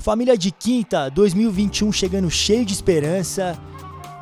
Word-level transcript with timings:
Família 0.00 0.36
de 0.36 0.50
Quinta 0.50 1.10
2021 1.10 1.92
chegando 1.92 2.30
cheio 2.30 2.64
de 2.64 2.72
esperança. 2.72 3.58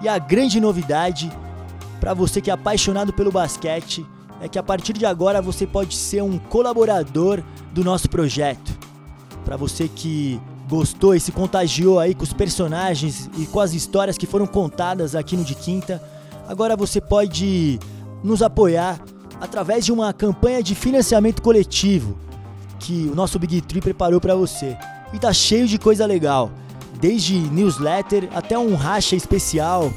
E 0.03 0.09
a 0.09 0.19
grande 0.19 0.61
novidade 0.61 1.31
para 2.01 2.13
você 2.15 2.41
que 2.41 2.51
é 2.51 2.53
apaixonado 2.53 3.13
pelo 3.13 3.31
basquete 3.31 4.05
é 4.41 4.49
que 4.49 4.59
a 4.59 4.63
partir 4.63 4.93
de 4.93 5.07
agora 5.07 5.41
você 5.41 5.67
pode 5.67 5.95
ser 5.95 6.23
um 6.23 6.37
colaborador 6.37 7.43
do 7.73 7.85
nosso 7.85 8.09
projeto. 8.11 8.77
Para 9.45 9.57
você 9.57 9.89
que 9.89 10.41
gostou 10.69 11.15
e 11.15 11.21
se 11.21 11.31
contagiou 11.31 11.99
aí 12.01 12.13
com 12.13 12.25
os 12.25 12.33
personagens 12.33 13.31
e 13.39 13.47
com 13.47 13.61
as 13.61 13.73
histórias 13.73 14.19
que 14.19 14.27
foram 14.27 14.47
contadas 14.47 15.15
aqui 15.15 15.37
no 15.37 15.45
De 15.45 15.55
Quinta, 15.55 16.03
agora 16.49 16.77
você 16.77 17.01
pode 17.01 17.79
nos 18.23 18.43
apoiar 18.43 19.01
através 19.41 19.85
de 19.85 19.93
uma 19.93 20.13
campanha 20.13 20.61
de 20.61 20.75
financiamento 20.75 21.41
coletivo 21.41 22.19
que 22.81 23.09
o 23.11 23.15
nosso 23.15 23.39
Big 23.39 23.61
Tree 23.63 23.81
preparou 23.81 24.21
para 24.21 24.35
você. 24.35 24.77
E 25.13 25.19
tá 25.19 25.33
cheio 25.33 25.67
de 25.67 25.79
coisa 25.79 26.05
legal, 26.07 26.51
desde 27.01 27.35
newsletter 27.35 28.29
até 28.35 28.59
um 28.59 28.75
racha 28.75 29.17
especial 29.17 29.93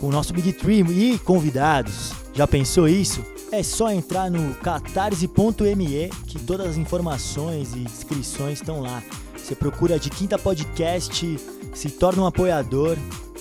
com 0.00 0.08
o 0.08 0.12
nosso 0.12 0.32
Big 0.32 0.52
Tree 0.52 0.80
e 0.82 1.18
convidados. 1.18 2.12
Já 2.34 2.46
pensou 2.46 2.88
isso? 2.88 3.24
É 3.50 3.62
só 3.62 3.90
entrar 3.90 4.30
no 4.30 4.54
catarse.me 4.56 6.10
que 6.26 6.38
todas 6.38 6.68
as 6.68 6.76
informações 6.76 7.74
e 7.74 7.80
inscrições 7.80 8.60
estão 8.60 8.80
lá. 8.80 9.02
Você 9.36 9.54
procura 9.54 9.98
de 9.98 10.10
Quinta 10.10 10.38
Podcast, 10.38 11.38
se 11.74 11.90
torna 11.90 12.22
um 12.22 12.26
apoiador 12.26 12.96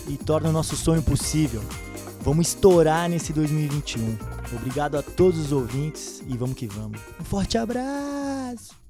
e 0.08 0.16
torna 0.16 0.50
o 0.50 0.54
nosso 0.54 0.76
sonho 0.78 1.04
possível. 1.04 1.62
Vamos 2.22 2.48
estourar 2.48 3.10
nesse 3.10 3.34
2021. 3.34 4.18
Obrigado 4.56 4.96
a 4.96 5.04
todos 5.04 5.40
os 5.40 5.52
ouvintes 5.52 6.24
e 6.28 6.38
vamos 6.38 6.56
que 6.56 6.68
vamos. 6.68 7.00
Um 7.20 7.24
forte 7.24 7.58
abraço! 7.58 8.87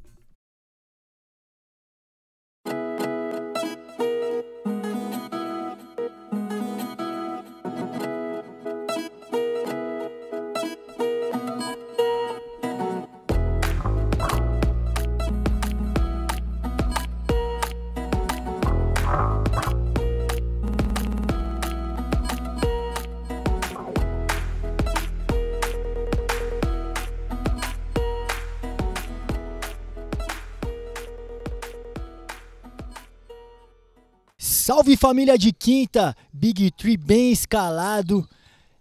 Salve 34.78 34.96
família 34.96 35.40
de 35.40 35.52
quinta, 35.52 36.16
Big 36.32 36.70
Tree 36.70 36.98
bem 36.98 37.32
escalado, 37.32 38.30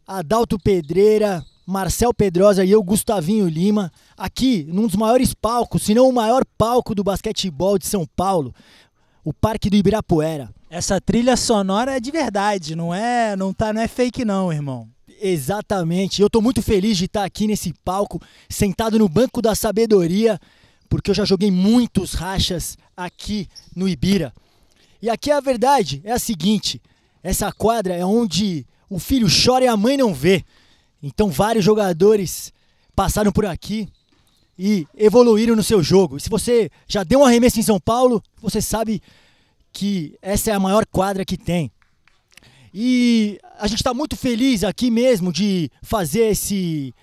Adalto 0.06 0.58
Pedreira, 0.58 1.42
Marcel 1.66 2.12
Pedrosa 2.12 2.62
e 2.62 2.70
eu, 2.70 2.83
Gustavinho 2.83 3.48
Lima, 3.48 3.91
aqui 4.14 4.66
num 4.69 4.86
dos 4.86 4.94
maiores 4.94 5.33
palcos, 5.33 5.84
se 5.84 5.94
não 5.94 6.06
o 6.06 6.12
maior 6.12 6.44
palco 6.58 6.94
do 6.94 7.03
basquetebol 7.03 7.78
de 7.78 7.86
São 7.86 8.06
Paulo, 8.14 8.55
o 9.25 9.33
Parque 9.33 9.70
do 9.70 9.77
Ibirapuera. 9.77 10.50
Essa 10.69 11.00
trilha 11.00 11.34
sonora 11.34 11.97
é 11.97 12.00
de 12.00 12.10
verdade, 12.10 12.77
não 12.77 12.92
é, 12.92 13.34
não 13.34 13.55
tá, 13.55 13.72
não 13.72 13.81
é 13.81 13.88
fake 13.88 14.22
não, 14.22 14.53
irmão. 14.53 14.86
Exatamente. 15.19 16.20
Eu 16.20 16.28
tô 16.28 16.42
muito 16.42 16.60
feliz 16.60 16.98
de 16.98 17.06
estar 17.06 17.25
aqui 17.25 17.47
nesse 17.47 17.72
palco, 17.83 18.20
sentado 18.50 18.98
no 18.98 19.08
banco 19.08 19.41
da 19.41 19.55
sabedoria, 19.55 20.38
porque 20.91 21.10
eu 21.10 21.14
já 21.14 21.25
joguei 21.25 21.50
muitos 21.50 22.12
rachas 22.12 22.77
aqui 22.94 23.48
no 23.75 23.88
Ibira. 23.88 24.31
E 25.00 25.11
aqui 25.11 25.30
a 25.30 25.41
verdade 25.41 26.00
é 26.05 26.12
a 26.12 26.19
seguinte: 26.19 26.80
essa 27.22 27.52
quadra 27.52 27.94
é 27.94 28.05
onde 28.05 28.66
o 28.89 28.98
filho 28.98 29.28
chora 29.28 29.64
e 29.64 29.69
a 29.69 29.77
mãe 29.77 29.97
não 29.97 30.14
vê. 30.14 30.44
Então 31.03 31.31
vários 31.31 31.65
jogadores 31.65 32.53
passaram 32.94 33.31
por 33.31 33.44
aqui 33.47 33.88
e 34.59 34.87
evoluíram 34.97 35.54
no 35.54 35.62
seu 35.62 35.82
jogo. 35.82 36.16
E 36.16 36.20
se 36.20 36.31
você 36.31 36.70
já 36.88 37.04
deu 37.04 37.20
um 37.20 37.25
arremesso 37.25 37.60
em 37.60 37.62
São 37.62 37.78
Paulo, 37.78 38.22
você 38.41 38.60
sabe 38.60 39.03
que 39.72 40.16
essa 40.22 40.50
é 40.50 40.54
a 40.54 40.60
maior 40.60 40.87
quadra 40.87 41.25
que 41.25 41.37
tem. 41.37 41.70
E 42.72 43.38
a 43.59 43.66
gente 43.66 43.78
está 43.78 43.93
muito 43.93 44.16
feliz 44.16 44.65
aqui 44.65 44.91
mesmo 44.91 45.32
de 45.32 45.70
fazer 45.82 46.31
esse, 46.31 46.94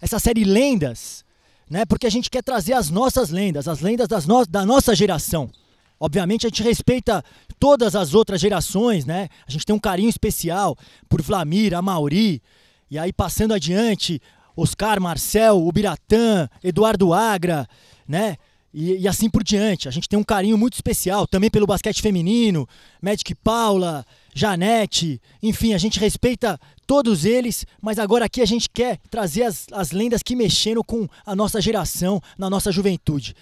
essa 0.00 0.18
série 0.18 0.44
Lendas, 0.44 1.24
né? 1.68 1.84
Porque 1.84 2.06
a 2.06 2.10
gente 2.10 2.30
quer 2.30 2.42
trazer 2.42 2.74
as 2.74 2.90
nossas 2.90 3.30
lendas, 3.30 3.66
as 3.66 3.80
lendas 3.80 4.08
das 4.08 4.26
no 4.26 4.44
da 4.44 4.64
nossa 4.66 4.94
geração. 4.94 5.50
Obviamente 5.98 6.46
a 6.46 6.48
gente 6.48 6.62
respeita 6.62 7.24
todas 7.62 7.94
as 7.94 8.12
outras 8.12 8.40
gerações, 8.40 9.06
né? 9.06 9.28
A 9.46 9.50
gente 9.52 9.64
tem 9.64 9.72
um 9.72 9.78
carinho 9.78 10.08
especial 10.08 10.76
por 11.08 11.22
Vlamir, 11.22 11.72
Amauri, 11.72 12.42
e 12.90 12.98
aí 12.98 13.12
passando 13.12 13.54
adiante, 13.54 14.20
Oscar, 14.56 15.00
Marcel, 15.00 15.64
Ubiratã, 15.64 16.48
Eduardo 16.60 17.14
Agra, 17.14 17.68
né? 18.08 18.36
E, 18.74 19.02
e, 19.02 19.06
assim 19.06 19.30
por 19.30 19.44
diante. 19.44 19.86
A 19.88 19.92
gente 19.92 20.08
tem 20.08 20.18
um 20.18 20.24
carinho 20.24 20.58
muito 20.58 20.74
especial 20.74 21.24
também 21.24 21.48
pelo 21.48 21.64
basquete 21.64 22.02
feminino, 22.02 22.68
Magic 23.00 23.32
Paula, 23.36 24.04
Janete, 24.34 25.22
enfim, 25.40 25.72
a 25.72 25.78
gente 25.78 26.00
respeita 26.00 26.58
todos 26.84 27.24
eles, 27.24 27.64
mas 27.80 27.96
agora 28.00 28.24
aqui 28.24 28.42
a 28.42 28.46
gente 28.46 28.68
quer 28.68 28.98
trazer 29.08 29.44
as, 29.44 29.66
as 29.70 29.92
lendas 29.92 30.20
que 30.20 30.34
mexeram 30.34 30.82
com 30.82 31.06
a 31.24 31.36
nossa 31.36 31.60
geração, 31.60 32.20
na 32.36 32.50
nossa 32.50 32.72
juventude. 32.72 33.36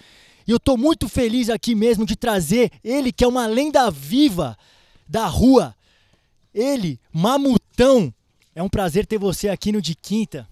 E 0.51 0.53
eu 0.53 0.57
estou 0.57 0.75
muito 0.75 1.07
feliz 1.07 1.49
aqui 1.49 1.73
mesmo 1.73 2.05
de 2.05 2.13
trazer 2.13 2.69
ele, 2.83 3.13
que 3.13 3.23
é 3.23 3.27
uma 3.27 3.47
lenda 3.47 3.89
viva 3.89 4.57
da 5.07 5.25
rua. 5.25 5.73
Ele, 6.53 6.99
Mamutão. 7.09 8.13
É 8.53 8.61
um 8.61 8.67
prazer 8.67 9.05
ter 9.05 9.17
você 9.17 9.47
aqui 9.47 9.71
no 9.71 9.81
De 9.81 9.95
Quinta. 9.95 10.45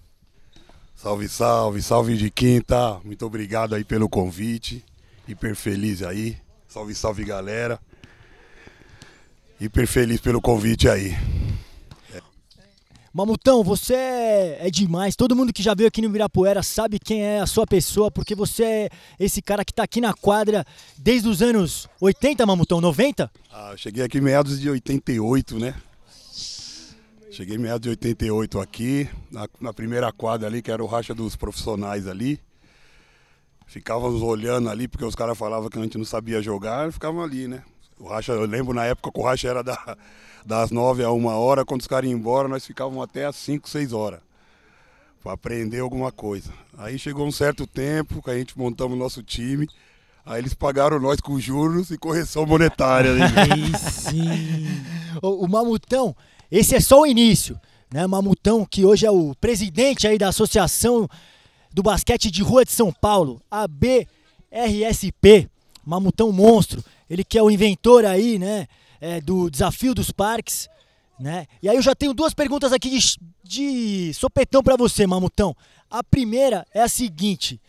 Salve, 0.96 1.28
salve, 1.28 1.82
salve 1.82 2.16
de 2.16 2.30
Quinta. 2.30 2.98
Muito 3.04 3.26
obrigado 3.26 3.74
aí 3.74 3.84
pelo 3.84 4.08
convite. 4.08 4.82
Hiper 5.28 5.54
feliz 5.54 6.02
aí. 6.02 6.38
Salve, 6.66 6.94
salve 6.94 7.22
galera. 7.22 7.78
Hiper 9.60 9.86
feliz 9.86 10.18
pelo 10.18 10.40
convite 10.40 10.88
aí. 10.88 11.14
Mamutão, 13.12 13.64
você 13.64 13.94
é 13.94 14.70
demais. 14.70 15.16
Todo 15.16 15.34
mundo 15.34 15.52
que 15.52 15.64
já 15.64 15.74
veio 15.74 15.88
aqui 15.88 16.00
no 16.00 16.06
Ibirapuera 16.06 16.62
sabe 16.62 17.00
quem 17.00 17.24
é 17.24 17.40
a 17.40 17.46
sua 17.46 17.66
pessoa, 17.66 18.08
porque 18.08 18.36
você 18.36 18.62
é 18.62 18.88
esse 19.18 19.42
cara 19.42 19.64
que 19.64 19.72
está 19.72 19.82
aqui 19.82 20.00
na 20.00 20.14
quadra 20.14 20.64
desde 20.96 21.28
os 21.28 21.42
anos 21.42 21.88
80, 22.00 22.46
Mamutão, 22.46 22.80
90? 22.80 23.28
Ah, 23.52 23.74
cheguei 23.76 24.04
aqui 24.04 24.20
meados 24.20 24.60
de 24.60 24.70
88, 24.70 25.58
né? 25.58 25.74
Cheguei 27.32 27.58
meados 27.58 27.80
de 27.80 27.88
88 27.88 28.60
aqui, 28.60 29.08
na, 29.28 29.48
na 29.60 29.72
primeira 29.72 30.12
quadra 30.12 30.46
ali, 30.46 30.62
que 30.62 30.70
era 30.70 30.82
o 30.82 30.86
racha 30.86 31.12
dos 31.12 31.34
profissionais 31.34 32.06
ali. 32.06 32.40
Ficávamos 33.66 34.22
olhando 34.22 34.70
ali, 34.70 34.86
porque 34.86 35.04
os 35.04 35.16
caras 35.16 35.36
falavam 35.36 35.68
que 35.68 35.78
a 35.78 35.82
gente 35.82 35.98
não 35.98 36.04
sabia 36.04 36.40
jogar, 36.40 36.92
ficavam 36.92 37.22
ali, 37.22 37.48
né? 37.48 37.64
O 38.00 38.08
racha, 38.08 38.32
eu 38.32 38.46
lembro 38.46 38.74
na 38.74 38.86
época 38.86 39.12
que 39.12 39.20
o 39.20 39.22
racha 39.22 39.48
era 39.48 39.62
da 39.62 39.96
das 40.44 40.70
nove 40.70 41.02
a 41.04 41.10
uma 41.10 41.36
hora, 41.36 41.64
quando 41.64 41.80
os 41.80 41.86
caras 41.86 42.08
iam 42.08 42.18
embora, 42.18 42.48
nós 42.48 42.66
ficávamos 42.66 43.02
até 43.02 43.26
às 43.26 43.36
cinco, 43.36 43.68
seis 43.68 43.92
horas. 43.92 44.20
Para 45.22 45.32
aprender 45.32 45.80
alguma 45.80 46.10
coisa. 46.10 46.50
Aí 46.78 46.98
chegou 46.98 47.26
um 47.26 47.32
certo 47.32 47.66
tempo 47.66 48.22
que 48.22 48.30
a 48.30 48.38
gente 48.38 48.58
montamos 48.58 48.96
o 48.96 48.98
nosso 48.98 49.22
time. 49.22 49.68
Aí 50.24 50.40
eles 50.40 50.54
pagaram 50.54 50.98
nós 50.98 51.20
com 51.20 51.38
juros 51.38 51.90
e 51.90 51.98
correção 51.98 52.46
monetária. 52.46 53.12
Né? 53.14 53.26
Aí 53.36 53.78
sim. 53.78 54.66
o, 55.22 55.44
o 55.44 55.48
Mamutão, 55.48 56.16
esse 56.50 56.74
é 56.74 56.80
só 56.80 57.02
o 57.02 57.06
início. 57.06 57.60
Né? 57.92 58.06
Mamutão, 58.06 58.64
que 58.64 58.84
hoje 58.84 59.04
é 59.04 59.10
o 59.10 59.34
presidente 59.38 60.06
aí 60.06 60.16
da 60.16 60.28
Associação 60.28 61.08
do 61.72 61.82
Basquete 61.82 62.30
de 62.30 62.42
Rua 62.42 62.64
de 62.64 62.72
São 62.72 62.90
Paulo, 62.92 63.42
a 63.50 63.68
BRSP. 63.68 65.50
Mamutão 65.90 66.32
Monstro. 66.32 66.84
Ele 67.08 67.24
que 67.24 67.36
é 67.36 67.42
o 67.42 67.50
inventor 67.50 68.04
aí, 68.04 68.38
né? 68.38 68.68
é, 69.00 69.20
do 69.20 69.50
desafio 69.50 69.94
dos 69.94 70.10
parques, 70.10 70.68
né? 71.18 71.46
E 71.62 71.68
aí 71.68 71.76
eu 71.76 71.82
já 71.82 71.94
tenho 71.94 72.12
duas 72.12 72.34
perguntas 72.34 72.72
aqui 72.72 72.90
de, 72.90 73.18
de 73.42 74.14
sopetão 74.14 74.62
para 74.62 74.76
você, 74.76 75.06
Mamutão. 75.06 75.56
A 75.90 76.04
primeira 76.04 76.66
é 76.72 76.82
a 76.82 76.88
seguinte: 76.88 77.60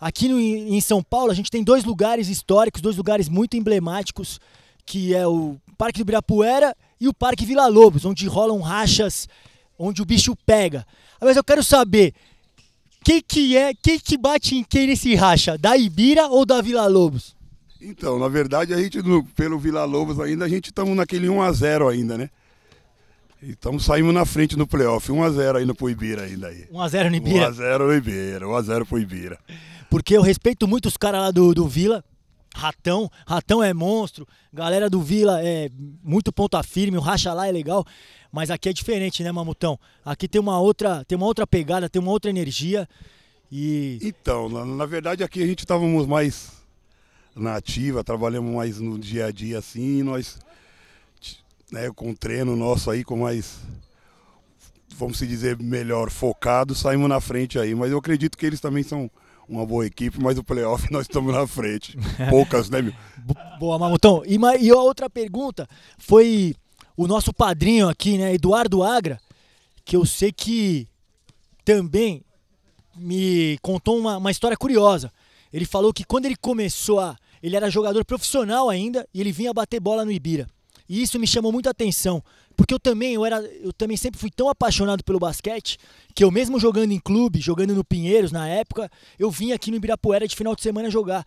aqui 0.00 0.28
no, 0.28 0.40
em 0.40 0.80
São 0.80 1.02
Paulo 1.02 1.30
a 1.30 1.34
gente 1.34 1.50
tem 1.50 1.62
dois 1.62 1.84
lugares 1.84 2.28
históricos, 2.28 2.82
dois 2.82 2.96
lugares 2.96 3.28
muito 3.28 3.56
emblemáticos, 3.56 4.40
que 4.84 5.14
é 5.14 5.26
o 5.26 5.56
Parque 5.78 5.98
do 5.98 6.02
Ibirapuera 6.02 6.76
e 7.00 7.08
o 7.08 7.14
Parque 7.14 7.46
Vila 7.46 7.66
Lobos, 7.66 8.04
onde 8.04 8.26
rolam 8.26 8.60
rachas, 8.60 9.28
onde 9.78 10.02
o 10.02 10.06
bicho 10.06 10.36
pega. 10.44 10.86
Mas 11.20 11.36
eu 11.36 11.44
quero 11.44 11.62
saber 11.64 12.14
quem 13.02 13.20
que 13.20 13.56
é, 13.56 13.72
quem 13.74 13.98
que 13.98 14.16
bate 14.16 14.56
em 14.56 14.64
quem 14.64 14.86
nesse 14.86 15.14
racha, 15.14 15.56
da 15.56 15.76
Ibira 15.76 16.28
ou 16.28 16.44
da 16.44 16.60
Vila 16.60 16.86
Lobos? 16.86 17.33
Então, 17.84 18.18
na 18.18 18.28
verdade, 18.28 18.72
a 18.72 18.78
gente, 18.78 18.98
pelo 19.36 19.58
Vila 19.58 19.84
Lobos 19.84 20.18
ainda, 20.18 20.46
a 20.46 20.48
gente 20.48 20.66
estamos 20.66 20.96
naquele 20.96 21.28
1x0 21.28 21.92
ainda, 21.92 22.16
né? 22.16 22.30
Então 23.42 23.78
saímos 23.78 24.14
na 24.14 24.24
frente 24.24 24.56
no 24.56 24.66
playoff, 24.66 25.10
1x0 25.12 25.56
ainda 25.56 25.74
pro 25.74 25.90
Ibira 25.90 26.22
ainda 26.22 26.48
aí. 26.48 26.66
1x0 26.72 27.10
no 27.10 27.16
Ibira? 27.16 27.52
1x0 27.52 27.78
no 27.78 27.94
Ibira, 27.94 28.46
1x0 28.46 28.86
pro 28.86 28.98
Ibira. 28.98 29.38
Porque 29.90 30.16
eu 30.16 30.22
respeito 30.22 30.66
muito 30.66 30.86
os 30.86 30.96
caras 30.96 31.20
lá 31.20 31.30
do, 31.30 31.52
do 31.52 31.68
Vila, 31.68 32.02
Ratão, 32.54 33.10
Ratão 33.26 33.62
é 33.62 33.74
monstro, 33.74 34.26
galera 34.50 34.88
do 34.88 35.02
Vila 35.02 35.42
é 35.42 35.68
muito 36.02 36.32
ponta 36.32 36.62
firme, 36.62 36.96
o 36.96 37.00
racha 37.00 37.34
lá 37.34 37.46
é 37.46 37.52
legal, 37.52 37.84
mas 38.32 38.50
aqui 38.50 38.70
é 38.70 38.72
diferente, 38.72 39.22
né, 39.22 39.30
Mamutão? 39.30 39.78
Aqui 40.02 40.26
tem 40.26 40.40
uma 40.40 40.58
outra, 40.58 41.04
tem 41.04 41.16
uma 41.16 41.26
outra 41.26 41.46
pegada, 41.46 41.88
tem 41.90 42.00
uma 42.00 42.12
outra 42.12 42.30
energia 42.30 42.88
e 43.52 43.98
Então, 44.00 44.48
na, 44.48 44.64
na 44.64 44.86
verdade 44.86 45.22
aqui 45.22 45.42
a 45.42 45.46
gente 45.46 45.60
estávamos 45.60 46.06
mais 46.06 46.63
na 47.34 47.56
ativa, 47.56 48.04
trabalhamos 48.04 48.54
mais 48.54 48.78
no 48.78 48.98
dia 48.98 49.26
a 49.26 49.30
dia 49.32 49.58
assim, 49.58 49.98
e 49.98 50.02
nós 50.02 50.38
né, 51.72 51.90
com 51.94 52.10
o 52.10 52.16
treino 52.16 52.54
nosso 52.54 52.90
aí 52.90 53.02
com 53.02 53.16
mais 53.16 53.58
vamos 54.96 55.18
se 55.18 55.26
dizer 55.26 55.58
melhor 55.58 56.10
focado, 56.10 56.74
saímos 56.74 57.08
na 57.08 57.20
frente 57.20 57.58
aí, 57.58 57.74
mas 57.74 57.90
eu 57.90 57.98
acredito 57.98 58.38
que 58.38 58.46
eles 58.46 58.60
também 58.60 58.82
são 58.84 59.10
uma 59.48 59.66
boa 59.66 59.84
equipe, 59.84 60.20
mas 60.22 60.38
o 60.38 60.44
playoff 60.44 60.86
nós 60.92 61.02
estamos 61.02 61.34
na 61.34 61.46
frente. 61.46 61.98
Poucas, 62.30 62.70
né, 62.70 62.80
meu? 62.80 62.92
Bo- 63.18 63.34
Boa, 63.58 63.78
Mamutão. 63.78 64.22
E, 64.24 64.38
e 64.64 64.70
a 64.70 64.76
outra 64.76 65.10
pergunta 65.10 65.68
foi 65.98 66.54
o 66.96 67.06
nosso 67.08 67.32
padrinho 67.32 67.88
aqui, 67.88 68.16
né, 68.16 68.32
Eduardo 68.34 68.82
Agra, 68.84 69.20
que 69.84 69.96
eu 69.96 70.06
sei 70.06 70.30
que 70.32 70.86
também 71.64 72.22
me 72.96 73.58
contou 73.60 73.98
uma, 73.98 74.16
uma 74.16 74.30
história 74.30 74.56
curiosa. 74.56 75.12
Ele 75.52 75.64
falou 75.64 75.92
que 75.92 76.04
quando 76.04 76.26
ele 76.26 76.36
começou 76.36 77.00
a. 77.00 77.16
Ele 77.44 77.56
era 77.56 77.68
jogador 77.68 78.02
profissional 78.06 78.70
ainda 78.70 79.06
e 79.12 79.20
ele 79.20 79.30
vinha 79.30 79.52
bater 79.52 79.78
bola 79.78 80.02
no 80.02 80.10
Ibira. 80.10 80.46
E 80.88 81.02
isso 81.02 81.18
me 81.18 81.26
chamou 81.26 81.52
muita 81.52 81.68
atenção, 81.68 82.24
porque 82.56 82.72
eu 82.72 82.80
também, 82.80 83.12
eu 83.12 83.24
era, 83.26 83.38
eu 83.60 83.70
também 83.70 83.98
sempre 83.98 84.18
fui 84.18 84.30
tão 84.30 84.48
apaixonado 84.48 85.04
pelo 85.04 85.18
basquete, 85.18 85.76
que 86.14 86.24
eu 86.24 86.30
mesmo 86.30 86.58
jogando 86.58 86.92
em 86.92 86.98
clube, 86.98 87.42
jogando 87.42 87.74
no 87.74 87.84
Pinheiros 87.84 88.32
na 88.32 88.48
época, 88.48 88.90
eu 89.18 89.30
vinha 89.30 89.54
aqui 89.54 89.70
no 89.70 89.76
Ibirapuera 89.76 90.26
de 90.26 90.34
final 90.34 90.56
de 90.56 90.62
semana 90.62 90.90
jogar. 90.90 91.22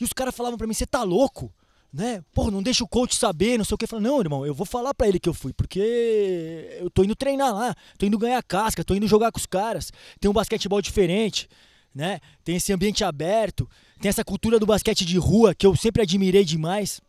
E 0.00 0.02
os 0.02 0.12
caras 0.12 0.34
falavam 0.34 0.58
pra 0.58 0.66
mim, 0.66 0.74
você 0.74 0.86
tá 0.86 1.04
louco? 1.04 1.52
Né? 1.92 2.20
Pô, 2.34 2.50
não 2.50 2.64
deixa 2.64 2.82
o 2.82 2.88
coach 2.88 3.14
saber, 3.14 3.56
não 3.56 3.64
sei 3.64 3.76
o 3.76 3.78
que. 3.78 3.94
Eu 3.94 4.00
não, 4.00 4.18
irmão, 4.18 4.44
eu 4.44 4.54
vou 4.54 4.66
falar 4.66 4.92
pra 4.92 5.06
ele 5.06 5.20
que 5.20 5.28
eu 5.28 5.34
fui, 5.34 5.52
porque 5.52 6.78
eu 6.80 6.90
tô 6.90 7.04
indo 7.04 7.14
treinar 7.14 7.54
lá, 7.54 7.76
tô 7.96 8.06
indo 8.06 8.18
ganhar 8.18 8.42
casca, 8.42 8.82
tô 8.82 8.92
indo 8.92 9.06
jogar 9.06 9.30
com 9.30 9.38
os 9.38 9.46
caras. 9.46 9.92
Tem 10.18 10.28
um 10.28 10.34
basquetebol 10.34 10.82
diferente, 10.82 11.48
né? 11.94 12.18
Tem 12.44 12.56
esse 12.56 12.72
ambiente 12.72 13.04
aberto, 13.04 13.68
tem 14.00 14.08
essa 14.08 14.24
cultura 14.24 14.58
do 14.58 14.66
basquete 14.66 15.04
de 15.04 15.18
rua 15.18 15.54
que 15.54 15.66
eu 15.66 15.76
sempre 15.76 16.02
admirei 16.02 16.44
demais. 16.44 17.00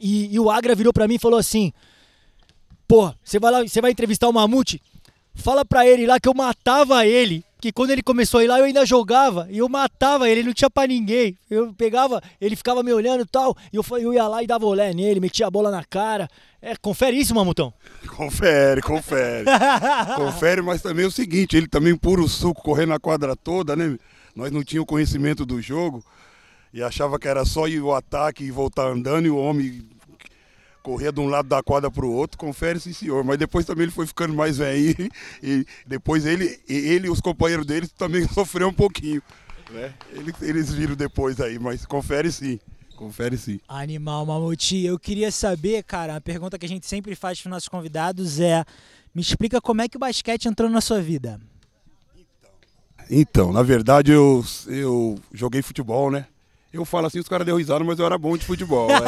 E, 0.00 0.34
e 0.34 0.40
o 0.40 0.50
Agra 0.50 0.74
virou 0.74 0.92
pra 0.92 1.06
mim 1.06 1.14
e 1.14 1.20
falou 1.20 1.38
assim: 1.38 1.72
Pô, 2.88 3.14
você 3.22 3.38
vai 3.38 3.52
lá, 3.52 3.62
você 3.62 3.80
vai 3.80 3.92
entrevistar 3.92 4.28
o 4.28 4.32
Mamute? 4.32 4.82
Fala 5.36 5.64
pra 5.64 5.86
ele 5.86 6.06
lá 6.06 6.18
que 6.20 6.28
eu 6.28 6.34
matava 6.34 7.06
ele. 7.06 7.44
Que 7.60 7.72
quando 7.72 7.90
ele 7.90 8.02
começou 8.02 8.40
a 8.40 8.44
ir 8.44 8.48
lá, 8.48 8.58
eu 8.58 8.66
ainda 8.66 8.84
jogava. 8.84 9.48
E 9.50 9.58
eu 9.58 9.68
matava 9.68 10.28
ele, 10.28 10.42
não 10.42 10.52
tinha 10.52 10.68
pra 10.68 10.86
ninguém. 10.86 11.36
Eu 11.48 11.72
pegava, 11.72 12.22
ele 12.40 12.54
ficava 12.54 12.82
me 12.82 12.92
olhando 12.92 13.22
e 13.22 13.26
tal. 13.26 13.56
E 13.72 13.76
eu, 13.76 13.84
eu 13.98 14.12
ia 14.12 14.28
lá 14.28 14.42
e 14.42 14.46
dava 14.46 14.66
olé 14.66 14.92
nele, 14.92 15.18
metia 15.18 15.46
a 15.46 15.50
bola 15.50 15.70
na 15.70 15.82
cara. 15.82 16.28
É, 16.60 16.76
confere 16.76 17.16
isso, 17.16 17.34
Mamutão. 17.34 17.72
Confere, 18.16 18.80
confere. 18.80 19.44
confere, 20.14 20.62
mas 20.62 20.82
também 20.82 21.04
é 21.04 21.08
o 21.08 21.10
seguinte, 21.10 21.56
ele 21.56 21.66
também 21.66 21.96
puro 21.96 22.28
suco 22.28 22.62
correndo 22.62 22.92
a 22.92 23.00
quadra 23.00 23.34
toda, 23.34 23.74
né? 23.74 23.98
Nós 24.36 24.52
não 24.52 24.62
tínhamos 24.62 24.88
conhecimento 24.88 25.44
do 25.44 25.60
jogo 25.60 26.04
e 26.74 26.82
achava 26.82 27.20
que 27.20 27.28
era 27.28 27.44
só 27.44 27.68
ir 27.68 27.80
o 27.80 27.94
ataque 27.94 28.42
e 28.42 28.50
voltar 28.50 28.88
andando 28.88 29.26
e 29.26 29.30
o 29.30 29.38
homem 29.38 29.88
correr 30.82 31.12
de 31.12 31.20
um 31.20 31.28
lado 31.28 31.48
da 31.48 31.62
quadra 31.62 31.88
para 31.88 32.04
o 32.04 32.12
outro, 32.12 32.36
confere 32.36 32.80
sim 32.80 32.92
senhor, 32.92 33.22
mas 33.22 33.38
depois 33.38 33.64
também 33.64 33.84
ele 33.84 33.92
foi 33.92 34.08
ficando 34.08 34.34
mais 34.34 34.58
velho 34.58 35.08
e 35.40 35.64
depois 35.86 36.26
ele, 36.26 36.60
e 36.68 36.74
ele 36.74 37.06
e 37.06 37.10
os 37.10 37.20
companheiros 37.20 37.64
dele 37.64 37.86
também 37.96 38.26
sofreram 38.28 38.70
um 38.70 38.74
pouquinho, 38.74 39.22
né? 39.70 39.94
Eles, 40.10 40.34
eles 40.42 40.72
viram 40.72 40.96
depois 40.96 41.40
aí, 41.40 41.60
mas 41.60 41.86
confere 41.86 42.30
sim, 42.32 42.58
confere 42.96 43.38
sim. 43.38 43.60
Animal, 43.68 44.26
Mamute. 44.26 44.84
Eu 44.84 44.98
queria 44.98 45.30
saber, 45.30 45.84
cara, 45.84 46.16
a 46.16 46.20
pergunta 46.20 46.58
que 46.58 46.66
a 46.66 46.68
gente 46.68 46.88
sempre 46.88 47.14
faz 47.14 47.40
para 47.40 47.50
nossos 47.50 47.68
convidados 47.68 48.40
é: 48.40 48.64
me 49.14 49.22
explica 49.22 49.60
como 49.60 49.80
é 49.80 49.88
que 49.88 49.96
o 49.96 50.00
basquete 50.00 50.48
entrou 50.48 50.68
na 50.68 50.80
sua 50.80 51.00
vida. 51.00 51.40
Então, 53.08 53.52
na 53.52 53.62
verdade 53.62 54.10
eu, 54.10 54.44
eu 54.66 55.18
joguei 55.32 55.62
futebol, 55.62 56.10
né? 56.10 56.26
Eu 56.74 56.84
falo 56.84 57.06
assim, 57.06 57.20
os 57.20 57.28
caras 57.28 57.46
deu 57.46 57.56
risada, 57.56 57.84
mas 57.84 57.98
eu 57.98 58.04
era 58.04 58.18
bom 58.18 58.36
de 58.36 58.44
futebol. 58.44 58.88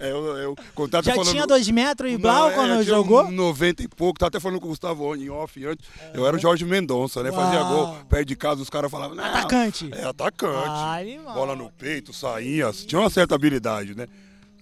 É, 0.00 0.06
é, 0.06 0.08
é, 0.08 0.12
eu, 0.12 0.54
Já 1.02 1.14
falando- 1.14 1.30
tinha 1.30 1.46
dois 1.46 1.68
metros 1.70 2.10
Não, 2.12 2.18
igual 2.18 2.50
é, 2.50 2.54
quando 2.54 2.82
jogou? 2.84 3.24
um 3.24 3.30
90 3.32 3.82
e 3.82 3.88
pouco, 3.88 4.18
tava 4.18 4.28
até 4.28 4.38
falando 4.40 4.60
com 4.60 4.66
o 4.66 4.68
Gustavo 4.70 5.16
em 5.16 5.28
off 5.30 5.64
antes. 5.64 5.84
Eu 6.14 6.26
era 6.26 6.36
o 6.36 6.38
Jorge 6.38 6.64
Mendonça, 6.64 7.22
né? 7.22 7.32
Fazia 7.32 7.60
Uau. 7.62 7.68
gol 7.86 7.96
perto 8.08 8.28
de 8.28 8.36
casa, 8.36 8.62
os 8.62 8.70
caras 8.70 8.90
falavam. 8.90 9.16
"Não, 9.16 9.24
Atacante. 9.24 9.90
É 9.92 10.04
atacante. 10.04 10.68
Ah, 10.68 10.96
animal. 10.98 11.34
Bola 11.34 11.56
no 11.56 11.70
peito, 11.70 12.12
saía. 12.12 12.70
Tinha 12.72 13.00
uma 13.00 13.10
certa 13.10 13.34
habilidade, 13.34 13.94
né? 13.96 14.06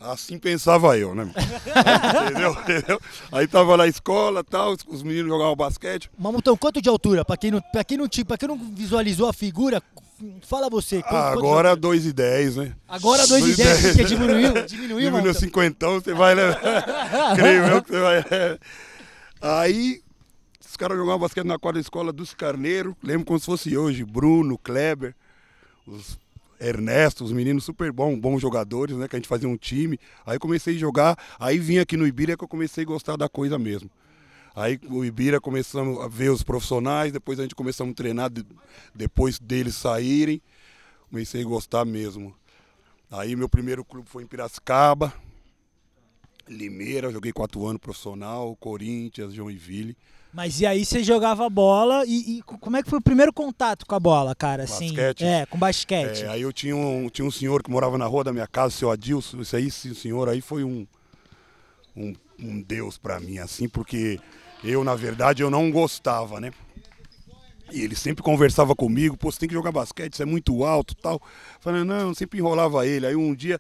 Assim 0.01 0.39
pensava 0.39 0.97
eu, 0.97 1.15
né? 1.15 1.31
Aí, 1.35 2.31
entendeu? 2.31 2.53
Entendeu? 2.53 3.01
Aí 3.33 3.47
tava 3.47 3.77
na 3.77 3.87
escola 3.87 4.45
tal, 4.45 4.73
os- 4.73 4.85
os 4.87 5.03
meninos 5.03 5.29
jogavam 5.29 5.57
basquete. 5.57 6.11
Mamutão, 6.19 6.57
quanto 6.57 6.81
de 6.81 6.89
altura? 6.89 7.25
Pra 7.25 7.37
quem 7.37 7.51
não, 7.51 7.61
pra 7.73 7.83
quem 7.85 7.99
não, 7.99 8.07
pra 8.27 8.39
quem 8.39 8.49
não 8.49 8.57
visualizou 8.57 9.29
a 9.29 9.33
figura, 9.33 9.83
fala 10.43 10.69
você. 10.71 11.03
quanto- 11.03 11.15
Ah, 11.15 11.29
agora 11.33 11.71
altura? 11.71 11.77
2 11.77 12.07
e 12.07 12.13
10, 12.13 12.57
né? 12.57 12.75
Agora 12.89 13.27
2 13.27 13.49
e 13.49 13.57
10, 13.57 13.81
porque 13.89 14.05
diminuiu, 14.05 14.53
diminuiu, 14.67 14.67
Diminuiu 14.67 15.11
Mamutão. 15.13 15.35
50, 15.41 15.89
você 15.89 16.15
vai, 16.15 16.35
né? 16.35 16.43
Creio 17.37 17.65
eu 17.67 17.83
que 17.83 17.91
você 17.91 18.01
vai. 18.01 18.25
Aí, 19.41 20.01
os 20.69 20.77
caras 20.77 20.97
jogavam 20.97 21.21
basquete 21.21 21.47
na 21.47 21.59
quadra 21.59 21.81
da 21.81 21.83
escola 21.85 22.13
dos 22.13 22.35
Carneiro, 22.35 22.97
lembro 23.03 23.25
como 23.27 23.39
se 23.39 23.47
fosse 23.47 23.77
hoje, 23.77 24.05
Bruno, 24.05 24.59
Kleber, 24.59 25.15
os 25.87 26.19
Ernesto, 26.59 27.23
os 27.23 27.33
meninos 27.33 27.65
super 27.65 27.93
bons, 27.93 28.19
bons 28.19 28.41
jogadores, 28.41 28.97
né? 28.97 29.07
Que 29.09 29.17
a 29.17 29.19
gente 29.19 29.29
fazia 29.29 29.49
um 29.49 29.57
time. 29.57 29.99
Aí 30.25 30.39
comecei 30.39 30.75
a 30.75 30.79
jogar, 30.79 31.17
aí 31.39 31.59
vim 31.59 31.79
aqui 31.79 31.97
no 31.97 32.07
Ibira 32.07 32.37
que 32.37 32.43
eu 32.45 32.49
comecei 32.49 32.83
a 32.85 32.87
gostar 32.87 33.17
da 33.17 33.29
coisa 33.29 33.59
mesmo. 33.59 33.91
Aí 34.57 34.81
o 34.89 35.05
Ibira 35.05 35.39
começamos 35.39 36.01
a 36.01 36.09
ver 36.09 36.31
os 36.31 36.43
profissionais, 36.43 37.13
depois 37.13 37.39
a 37.39 37.43
gente 37.43 37.55
começamos 37.55 37.93
a 37.93 37.95
treinar 37.95 38.31
de- 38.31 38.45
depois 38.95 39.39
deles 39.39 39.75
saírem. 39.75 40.41
Comecei 41.11 41.43
a 41.43 41.45
gostar 41.45 41.85
mesmo. 41.85 42.35
Aí 43.11 43.37
meu 43.37 43.49
primeiro 43.51 43.85
clube 43.85 44.09
foi 44.09 44.23
em 44.23 44.27
Piracicaba, 44.27 45.13
Limeira, 46.49 47.11
joguei 47.11 47.33
quatro 47.33 47.67
anos 47.67 47.81
profissional, 47.81 48.55
Corinthians, 48.57 49.33
Joinville. 49.35 49.97
Mas 50.33 50.61
e 50.61 50.67
aí 50.67 50.85
você 50.85 51.03
jogava 51.03 51.49
bola 51.49 52.05
e, 52.07 52.39
e 52.39 52.43
como 52.43 52.77
é 52.77 52.83
que 52.83 52.91
foi 52.91 52.99
o 52.99 53.03
primeiro 53.03 53.33
contato 53.33 53.85
com 53.87 53.95
a 53.95 54.01
bola, 54.01 54.35
cara? 54.35 54.65
Assim, 54.65 54.89
Basquete? 54.89 55.25
É, 55.25 55.47
com 55.47 55.59
basquete. 55.59 56.23
É, 56.25 56.29
aí 56.29 56.43
eu 56.43 56.53
tinha 56.53 56.77
um, 56.77 57.09
tinha 57.09 57.25
um 57.27 57.31
senhor 57.31 57.63
que 57.63 57.71
morava 57.71 57.97
na 57.99 58.07
rua 58.07 58.23
da 58.25 58.33
minha 58.33 58.47
casa, 58.47 58.69
o 58.75 58.79
seu 58.79 58.91
Adilson. 58.91 59.41
Esse 59.41 59.57
aí, 59.57 59.67
esse 59.69 59.95
senhor 59.95 60.29
aí 60.29 60.41
foi 60.41 60.63
um, 60.63 60.87
um, 61.97 62.15
um 62.39 62.63
deus 62.63 62.99
pra 62.99 63.19
mim, 63.19 63.39
assim, 63.39 63.69
porque 63.69 64.21
eu, 64.71 64.85
na 64.85 64.95
verdade, 64.95 65.43
eu 65.43 65.51
não 65.51 65.71
gostava, 65.71 66.41
né? 66.41 66.53
E 67.73 67.81
ele 67.81 67.97
sempre 67.97 68.23
conversava 68.23 68.75
comigo, 68.77 69.17
pô, 69.17 69.31
você 69.31 69.41
tem 69.41 69.49
que 69.49 69.55
jogar 69.55 69.73
basquete, 69.73 70.15
isso 70.15 70.23
é 70.23 70.27
muito 70.27 70.65
alto 70.65 70.95
tal. 70.95 71.21
Falei, 71.61 71.83
não, 71.85 72.09
eu 72.09 72.15
sempre 72.15 72.39
enrolava 72.39 72.87
ele. 72.87 73.07
Aí 73.07 73.17
um 73.17 73.35
dia 73.35 73.59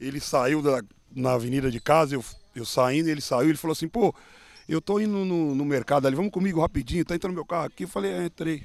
ele 0.00 0.20
saiu 0.20 0.62
da, 0.62 0.80
na 1.14 1.32
avenida 1.32 1.70
de 1.70 1.80
casa, 1.80 2.14
eu, 2.14 2.24
eu 2.54 2.64
saindo, 2.64 3.08
ele 3.08 3.20
saiu, 3.20 3.48
ele 3.48 3.58
falou 3.58 3.72
assim, 3.72 3.88
pô, 3.88 4.14
eu 4.68 4.80
tô 4.80 5.00
indo 5.00 5.24
no, 5.24 5.54
no 5.54 5.64
mercado 5.64 6.06
ali, 6.06 6.14
vamos 6.14 6.30
comigo 6.30 6.60
rapidinho, 6.60 7.04
tá 7.04 7.14
entrando 7.14 7.34
meu 7.34 7.44
carro 7.44 7.66
aqui. 7.66 7.82
Eu 7.84 7.88
falei, 7.88 8.12
é, 8.12 8.24
entrei. 8.26 8.62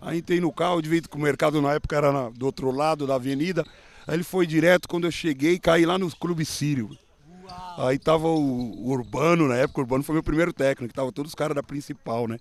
Aí 0.00 0.18
entrei 0.18 0.40
no 0.40 0.52
carro, 0.52 0.80
de 0.82 0.88
vez 0.88 1.06
que 1.06 1.16
o 1.16 1.20
mercado 1.20 1.62
na 1.62 1.72
época 1.74 1.96
era 1.96 2.12
na- 2.12 2.30
do 2.30 2.46
outro 2.46 2.70
lado 2.70 3.06
da 3.06 3.14
avenida. 3.14 3.64
Aí 4.06 4.14
ele 4.14 4.24
foi 4.24 4.46
direto, 4.46 4.88
quando 4.88 5.06
eu 5.06 5.10
cheguei, 5.10 5.58
caí 5.58 5.86
lá 5.86 5.98
nos 5.98 6.14
clubes 6.14 6.48
sírio. 6.48 6.90
Aí 7.78 7.98
tava 7.98 8.26
o, 8.26 8.86
o 8.86 8.90
Urbano, 8.90 9.48
na 9.48 9.56
época, 9.56 9.80
o 9.80 9.82
Urbano 9.82 10.02
foi 10.02 10.14
meu 10.14 10.22
primeiro 10.22 10.52
técnico, 10.52 10.92
tava 10.92 11.12
todos 11.12 11.30
os 11.30 11.34
caras 11.34 11.54
da 11.54 11.62
principal, 11.62 12.26
né? 12.26 12.38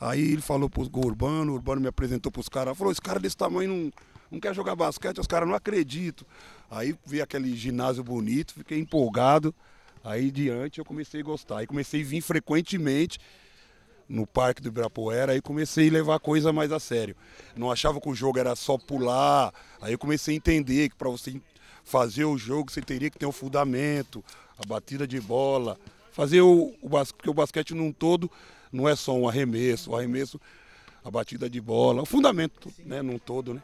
Aí 0.00 0.20
ele 0.32 0.40
falou 0.40 0.70
pros 0.70 0.88
o 0.92 1.06
Urbano, 1.06 1.52
o 1.52 1.54
Urbano 1.56 1.80
me 1.80 1.88
apresentou 1.88 2.30
pros 2.30 2.48
caras, 2.48 2.78
falou, 2.78 2.92
esse 2.92 3.02
cara 3.02 3.18
desse 3.18 3.36
tamanho 3.36 3.68
não, 3.68 3.92
não 4.30 4.40
quer 4.40 4.54
jogar 4.54 4.76
basquete, 4.76 5.18
os 5.18 5.26
caras 5.26 5.48
não 5.48 5.54
acreditam. 5.54 6.26
Aí 6.70 6.94
vi 7.04 7.20
aquele 7.20 7.56
ginásio 7.56 8.04
bonito, 8.04 8.54
fiquei 8.54 8.78
empolgado. 8.78 9.54
Aí 10.04 10.30
diante 10.30 10.78
eu 10.78 10.84
comecei 10.84 11.20
a 11.20 11.24
gostar. 11.24 11.58
Aí 11.58 11.66
comecei 11.66 12.02
a 12.02 12.04
vir 12.04 12.20
frequentemente 12.20 13.18
no 14.08 14.26
Parque 14.26 14.62
do 14.62 14.68
Ibirapuera, 14.68 15.32
aí 15.32 15.42
comecei 15.42 15.88
a 15.88 15.92
levar 15.92 16.14
a 16.14 16.20
coisa 16.20 16.52
mais 16.52 16.72
a 16.72 16.80
sério. 16.80 17.14
Não 17.54 17.70
achava 17.70 18.00
que 18.00 18.08
o 18.08 18.14
jogo 18.14 18.38
era 18.38 18.56
só 18.56 18.78
pular, 18.78 19.52
aí 19.82 19.92
eu 19.92 19.98
comecei 19.98 20.34
a 20.34 20.36
entender 20.36 20.88
que 20.88 20.96
para 20.96 21.10
você 21.10 21.38
fazer 21.88 22.26
o 22.26 22.36
jogo 22.36 22.70
você 22.70 22.82
teria 22.82 23.10
que 23.10 23.18
ter 23.18 23.26
um 23.26 23.32
fundamento, 23.32 24.22
a 24.58 24.66
batida 24.66 25.06
de 25.06 25.18
bola, 25.20 25.78
fazer 26.12 26.42
o, 26.42 26.74
o 26.82 26.88
porque 26.88 27.30
o 27.30 27.34
basquete 27.34 27.74
num 27.74 27.90
todo 27.90 28.30
não 28.70 28.86
é 28.86 28.94
só 28.94 29.14
um 29.14 29.26
arremesso, 29.26 29.90
o 29.90 29.96
arremesso, 29.96 30.38
a 31.02 31.10
batida 31.10 31.48
de 31.48 31.60
bola, 31.60 32.02
o 32.02 32.06
fundamento, 32.06 32.70
né, 32.84 33.00
num 33.00 33.18
todo, 33.18 33.54
né? 33.54 33.62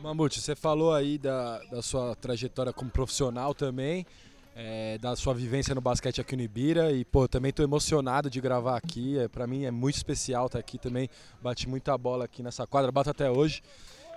Mamute, 0.00 0.40
você 0.40 0.54
falou 0.54 0.94
aí 0.94 1.18
da, 1.18 1.58
da 1.64 1.82
sua 1.82 2.14
trajetória 2.14 2.72
como 2.72 2.90
profissional 2.90 3.52
também, 3.52 4.06
é, 4.54 4.96
da 4.98 5.14
sua 5.16 5.34
vivência 5.34 5.74
no 5.74 5.80
basquete 5.80 6.20
aqui 6.20 6.36
no 6.36 6.42
Ibira 6.42 6.92
e, 6.92 7.04
pô, 7.04 7.26
também 7.26 7.52
tô 7.52 7.62
emocionado 7.62 8.30
de 8.30 8.40
gravar 8.40 8.76
aqui, 8.76 9.18
é, 9.18 9.28
para 9.28 9.46
mim 9.46 9.64
é 9.64 9.70
muito 9.70 9.96
especial 9.96 10.46
estar 10.46 10.58
aqui 10.58 10.78
também, 10.78 11.10
bati 11.42 11.68
muita 11.68 11.98
bola 11.98 12.24
aqui 12.24 12.42
nessa 12.42 12.66
quadra, 12.66 12.92
bato 12.92 13.10
até 13.10 13.30
hoje. 13.30 13.60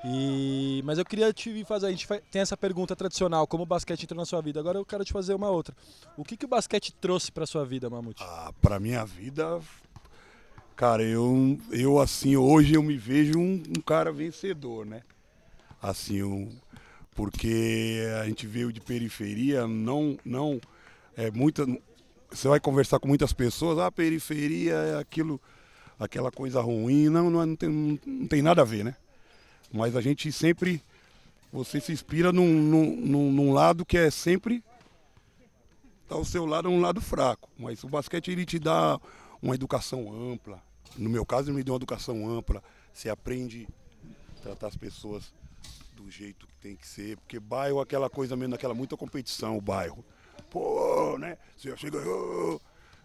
E, 0.05 0.81
mas 0.83 0.98
eu 0.98 1.05
queria 1.05 1.31
te 1.31 1.63
fazer, 1.63 1.88
a 1.88 1.91
gente 1.91 2.05
tem 2.29 2.41
essa 2.41 2.57
pergunta 2.57 2.93
tradicional, 2.93 3.48
como 3.48 3.63
o 3.63 3.65
basquete 3.65 4.03
entrou 4.03 4.17
na 4.17 4.25
sua 4.25 4.41
vida. 4.41 4.60
Agora 4.60 4.77
eu 4.77 4.86
quero 4.86 5.05
te 5.05 5.13
fazer 5.13 5.33
uma 5.33 5.50
outra. 5.50 5.74
O 6.17 6.25
que, 6.25 6.36
que 6.36 6.43
o 6.43 6.48
basquete 6.48 6.93
trouxe 6.93 7.31
para 7.31 7.45
sua 7.45 7.65
vida, 7.65 7.89
Mamute? 7.89 8.22
Ah, 8.22 8.51
para 8.62 8.81
minha 8.81 9.05
vida, 9.05 9.62
cara, 10.75 11.03
eu, 11.03 11.57
eu 11.72 12.00
assim, 12.00 12.36
hoje 12.36 12.74
eu 12.74 12.83
me 12.83 12.98
vejo 12.98 13.39
um, 13.39 13.63
um 13.69 13.81
cara 13.81 14.12
vencedor, 14.12 14.86
né? 14.86 15.03
Assim, 15.81 16.22
um, 16.22 16.50
porque 17.15 18.03
a 18.22 18.25
gente 18.25 18.45
veio 18.45 18.74
de 18.74 18.81
periferia, 18.81 19.65
não, 19.65 20.17
não, 20.25 20.60
é 21.15 21.31
muita, 21.31 21.65
você 22.29 22.50
vai 22.50 22.60
conversar 22.60 23.00
com 23.00 23.07
muitas 23.07 23.31
pessoas, 23.31 23.79
ah, 23.79 23.91
periferia 23.91 24.74
é 24.74 24.98
aquilo, 24.98 25.39
aquela 25.98 26.31
coisa 26.31 26.60
ruim, 26.60 27.07
não, 27.07 27.29
não, 27.29 27.45
não, 27.45 27.55
tem, 27.55 28.00
não 28.05 28.27
tem 28.27 28.41
nada 28.41 28.63
a 28.63 28.65
ver, 28.65 28.83
né? 28.83 28.95
Mas 29.74 29.96
a 29.96 30.01
gente 30.01 30.32
sempre, 30.32 30.80
você 31.51 31.82
se 31.82 31.92
inspira 31.92 32.32
num, 32.32 32.48
num, 32.48 33.32
num 33.32 33.51
lado 33.51 33.84
que 33.84 33.98
é 33.98 34.12
sempre 34.12 34.63
tá 36.08 36.15
ao 36.15 36.24
seu 36.24 36.46
lado 36.46 36.68
é 36.68 36.72
um 36.72 36.80
lado 36.80 37.01
fraco, 37.01 37.50
mas 37.58 37.84
o 37.84 37.89
basquete 37.89 38.30
ele 38.30 38.46
te 38.46 38.60
dá 38.60 39.00
uma 39.42 39.56
educação 39.56 40.13
ampla. 40.32 40.62
No 40.96 41.10
meu 41.10 41.25
caso, 41.25 41.50
ele 41.50 41.58
me 41.58 41.63
deu 41.63 41.74
uma 41.74 41.77
educação 41.77 42.30
ampla. 42.30 42.63
Você 42.94 43.10
aprende 43.10 43.68
a 44.38 44.42
tratar 44.42 44.68
as 44.68 44.77
pessoas 44.77 45.34
do 45.94 46.10
jeito 46.12 46.46
que 46.46 46.53
tem 46.56 46.75
que 46.75 46.88
ser, 46.88 47.18
porque 47.18 47.39
bairro 47.39 47.80
é 47.80 47.84
aquela 47.84 48.10
coisa 48.10 48.36
mesmo, 48.36 48.53
aquela 48.53 48.75
muita 48.75 48.96
competição, 48.96 49.58
o 49.58 49.62
bairro. 49.62 50.06
Pô, 50.51 51.18
né? 51.18 51.38
Você 51.58 51.70
já 51.70 51.75
chega, 51.75 51.98
oh, 51.98 52.60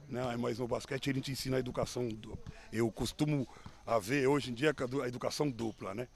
né? 0.08 0.36
mas 0.36 0.58
no 0.58 0.68
basquete 0.68 1.08
ele 1.08 1.20
te 1.20 1.32
ensina 1.32 1.56
a 1.56 1.60
educação. 1.60 2.08
Eu 2.70 2.90
costumo 2.90 3.48
a 3.86 3.98
ver 3.98 4.26
hoje 4.26 4.50
em 4.50 4.54
dia 4.54 4.74
a 5.02 5.08
educação 5.08 5.50
dupla, 5.50 5.94
né? 5.94 6.08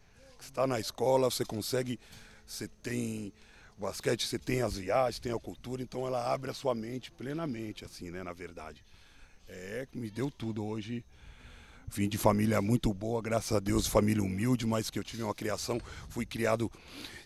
Está 0.42 0.66
na 0.66 0.78
escola, 0.80 1.30
você 1.30 1.44
consegue, 1.44 1.98
você 2.46 2.68
tem 2.82 3.32
o 3.78 3.82
basquete, 3.82 4.26
você 4.26 4.38
tem 4.38 4.62
as 4.62 4.76
viagens, 4.76 5.18
tem 5.18 5.32
a 5.32 5.38
cultura, 5.38 5.82
então 5.82 6.06
ela 6.06 6.32
abre 6.32 6.50
a 6.50 6.54
sua 6.54 6.74
mente 6.74 7.10
plenamente, 7.10 7.84
assim, 7.84 8.10
né? 8.10 8.22
Na 8.22 8.32
verdade. 8.32 8.84
É, 9.48 9.86
me 9.92 10.10
deu 10.10 10.30
tudo 10.30 10.64
hoje. 10.64 11.04
Vim 11.88 12.08
de 12.08 12.16
família 12.16 12.62
muito 12.62 12.92
boa, 12.94 13.20
graças 13.20 13.52
a 13.52 13.60
Deus, 13.60 13.86
família 13.86 14.22
humilde, 14.22 14.66
mas 14.66 14.88
que 14.88 14.98
eu 14.98 15.04
tive 15.04 15.22
uma 15.22 15.34
criação, 15.34 15.78
fui 16.08 16.24
criado 16.24 16.70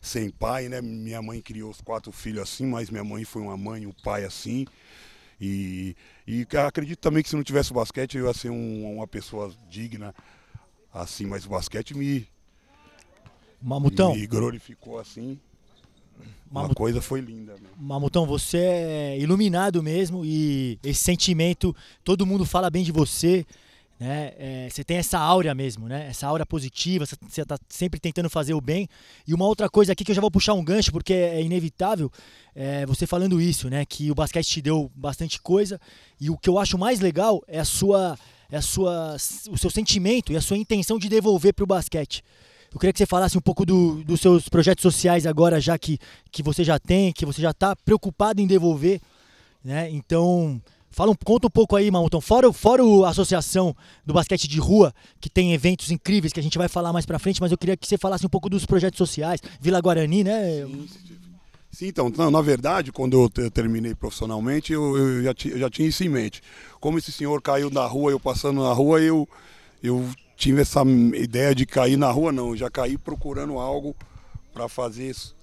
sem 0.02 0.28
pai, 0.28 0.68
né? 0.68 0.80
Minha 0.80 1.23
mãe 1.23 1.40
criou 1.40 1.70
os 1.70 1.80
quatro 1.80 2.11
filhos 2.11 2.42
assim, 2.42 2.66
mas 2.66 2.90
minha 2.90 3.04
mãe 3.04 3.25
foi 3.25 3.42
uma 3.42 3.56
mãe, 3.56 3.87
um 3.87 3.92
pai 3.92 4.25
assim. 4.25 4.66
E, 5.40 5.94
e 6.26 6.46
acredito 6.66 6.99
também 6.99 7.23
que 7.23 7.28
se 7.28 7.37
não 7.37 7.44
tivesse 7.44 7.70
o 7.70 7.75
basquete 7.75 8.16
eu 8.16 8.26
ia 8.26 8.32
ser 8.32 8.50
um, 8.50 8.96
uma 8.96 9.06
pessoa 9.06 9.54
digna 9.68 10.14
assim, 10.92 11.26
mas 11.26 11.44
o 11.44 11.50
basquete 11.50 11.94
me, 11.94 12.26
Mamutão. 13.60 14.14
me 14.14 14.26
glorificou 14.26 14.98
assim. 14.98 15.38
Uma 16.50 16.68
coisa 16.72 17.00
foi 17.02 17.20
linda. 17.20 17.54
Né? 17.54 17.68
Mamutão, 17.78 18.25
você 18.25 18.58
é 18.58 19.18
iluminado 19.18 19.82
mesmo 19.82 20.25
e 20.25 20.78
esse 20.82 21.02
sentimento, 21.02 21.75
todo 22.04 22.25
mundo 22.25 22.44
fala 22.44 22.70
bem 22.70 22.84
de 22.84 22.92
você. 22.92 23.44
Né? 23.98 24.32
É, 24.38 24.68
você 24.70 24.84
tem 24.84 24.98
essa 24.98 25.18
áurea 25.18 25.54
mesmo, 25.54 25.88
né? 25.88 26.06
Essa 26.08 26.26
áurea 26.26 26.44
positiva, 26.44 27.06
você 27.06 27.42
está 27.42 27.58
sempre 27.68 27.98
tentando 27.98 28.28
fazer 28.28 28.52
o 28.52 28.60
bem. 28.60 28.88
E 29.26 29.32
uma 29.32 29.46
outra 29.46 29.68
coisa 29.70 29.92
aqui 29.92 30.04
que 30.04 30.10
eu 30.10 30.14
já 30.14 30.20
vou 30.20 30.30
puxar 30.30 30.52
um 30.52 30.62
gancho, 30.62 30.92
porque 30.92 31.14
é 31.14 31.42
inevitável, 31.42 32.10
é 32.54 32.84
você 32.84 33.06
falando 33.06 33.40
isso, 33.40 33.70
né? 33.70 33.84
Que 33.86 34.10
o 34.10 34.14
basquete 34.14 34.46
te 34.46 34.62
deu 34.62 34.90
bastante 34.94 35.40
coisa. 35.40 35.80
E 36.20 36.28
o 36.28 36.36
que 36.36 36.48
eu 36.48 36.58
acho 36.58 36.76
mais 36.76 37.00
legal 37.00 37.42
é 37.48 37.58
a 37.58 37.64
sua, 37.64 38.18
é 38.50 38.58
a 38.58 38.62
sua, 38.62 39.16
o 39.50 39.56
seu 39.56 39.70
sentimento 39.70 40.30
e 40.30 40.36
a 40.36 40.42
sua 40.42 40.58
intenção 40.58 40.98
de 40.98 41.08
devolver 41.08 41.54
para 41.54 41.64
o 41.64 41.66
basquete. 41.66 42.22
Eu 42.76 42.78
queria 42.78 42.92
que 42.92 42.99
você 42.99 43.06
falasse 43.06 43.38
um 43.38 43.40
pouco 43.40 43.64
do, 43.64 44.04
dos 44.04 44.21
seus 44.21 44.50
projetos 44.50 44.83
sociais 44.83 45.25
agora, 45.25 45.59
já 45.59 45.78
que, 45.78 45.99
que 46.30 46.42
você 46.42 46.62
já 46.62 46.78
tem, 46.78 47.11
que 47.11 47.25
você 47.25 47.40
já 47.40 47.50
está 47.50 47.75
preocupado 47.75 48.38
em 48.42 48.47
devolver. 48.47 49.00
Né? 49.64 49.90
Então, 49.90 50.61
fala 50.90 51.16
conta 51.25 51.47
um 51.47 51.50
pouco 51.50 51.75
aí, 51.75 51.90
Mamutão. 51.90 52.21
Fora, 52.21 52.52
fora 52.52 52.83
a 53.06 53.09
associação 53.09 53.75
do 54.04 54.12
basquete 54.12 54.47
de 54.47 54.61
rua, 54.61 54.92
que 55.18 55.30
tem 55.30 55.54
eventos 55.54 55.90
incríveis 55.90 56.35
que 56.35 56.40
a 56.40 56.42
gente 56.42 56.59
vai 56.59 56.68
falar 56.68 56.92
mais 56.92 57.06
para 57.06 57.18
frente, 57.18 57.40
mas 57.40 57.50
eu 57.50 57.56
queria 57.56 57.78
que 57.78 57.88
você 57.88 57.97
falasse 57.97 58.26
um 58.26 58.28
pouco 58.28 58.50
dos 58.50 58.66
projetos 58.66 58.99
sociais. 58.99 59.40
Vila 59.59 59.80
Guarani, 59.80 60.23
né? 60.23 60.66
Sim, 60.66 60.87
sim 61.73 61.87
então, 61.87 62.12
não, 62.14 62.30
na 62.30 62.42
verdade, 62.42 62.92
quando 62.92 63.30
eu 63.38 63.50
terminei 63.50 63.95
profissionalmente, 63.95 64.75
eu, 64.75 64.99
eu, 64.99 65.23
já, 65.23 65.35
eu 65.47 65.59
já 65.61 65.71
tinha 65.71 65.88
isso 65.88 66.04
em 66.04 66.11
mente. 66.11 66.42
Como 66.78 66.99
esse 66.99 67.11
senhor 67.11 67.40
caiu 67.40 67.71
na 67.71 67.87
rua, 67.87 68.11
eu 68.11 68.21
passando 68.21 68.62
na 68.62 68.73
rua, 68.75 69.00
eu, 69.00 69.26
eu 69.83 70.06
tive 70.37 70.61
essa 70.61 70.83
ideia 71.14 71.55
de 71.55 71.64
cair 71.64 71.97
na 71.97 72.11
rua, 72.11 72.31
não. 72.31 72.50
Eu 72.50 72.57
já 72.57 72.71
caí 72.71 72.99
procurando 72.99 73.59
algo 73.59 73.97
para 74.52 74.69
fazer 74.69 75.11
isso, 75.11 75.35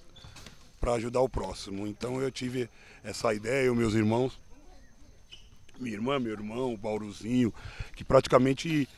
para 0.80 0.94
ajudar 0.94 1.20
o 1.20 1.28
próximo. 1.28 1.86
Então 1.86 2.20
eu 2.22 2.30
tive 2.30 2.68
essa 3.02 3.34
ideia, 3.34 3.66
eu, 3.66 3.74
meus 3.74 3.94
irmãos, 3.94 4.38
minha 5.78 5.94
irmã, 5.94 6.18
meu 6.18 6.32
irmão, 6.32 6.72
o 6.72 6.76
Bauruzinho, 6.76 7.52
que 7.96 8.04
praticamente 8.04 8.88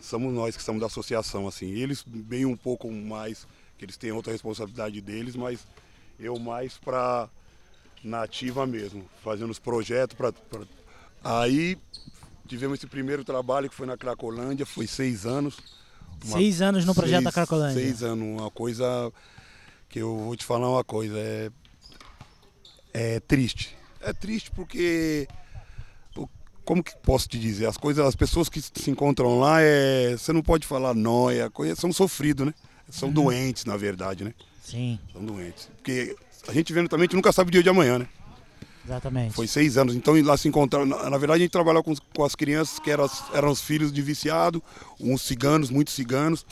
somos 0.00 0.32
nós 0.32 0.54
que 0.54 0.60
estamos 0.60 0.80
da 0.80 0.86
associação, 0.86 1.48
assim. 1.48 1.70
Eles 1.70 2.04
bem 2.06 2.46
um 2.46 2.56
pouco 2.56 2.90
mais, 2.90 3.46
que 3.76 3.84
eles 3.84 3.96
têm 3.96 4.12
outra 4.12 4.32
responsabilidade 4.32 5.00
deles, 5.00 5.34
mas 5.34 5.66
eu 6.18 6.38
mais 6.38 6.78
para 6.78 7.28
nativa 8.04 8.64
mesmo, 8.66 9.04
fazendo 9.22 9.50
os 9.50 9.58
projetos 9.58 10.16
para 10.16 10.32
aí 11.24 11.76
Tivemos 12.46 12.78
esse 12.78 12.86
primeiro 12.86 13.24
trabalho 13.24 13.68
que 13.68 13.74
foi 13.74 13.86
na 13.86 13.96
Cracolândia, 13.96 14.64
foi 14.64 14.86
seis 14.86 15.26
anos. 15.26 15.58
Uma, 16.24 16.38
seis 16.38 16.62
anos 16.62 16.84
no 16.84 16.94
projeto 16.94 17.22
seis, 17.22 17.24
da 17.24 17.32
Cracolândia. 17.32 17.82
Seis 17.82 18.02
anos, 18.02 18.26
uma 18.26 18.50
coisa 18.50 19.12
que 19.88 19.98
eu 19.98 20.16
vou 20.16 20.36
te 20.36 20.44
falar 20.44 20.70
uma 20.70 20.84
coisa, 20.84 21.18
é, 21.18 21.50
é 22.92 23.20
triste. 23.20 23.76
É 24.00 24.12
triste 24.12 24.50
porque 24.50 25.28
como 26.66 26.82
que 26.82 26.92
posso 26.96 27.28
te 27.28 27.38
dizer? 27.38 27.66
As 27.66 27.76
coisas, 27.76 28.04
as 28.04 28.16
pessoas 28.16 28.48
que 28.48 28.60
se 28.60 28.90
encontram 28.90 29.38
lá, 29.38 29.62
é, 29.62 30.16
você 30.18 30.32
não 30.32 30.42
pode 30.42 30.66
falar 30.66 30.94
nóia, 30.94 31.50
são 31.76 31.92
sofridos, 31.92 32.44
né? 32.44 32.52
São 32.90 33.08
uhum. 33.08 33.14
doentes, 33.14 33.64
na 33.64 33.76
verdade, 33.76 34.24
né? 34.24 34.34
Sim. 34.62 34.98
São 35.12 35.24
doentes. 35.24 35.70
Porque 35.76 36.16
a 36.48 36.52
gente 36.52 36.72
vendo 36.72 36.88
também, 36.88 37.04
a 37.04 37.06
gente 37.06 37.14
nunca 37.14 37.32
sabe 37.32 37.48
o 37.48 37.52
dia 37.52 37.62
de 37.62 37.68
amanhã, 37.68 38.00
né? 38.00 38.08
Exatamente. 38.86 39.34
Foi 39.34 39.48
seis 39.48 39.76
anos. 39.76 39.96
Então 39.96 40.14
lá 40.22 40.36
se 40.36 40.46
encontraram. 40.46 40.86
Na, 40.86 41.10
na 41.10 41.18
verdade, 41.18 41.40
a 41.40 41.44
gente 41.44 41.50
trabalhava 41.50 41.82
com, 41.82 41.94
com 42.14 42.24
as 42.24 42.36
crianças 42.36 42.78
que 42.78 42.90
eram, 42.90 43.10
eram 43.34 43.50
os 43.50 43.60
filhos 43.60 43.92
de 43.92 44.00
viciado, 44.00 44.62
uns 45.00 45.22
ciganos, 45.22 45.70
muitos 45.70 45.92
ciganos. 45.92 46.46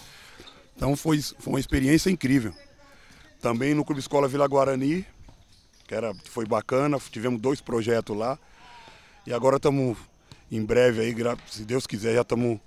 Então 0.77 0.97
foi, 0.97 1.23
foi 1.23 1.53
uma 1.53 1.61
experiência 1.61 2.11
incrível. 2.11 2.53
Também 3.41 3.73
no 3.73 3.85
Clube 3.85 4.01
Escola 4.01 4.27
Vila 4.27 4.49
Guarani, 4.49 5.07
que 5.87 5.95
era, 5.95 6.13
foi 6.25 6.45
bacana, 6.45 6.99
tivemos 7.11 7.41
dois 7.41 7.61
projetos 7.61 8.17
lá. 8.17 8.37
E 9.27 9.33
agora 9.33 9.57
estamos 9.57 9.97
em 10.51 10.65
breve 10.65 11.01
aí, 11.01 11.15
se 11.49 11.65
Deus 11.65 11.87
quiser, 11.87 12.15
já 12.15 12.23
estamos 12.23 12.59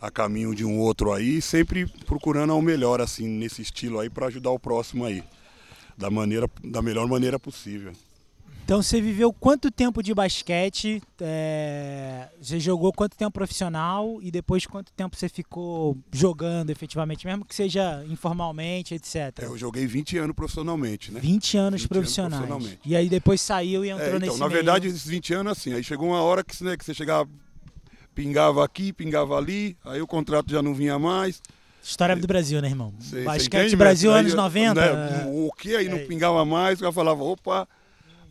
a 0.00 0.10
caminho 0.10 0.54
de 0.54 0.64
um 0.64 0.78
outro 0.78 1.12
aí, 1.12 1.40
sempre 1.40 1.86
procurando 2.06 2.52
ao 2.52 2.60
melhor 2.60 3.00
assim 3.00 3.28
nesse 3.28 3.62
estilo 3.62 4.00
aí 4.00 4.10
para 4.10 4.26
ajudar 4.26 4.50
o 4.50 4.58
próximo 4.58 5.04
aí, 5.04 5.22
da 5.96 6.10
maneira 6.10 6.50
da 6.64 6.82
melhor 6.82 7.06
maneira 7.06 7.38
possível. 7.38 7.92
Então 8.64 8.80
você 8.80 9.00
viveu 9.00 9.32
quanto 9.32 9.70
tempo 9.70 10.02
de 10.02 10.14
basquete? 10.14 11.02
É... 11.20 12.28
Você 12.40 12.60
jogou 12.60 12.92
quanto 12.92 13.16
tempo 13.16 13.32
profissional 13.32 14.18
e 14.22 14.30
depois 14.30 14.66
quanto 14.66 14.92
tempo 14.92 15.16
você 15.16 15.28
ficou 15.28 15.98
jogando 16.12 16.70
efetivamente, 16.70 17.26
mesmo 17.26 17.44
que 17.44 17.54
seja 17.54 18.04
informalmente, 18.08 18.94
etc. 18.94 19.40
É, 19.40 19.44
eu 19.46 19.58
joguei 19.58 19.86
20 19.86 20.18
anos 20.18 20.36
profissionalmente, 20.36 21.10
né? 21.10 21.20
20 21.20 21.56
anos 21.56 21.80
20 21.82 21.88
profissionais. 21.88 22.34
Anos 22.34 22.46
profissionalmente. 22.46 22.88
E 22.88 22.96
aí 22.96 23.08
depois 23.08 23.40
saiu 23.40 23.84
e 23.84 23.90
entrou 23.90 24.06
é, 24.06 24.08
então, 24.10 24.20
nesse 24.20 24.38
Na 24.38 24.48
meio. 24.48 24.56
verdade, 24.56 24.88
esses 24.88 25.06
20 25.06 25.34
anos 25.34 25.52
assim, 25.52 25.74
aí 25.74 25.82
chegou 25.82 26.08
uma 26.08 26.22
hora 26.22 26.44
que, 26.44 26.62
né, 26.62 26.76
que 26.76 26.84
você 26.84 26.94
chegava, 26.94 27.28
pingava 28.14 28.64
aqui, 28.64 28.92
pingava 28.92 29.36
ali, 29.36 29.76
aí 29.84 30.00
o 30.00 30.06
contrato 30.06 30.50
já 30.50 30.62
não 30.62 30.72
vinha 30.72 30.98
mais. 30.98 31.42
História 31.82 32.14
do 32.14 32.28
Brasil, 32.28 32.62
né, 32.62 32.68
irmão? 32.68 32.94
Basquete 33.24 33.74
Brasil, 33.74 34.12
anos 34.12 34.34
90. 34.34 34.74
Né, 34.74 35.26
o 35.26 35.50
que 35.52 35.74
aí 35.74 35.88
não 35.88 35.96
é. 35.96 36.04
pingava 36.04 36.44
mais, 36.44 36.80
eu 36.80 36.92
falava, 36.92 37.24
opa, 37.24 37.68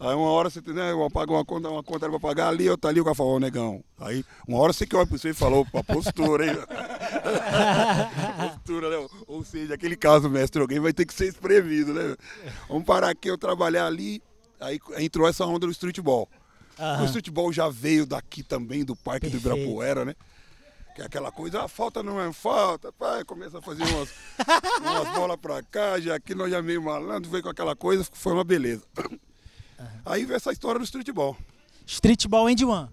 Aí 0.01 0.15
uma 0.15 0.31
hora 0.31 0.49
você 0.49 0.59
né, 0.73 0.91
eu 0.91 1.11
pago 1.11 1.35
uma 1.35 1.45
conta, 1.45 1.69
uma 1.69 1.83
conta 1.83 2.09
para 2.09 2.19
pagar 2.19 2.47
ali, 2.47 2.67
outra 2.67 2.89
ali, 2.89 2.99
o 2.99 3.03
cara 3.03 3.15
falou, 3.15 3.39
negão. 3.39 3.83
Aí 3.99 4.25
uma 4.47 4.57
hora 4.57 4.73
você 4.73 4.83
que 4.83 4.95
olha 4.95 5.05
para 5.05 5.15
você 5.15 5.29
e 5.29 5.33
falou, 5.33 5.65
a 5.71 5.83
postura, 5.83 6.47
hein? 6.47 6.57
postura, 8.49 8.89
né? 8.89 9.07
Ou 9.27 9.45
seja, 9.45 9.75
aquele 9.75 9.95
caso, 9.95 10.27
mestre, 10.27 10.59
alguém 10.59 10.79
vai 10.79 10.91
ter 10.91 11.05
que 11.05 11.13
ser 11.13 11.27
esprevido, 11.27 11.93
né? 11.93 12.15
Vamos 12.67 12.83
parar 12.83 13.11
aqui, 13.11 13.29
eu 13.29 13.37
trabalhar 13.37 13.85
ali. 13.85 14.23
Aí 14.59 14.79
entrou 14.97 15.27
essa 15.27 15.45
onda 15.45 15.67
do 15.67 15.71
streetball. 15.71 16.27
Uhum. 16.79 17.03
O 17.03 17.05
streetball 17.05 17.53
já 17.53 17.69
veio 17.69 18.03
daqui 18.07 18.41
também, 18.41 18.83
do 18.83 18.95
Parque 18.95 19.29
Perfeito. 19.29 19.43
do 19.43 19.55
Ibirapuera, 19.55 20.03
né? 20.03 20.15
Que 20.95 21.03
é 21.03 21.05
aquela 21.05 21.31
coisa, 21.31 21.61
a 21.61 21.65
ah, 21.65 21.67
falta 21.67 22.01
não 22.01 22.19
é 22.19 22.33
falta, 22.33 22.91
pai, 22.91 23.23
começa 23.23 23.59
a 23.59 23.61
fazer 23.61 23.83
umas, 23.83 24.09
umas 24.81 25.13
bolas 25.13 25.37
pra 25.37 25.61
cá, 25.61 25.99
já 25.99 26.15
aqui 26.15 26.33
nós 26.33 26.49
já 26.49 26.59
meio 26.59 26.81
malandro, 26.81 27.29
veio 27.29 27.43
com 27.43 27.49
aquela 27.49 27.75
coisa, 27.75 28.03
foi 28.11 28.33
uma 28.33 28.43
beleza. 28.43 28.81
Aí 30.05 30.25
veio 30.25 30.37
essa 30.37 30.51
história 30.51 30.79
do 30.79 30.85
streetball. 30.85 31.37
Streetball 31.85 32.49
End 32.49 32.63
One. 32.63 32.89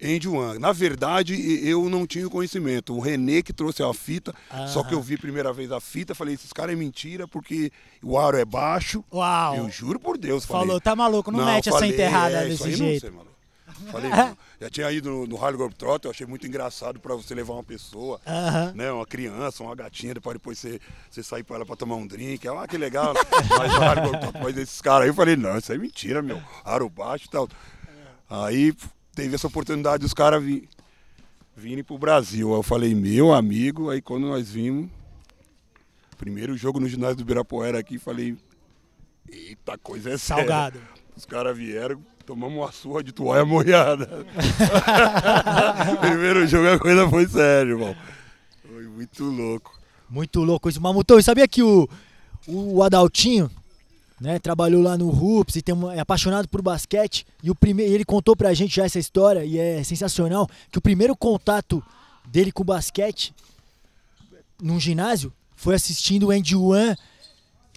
End 0.00 0.28
One. 0.28 0.58
Na 0.58 0.72
verdade, 0.72 1.34
eu 1.66 1.88
não 1.88 2.06
tinha 2.06 2.26
o 2.26 2.30
conhecimento. 2.30 2.94
O 2.94 3.00
Renê 3.00 3.42
que 3.42 3.52
trouxe 3.52 3.82
a 3.82 3.92
fita, 3.94 4.34
só 4.68 4.82
que 4.82 4.94
eu 4.94 5.00
vi 5.00 5.14
a 5.14 5.18
primeira 5.18 5.52
vez 5.52 5.70
a 5.72 5.80
fita, 5.80 6.14
falei, 6.14 6.34
esses 6.34 6.52
caras 6.52 6.74
é 6.74 6.76
mentira, 6.76 7.26
porque 7.26 7.70
o 8.02 8.18
aro 8.18 8.36
é 8.36 8.44
baixo. 8.44 9.04
Uau. 9.12 9.56
Eu 9.56 9.70
juro 9.70 9.98
por 9.98 10.18
Deus. 10.18 10.44
Falei, 10.44 10.66
Falou, 10.66 10.80
tá 10.80 10.94
maluco, 10.94 11.30
não, 11.30 11.44
mete 11.44 11.70
falei, 11.70 11.88
essa 11.90 11.94
enterrada 11.94 12.36
é, 12.44 12.48
desse 12.48 12.74
jeito. 12.74 12.82
Não 12.82 13.00
sei, 13.00 13.10
maluco. 13.10 13.33
Falei, 13.90 14.10
não. 14.10 14.36
já 14.60 14.70
tinha 14.70 14.90
ido 14.90 15.10
no, 15.10 15.26
no 15.26 15.36
Rally 15.36 15.56
Globetrotter, 15.56 16.08
eu 16.08 16.10
achei 16.10 16.26
muito 16.26 16.46
engraçado 16.46 16.98
pra 17.00 17.14
você 17.14 17.34
levar 17.34 17.54
uma 17.54 17.64
pessoa, 17.64 18.20
né, 18.74 18.90
uma 18.90 19.06
criança, 19.06 19.62
uma 19.62 19.74
gatinha, 19.74 20.14
depois, 20.14 20.34
depois 20.34 20.58
você, 20.58 20.80
você 21.10 21.22
sair 21.22 21.44
com 21.44 21.54
ela 21.54 21.64
pra 21.66 21.76
tomar 21.76 21.96
um 21.96 22.06
drink, 22.06 22.46
ah, 22.48 22.66
que 22.66 22.76
legal, 22.76 23.14
mas 23.58 23.72
no 23.72 23.78
Rally 23.78 24.00
Globetrotter, 24.00 24.42
mas 24.42 24.56
esses 24.56 24.80
caras 24.80 25.02
aí, 25.02 25.08
eu 25.08 25.14
falei, 25.14 25.36
não, 25.36 25.56
isso 25.58 25.72
aí 25.72 25.78
é 25.78 25.80
mentira, 25.80 26.22
meu, 26.22 26.40
aro 26.64 26.88
baixo 26.88 27.26
e 27.26 27.30
tal. 27.30 27.48
Aí 28.28 28.74
teve 29.14 29.34
essa 29.34 29.46
oportunidade 29.46 30.02
dos 30.02 30.14
caras 30.14 30.42
vir, 30.42 30.68
virem 31.56 31.84
pro 31.84 31.98
Brasil, 31.98 32.50
aí 32.50 32.58
eu 32.58 32.62
falei, 32.62 32.94
meu 32.94 33.32
amigo, 33.32 33.90
aí 33.90 34.00
quando 34.02 34.26
nós 34.26 34.50
vimos, 34.50 34.90
primeiro 36.16 36.56
jogo 36.56 36.80
no 36.80 36.88
ginásio 36.88 37.16
do 37.16 37.22
Ibirapuera 37.22 37.78
aqui, 37.78 37.98
falei, 37.98 38.36
eita, 39.30 39.76
coisa 39.78 40.10
é 40.10 40.18
séria. 40.18 40.42
Salgado. 40.44 40.80
Os 41.16 41.24
caras 41.24 41.56
vieram, 41.56 42.02
tomamos 42.26 42.56
uma 42.58 42.72
surra 42.72 43.02
de 43.02 43.12
toalha 43.12 43.44
molhada. 43.44 44.24
Primeiro 46.00 46.46
jogo 46.46 46.68
a 46.68 46.78
coisa 46.78 47.08
foi 47.08 47.26
séria, 47.28 47.70
irmão. 47.70 47.94
Foi 48.66 48.82
muito 48.86 49.24
louco. 49.24 49.78
Muito 50.08 50.40
louco 50.42 50.68
isso. 50.68 50.80
Mamutão, 50.80 51.18
e 51.18 51.22
sabia 51.22 51.46
que 51.48 51.62
o, 51.62 51.88
o 52.46 52.82
Adaltinho, 52.82 53.50
né, 54.20 54.38
trabalhou 54.38 54.82
lá 54.82 54.96
no 54.96 55.10
Rups 55.10 55.56
e 55.56 55.62
tem 55.62 55.74
uma- 55.74 55.94
é 55.94 56.00
apaixonado 56.00 56.48
por 56.48 56.62
basquete. 56.62 57.26
E 57.42 57.50
o 57.50 57.54
primeiro, 57.54 57.92
ele 57.92 58.04
contou 58.04 58.36
pra 58.36 58.54
gente 58.54 58.76
já 58.76 58.84
essa 58.84 58.98
história 58.98 59.44
e 59.44 59.58
é 59.58 59.82
sensacional 59.82 60.48
que 60.70 60.78
o 60.78 60.82
primeiro 60.82 61.16
contato 61.16 61.82
dele 62.26 62.52
com 62.52 62.62
o 62.62 62.66
basquete 62.66 63.34
num 64.62 64.78
ginásio 64.80 65.32
foi 65.56 65.74
assistindo 65.74 66.28
o 66.28 66.32
End 66.32 66.54
One 66.56 66.96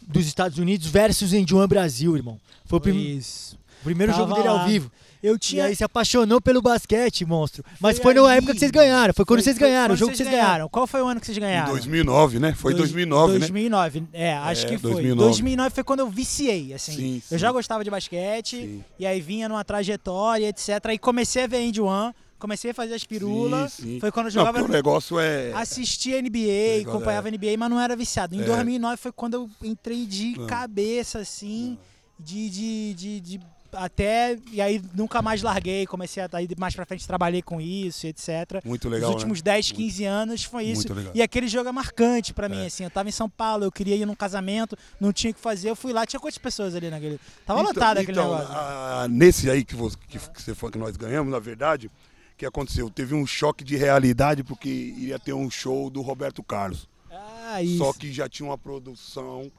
dos 0.07 0.25
Estados 0.25 0.57
Unidos 0.57 0.87
versus 0.87 1.33
End 1.33 1.53
One 1.53 1.67
Brasil, 1.67 2.15
irmão. 2.15 2.39
Foi 2.65 2.77
o 2.77 2.81
prim- 2.81 3.17
Isso. 3.17 3.57
Primeiro 3.84 4.12
Tava 4.12 4.24
jogo 4.24 4.36
dele 4.36 4.48
ao 4.48 4.55
lá. 4.57 4.65
vivo. 4.65 4.91
Eu 5.22 5.36
E 5.36 5.39
tinha. 5.39 5.65
aí 5.65 5.75
se 5.75 5.84
apaixonou 5.84 6.39
pelo 6.39 6.62
basquete, 6.62 7.25
monstro. 7.25 7.63
Mas 7.79 7.98
Foi 7.98 8.13
foi, 8.13 8.24
na 8.24 8.36
época 8.36 8.53
que 8.53 8.60
vocês 8.60 8.69
ganharam, 8.72 9.13
foi 9.15 9.25
quando 9.25 9.39
Foi- 9.39 9.43
vocês 9.46 9.57
ganharam, 9.57 9.86
o 9.86 9.88
quando 9.89 10.00
jogo 10.00 10.12
que 10.12 10.17
vocês 10.17 10.29
ganharam. 10.29 10.69
Qual 10.69 10.86
foi 10.86 11.01
o 11.01 11.07
ano 11.07 11.19
que 11.19 11.25
vocês 11.25 11.38
Em 11.38 11.41
ganharam? 11.41 11.72
2009, 11.72 12.39
né? 12.39 12.53
Foi 12.53 12.72
Dois- 12.74 12.84
2009, 12.91 13.34
né? 13.34 13.39
2009, 13.39 14.03
é, 14.13 14.34
acho 14.38 14.65
É, 14.65 14.69
que 14.69 14.77
foi. 14.77 14.91
2009. 14.91 15.27
2009 15.27 15.69
foi 15.74 15.84
quando 15.84 16.01
eu 16.01 16.10
viciei, 16.10 16.72
assim. 16.74 16.91
Sim, 16.93 17.15
Eu 17.31 17.38
sim. 17.38 17.38
já 17.39 17.51
gostava 17.51 17.84
de 17.84 17.89
basquete, 17.89 18.57
Sim. 18.57 18.84
e 19.00 19.05
aí 19.07 19.19
vinha 19.19 19.50
numa 19.50 19.63
trajetória, 19.65 20.48
etc. 20.50 20.69
Aí 20.86 21.00
comecei 21.00 21.43
a 21.43 21.48
ver 21.48 21.62
End 21.62 21.81
One, 21.81 22.13
comecei 22.38 22.69
a 22.69 22.74
fazer 22.75 22.93
as 22.93 23.03
pirulas. 23.03 23.74
Sim, 23.74 23.84
sim. 23.84 24.00
Foi 24.00 24.12
quando 24.12 24.27
eu 24.27 24.29
Não, 24.34 24.39
jogava. 24.41 24.60
porque 24.60 24.72
o 24.72 24.74
negócio 24.74 25.19
é. 25.19 25.51
Assistia 25.53 26.19
NBA, 26.22 26.88
acompanhava 26.88 27.27
NBA, 27.29 27.57
mas 27.57 27.69
não 27.72 27.81
era 27.81 27.96
viciado. 27.96 28.36
Em 28.36 28.41
É. 28.41 28.46
2009 28.46 28.98
foi 28.98 29.12
quando 29.12 29.34
eu 29.34 29.50
entrei 29.63 30.05
de 30.05 30.38
Não. 30.38 30.46
cabeça, 30.46 31.17
assim, 31.19 31.75
de, 32.19 32.50
de, 32.50 32.93
de, 32.93 33.19
de- 33.19 33.39
até. 33.74 34.38
E 34.51 34.62
aí 34.62 34.81
nunca 34.95 35.21
mais 35.21 35.41
larguei, 35.41 35.86
comecei 35.86 36.21
a 36.24 36.41
ir 36.41 36.50
mais 36.57 36.75
pra 36.75 36.86
frente, 36.86 37.05
trabalhei 37.07 37.41
com 37.41 37.59
isso, 37.62 38.07
etc. 38.07 38.62
Muito 38.65 38.88
legal. 38.89 39.09
Os 39.09 39.15
últimos 39.15 39.39
né? 39.39 39.53
10, 39.53 39.71
15 39.71 40.05
anos 40.05 40.43
foi 40.43 40.65
isso. 40.65 40.93
Muito. 40.93 41.12
E 41.15 41.21
aquele 41.21 41.47
jogo 41.47 41.69
é 41.69 41.71
marcante 41.71 42.33
pra 42.33 42.47
mim, 42.50 42.63
É. 42.63 42.67
assim. 42.67 42.83
Eu 42.83 42.89
tava 42.91 43.09
em 43.09 43.12
São 43.12 43.29
Paulo, 43.29 43.63
eu 43.63 43.71
queria 43.71 43.95
ir 43.95 44.05
num 44.05 44.15
casamento, 44.15 44.77
não 45.00 45.12
tinha 45.13 45.31
o 45.31 45.33
que 45.33 45.39
fazer, 45.41 45.69
eu 45.69 45.75
fui 45.75 45.93
lá, 45.93 46.05
tinha 46.05 46.19
quantas 46.19 46.38
pessoas 46.38 46.75
ali 46.75 46.89
naquele. 46.89 47.19
Tava 47.45 47.59
Então- 47.62 47.74
lotado 47.74 47.97
aquele 47.97 48.17
então, 48.19 48.31
negócio. 48.31 48.53
ah, 48.55 49.07
nesse 49.09 49.50
aí 49.50 49.63
que 49.63 49.75
você, 49.75 49.97
que, 50.07 50.19
que 50.19 50.41
você 50.41 50.53
falou 50.55 50.71
que 50.71 50.77
nós 50.77 50.95
ganhamos, 50.97 51.31
na 51.31 51.39
verdade, 51.39 51.88
o 51.88 51.91
que 52.38 52.45
aconteceu? 52.45 52.89
Teve 52.89 53.15
um 53.15 53.25
choque 53.25 53.63
de 53.63 53.75
realidade 53.75 54.43
porque 54.43 54.69
iria 54.69 55.17
ter 55.19 55.33
um 55.33 55.50
show 55.50 55.89
do 55.89 56.01
Roberto 56.01 56.43
Carlos. 56.43 56.88
Ah, 57.12 57.62
isso. 57.63 57.77
Só 57.79 57.93
que 57.93 58.12
já 58.12 58.27
tinha 58.29 58.47
uma 58.47 58.57
produção 58.57 59.51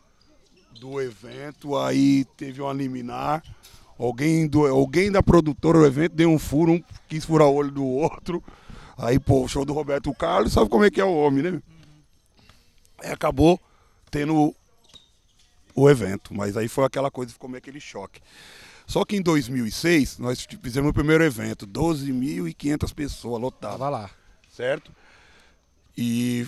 do 0.79 1.00
evento, 1.00 1.77
aí 1.77 2.25
teve 2.37 2.61
uma 2.61 2.73
liminar. 2.73 3.43
Alguém, 3.99 4.47
do, 4.47 4.64
alguém 4.67 5.11
da 5.11 5.23
produtora 5.23 5.78
do 5.81 5.87
evento 5.87 6.14
deu 6.14 6.31
um 6.31 6.38
furo, 6.38 6.73
um 6.73 6.83
quis 7.09 7.25
furar 7.25 7.49
o 7.49 7.55
olho 7.55 7.70
do 7.70 7.85
outro. 7.85 8.42
Aí, 8.96 9.18
pô, 9.18 9.44
o 9.44 9.49
show 9.49 9.64
do 9.64 9.73
Roberto 9.73 10.12
Carlos, 10.14 10.53
sabe 10.53 10.68
como 10.70 10.85
é 10.85 10.90
que 10.90 11.01
é 11.01 11.05
o 11.05 11.14
homem, 11.16 11.42
né? 11.42 11.62
Aí 13.01 13.11
acabou 13.11 13.61
tendo 14.11 14.55
o 15.75 15.88
evento, 15.90 16.35
mas 16.35 16.57
aí 16.57 16.68
foi 16.68 16.85
aquela 16.85 17.11
coisa, 17.11 17.33
ficou 17.33 17.49
meio 17.49 17.59
aquele 17.59 17.81
choque. 17.81 18.20
Só 18.87 19.05
que 19.05 19.16
em 19.16 19.23
2006, 19.23 20.18
nós 20.18 20.46
fizemos 20.62 20.90
o 20.90 20.94
primeiro 20.94 21.23
evento, 21.23 21.66
12.500 21.66 22.92
pessoas, 22.94 23.40
lotado 23.40 23.73
Tava 23.73 23.88
lá. 23.90 24.11
certo? 24.51 24.90
E 25.96 26.46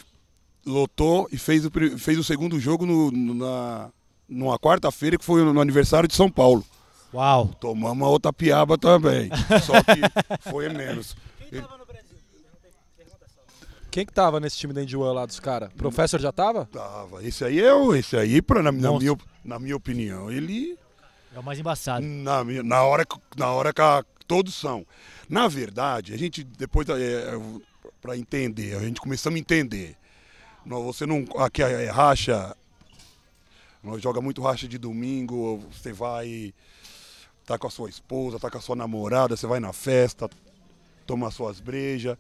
lotou 0.64 1.28
e 1.30 1.36
fez 1.38 1.64
o, 1.66 1.70
fez 1.98 2.18
o 2.18 2.24
segundo 2.24 2.58
jogo 2.58 2.86
no- 2.86 3.10
na, 3.34 3.90
numa 4.28 4.58
quarta-feira, 4.58 5.18
que 5.18 5.24
foi 5.24 5.42
no 5.44 5.60
aniversário 5.60 6.08
de 6.08 6.14
São 6.14 6.30
Paulo. 6.30 6.64
Uau. 7.12 7.48
Tomamos 7.60 8.06
a 8.06 8.10
outra 8.10 8.32
piaba 8.32 8.78
também, 8.78 9.30
só 9.64 9.72
que 9.82 10.48
foi 10.50 10.68
menos. 10.68 11.16
Ele- 11.50 11.64
Quem 13.90 14.06
que 14.06 14.12
tava 14.12 14.38
nesse 14.38 14.56
time 14.56 14.72
da 14.72 14.82
Indy 14.82 14.96
One 14.96 15.14
lá 15.14 15.26
dos 15.26 15.40
caras? 15.40 15.72
Professor 15.72 16.20
já 16.20 16.30
tava? 16.30 16.66
Tava. 16.66 17.24
Esse 17.24 17.44
aí 17.44 17.60
é 17.60 17.74
o, 17.74 17.92
esse 17.94 18.16
aí, 18.16 18.40
pra, 18.40 18.62
na, 18.62 18.70
na 18.70 18.92
minha, 18.96 19.16
na 19.44 19.58
minha 19.58 19.76
opinião, 19.76 20.30
ele 20.30 20.78
É 21.34 21.38
o 21.40 21.42
mais 21.42 21.58
embaçado. 21.58 22.06
na, 22.06 22.44
na 22.44 22.82
hora 22.84 23.04
que- 23.04 23.18
na 23.36 23.50
hora 23.50 23.72
que 23.72 23.80
a- 23.82 24.04
todos 24.28 24.54
são. 24.54 24.86
Na 25.28 25.48
verdade, 25.48 26.14
a 26.14 26.16
gente 26.16 26.44
depois 26.44 26.88
é, 26.88 27.32
para 28.00 28.16
entender, 28.16 28.76
a 28.76 28.80
gente 28.80 29.00
começamos 29.00 29.36
a 29.36 29.40
entender. 29.40 29.96
Não, 30.64 30.84
Você 30.84 31.04
não 31.04 31.24
aqui 31.38 31.60
é 31.62 31.90
racha, 31.90 32.54
nós 33.82 34.00
joga 34.00 34.20
muito 34.20 34.40
racha 34.40 34.68
de 34.68 34.78
domingo, 34.78 35.58
você 35.72 35.92
vai 35.92 36.54
tá 37.50 37.58
com 37.58 37.66
a 37.66 37.70
sua 37.70 37.88
esposa, 37.90 38.38
tá 38.38 38.48
com 38.48 38.58
a 38.58 38.60
sua 38.60 38.76
namorada, 38.76 39.36
você 39.36 39.44
vai 39.44 39.58
na 39.58 39.72
festa, 39.72 40.30
toma 41.04 41.32
suas 41.32 41.58
brejas, 41.58 42.16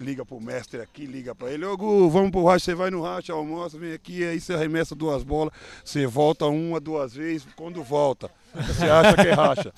liga 0.00 0.24
pro 0.24 0.40
mestre 0.40 0.80
aqui, 0.80 1.04
liga 1.04 1.34
pra 1.34 1.50
ele, 1.50 1.66
ô 1.66 1.76
Gu, 1.76 2.08
vamos 2.08 2.30
pro 2.30 2.42
racha, 2.46 2.64
você 2.64 2.74
vai 2.74 2.90
no 2.90 3.02
racha, 3.02 3.34
almoça, 3.34 3.76
vem 3.78 3.92
aqui, 3.92 4.24
aí 4.24 4.40
você 4.40 4.54
arremessa 4.54 4.94
duas 4.94 5.22
bolas, 5.22 5.52
você 5.84 6.06
volta 6.06 6.46
uma, 6.46 6.80
duas 6.80 7.12
vezes, 7.12 7.46
quando 7.54 7.82
volta, 7.82 8.30
você 8.54 8.86
acha 8.86 9.14
que 9.14 9.28
é 9.28 9.32
racha. 9.34 9.74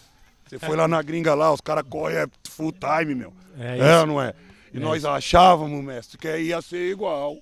Você 0.47 0.61
foi 0.61 0.77
lá 0.77 0.87
na 0.87 1.03
gringa 1.03 1.35
lá, 1.35 1.53
os 1.53 1.61
caras 1.61 1.85
correm 1.89 2.19
é 2.19 2.27
full 2.49 2.71
time, 2.73 3.17
meu. 3.17 3.33
É 3.59 3.79
É, 3.79 3.91
isso. 3.91 4.01
ou 4.03 4.07
não 4.07 4.23
é? 4.23 4.33
E 4.73 4.79
nós 4.79 5.05
achávamos, 5.05 5.83
mestre, 5.83 6.17
que 6.19 6.39
ia 6.39 6.63
ser 6.63 6.89
igual. 6.89 7.39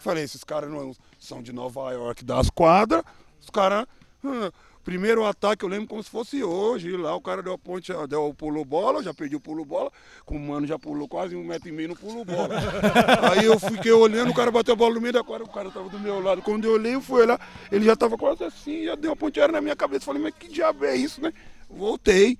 Falei, 0.00 0.24
esses 0.24 0.42
caras 0.42 0.68
não 0.68 0.92
são 1.18 1.40
de 1.42 1.52
Nova 1.52 1.92
York 1.92 2.24
das 2.24 2.50
quadras, 2.50 3.04
os 3.40 3.50
caras. 3.50 3.86
hum, 4.24 4.50
primeiro 4.88 5.26
ataque 5.26 5.66
eu 5.66 5.68
lembro 5.68 5.86
como 5.86 6.02
se 6.02 6.08
fosse 6.08 6.42
hoje. 6.42 6.96
Lá 6.96 7.14
o 7.14 7.20
cara 7.20 7.42
deu 7.42 7.52
a 7.52 7.58
ponte, 7.58 7.92
deu 8.08 8.26
o 8.26 8.32
pulo 8.32 8.64
bola, 8.64 9.02
já 9.02 9.12
perdi 9.12 9.36
o 9.36 9.40
pulo 9.40 9.62
bola, 9.62 9.92
com 10.24 10.34
o 10.34 10.40
mano 10.40 10.66
já 10.66 10.78
pulou 10.78 11.06
quase 11.06 11.36
um 11.36 11.44
metro 11.44 11.68
e 11.68 11.72
meio 11.72 11.90
no 11.90 11.96
pulo 11.96 12.24
bola. 12.24 12.54
Aí 13.30 13.44
eu 13.44 13.60
fiquei 13.60 13.92
olhando, 13.92 14.30
o 14.30 14.34
cara 14.34 14.50
bateu 14.50 14.72
a 14.72 14.76
bola 14.76 14.94
no 14.94 15.00
meio 15.02 15.12
da 15.12 15.22
quadra, 15.22 15.44
o 15.44 15.50
cara 15.50 15.70
tava 15.70 15.90
do 15.90 16.00
meu 16.00 16.22
lado. 16.22 16.40
Quando 16.40 16.64
eu 16.64 16.72
olhei, 16.72 16.94
eu 16.94 17.02
fui 17.02 17.20
olhar, 17.20 17.38
ele 17.70 17.84
já 17.84 17.94
tava 17.94 18.16
quase 18.16 18.42
assim, 18.44 18.86
já 18.86 18.94
deu 18.94 19.10
uma 19.10 19.16
ponte 19.16 19.38
aérea 19.38 19.52
na 19.52 19.60
minha 19.60 19.76
cabeça. 19.76 20.06
Falei, 20.06 20.22
mas 20.22 20.32
que 20.32 20.48
diabo 20.48 20.82
é 20.86 20.96
isso, 20.96 21.20
né? 21.20 21.34
Voltei. 21.68 22.38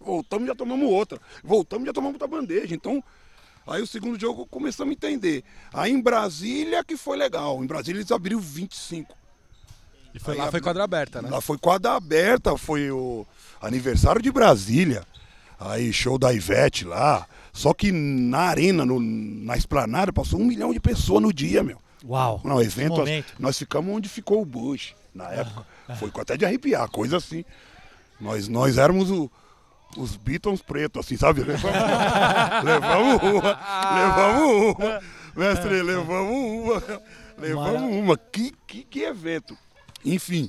Voltamos 0.00 0.48
já 0.48 0.54
tomamos 0.54 0.90
outra. 0.90 1.20
Voltamos 1.44 1.84
e 1.84 1.86
já 1.88 1.92
tomamos 1.92 2.14
outra 2.14 2.26
bandeja. 2.26 2.74
Então, 2.74 3.04
aí 3.66 3.82
o 3.82 3.86
segundo 3.86 4.18
jogo 4.18 4.46
começamos 4.46 4.92
a 4.92 4.94
entender. 4.94 5.44
Aí 5.74 5.92
em 5.92 6.00
Brasília 6.00 6.82
que 6.82 6.96
foi 6.96 7.18
legal. 7.18 7.62
Em 7.62 7.66
Brasília 7.66 7.98
eles 7.98 8.10
abriram 8.10 8.40
25. 8.40 9.27
E 10.18 10.20
foi 10.20 10.34
Aí 10.34 10.40
lá, 10.40 10.48
a- 10.48 10.50
foi 10.50 10.60
quadra 10.60 10.82
aberta, 10.84 11.22
né? 11.22 11.28
Lá 11.30 11.40
foi 11.40 11.56
quadra 11.58 11.92
aberta, 11.92 12.56
foi 12.58 12.90
o 12.90 13.24
aniversário 13.60 14.20
de 14.20 14.30
Brasília. 14.32 15.04
Aí 15.60 15.92
show 15.92 16.18
da 16.18 16.32
Ivete 16.32 16.84
lá. 16.84 17.26
Só 17.52 17.72
que 17.72 17.90
na 17.92 18.40
arena, 18.40 18.84
no- 18.84 19.00
na 19.00 19.56
esplanada, 19.56 20.12
passou 20.12 20.40
um 20.40 20.44
milhão 20.44 20.72
de 20.72 20.80
pessoas 20.80 21.22
no 21.22 21.32
dia, 21.32 21.62
meu. 21.62 21.78
Uau. 22.04 22.40
Não, 22.44 22.60
evento, 22.60 22.96
nós, 22.98 23.24
nós 23.38 23.58
ficamos 23.58 23.94
onde 23.94 24.08
ficou 24.08 24.40
o 24.42 24.44
Bush, 24.44 24.94
na 25.14 25.28
época. 25.30 25.64
Foi 25.98 26.10
com 26.10 26.20
até 26.20 26.36
de 26.36 26.44
arrepiar, 26.44 26.88
coisa 26.90 27.16
assim. 27.16 27.44
Nós, 28.20 28.46
nós 28.48 28.76
éramos 28.78 29.10
o- 29.10 29.30
os 29.96 30.16
Beatles 30.16 30.60
pretos, 30.62 31.04
assim, 31.04 31.16
sabe? 31.16 31.42
Levamos, 31.42 31.72
levamos 32.64 33.22
uma, 33.22 33.58
levamos 33.94 34.76
uma. 34.78 35.00
Mestre, 35.34 35.82
levamos 35.82 36.32
uma. 36.64 37.00
Levamos 37.38 37.92
uma. 37.96 38.16
Que, 38.16 38.52
que, 38.66 38.84
que 38.84 39.00
evento. 39.02 39.56
Enfim. 40.04 40.48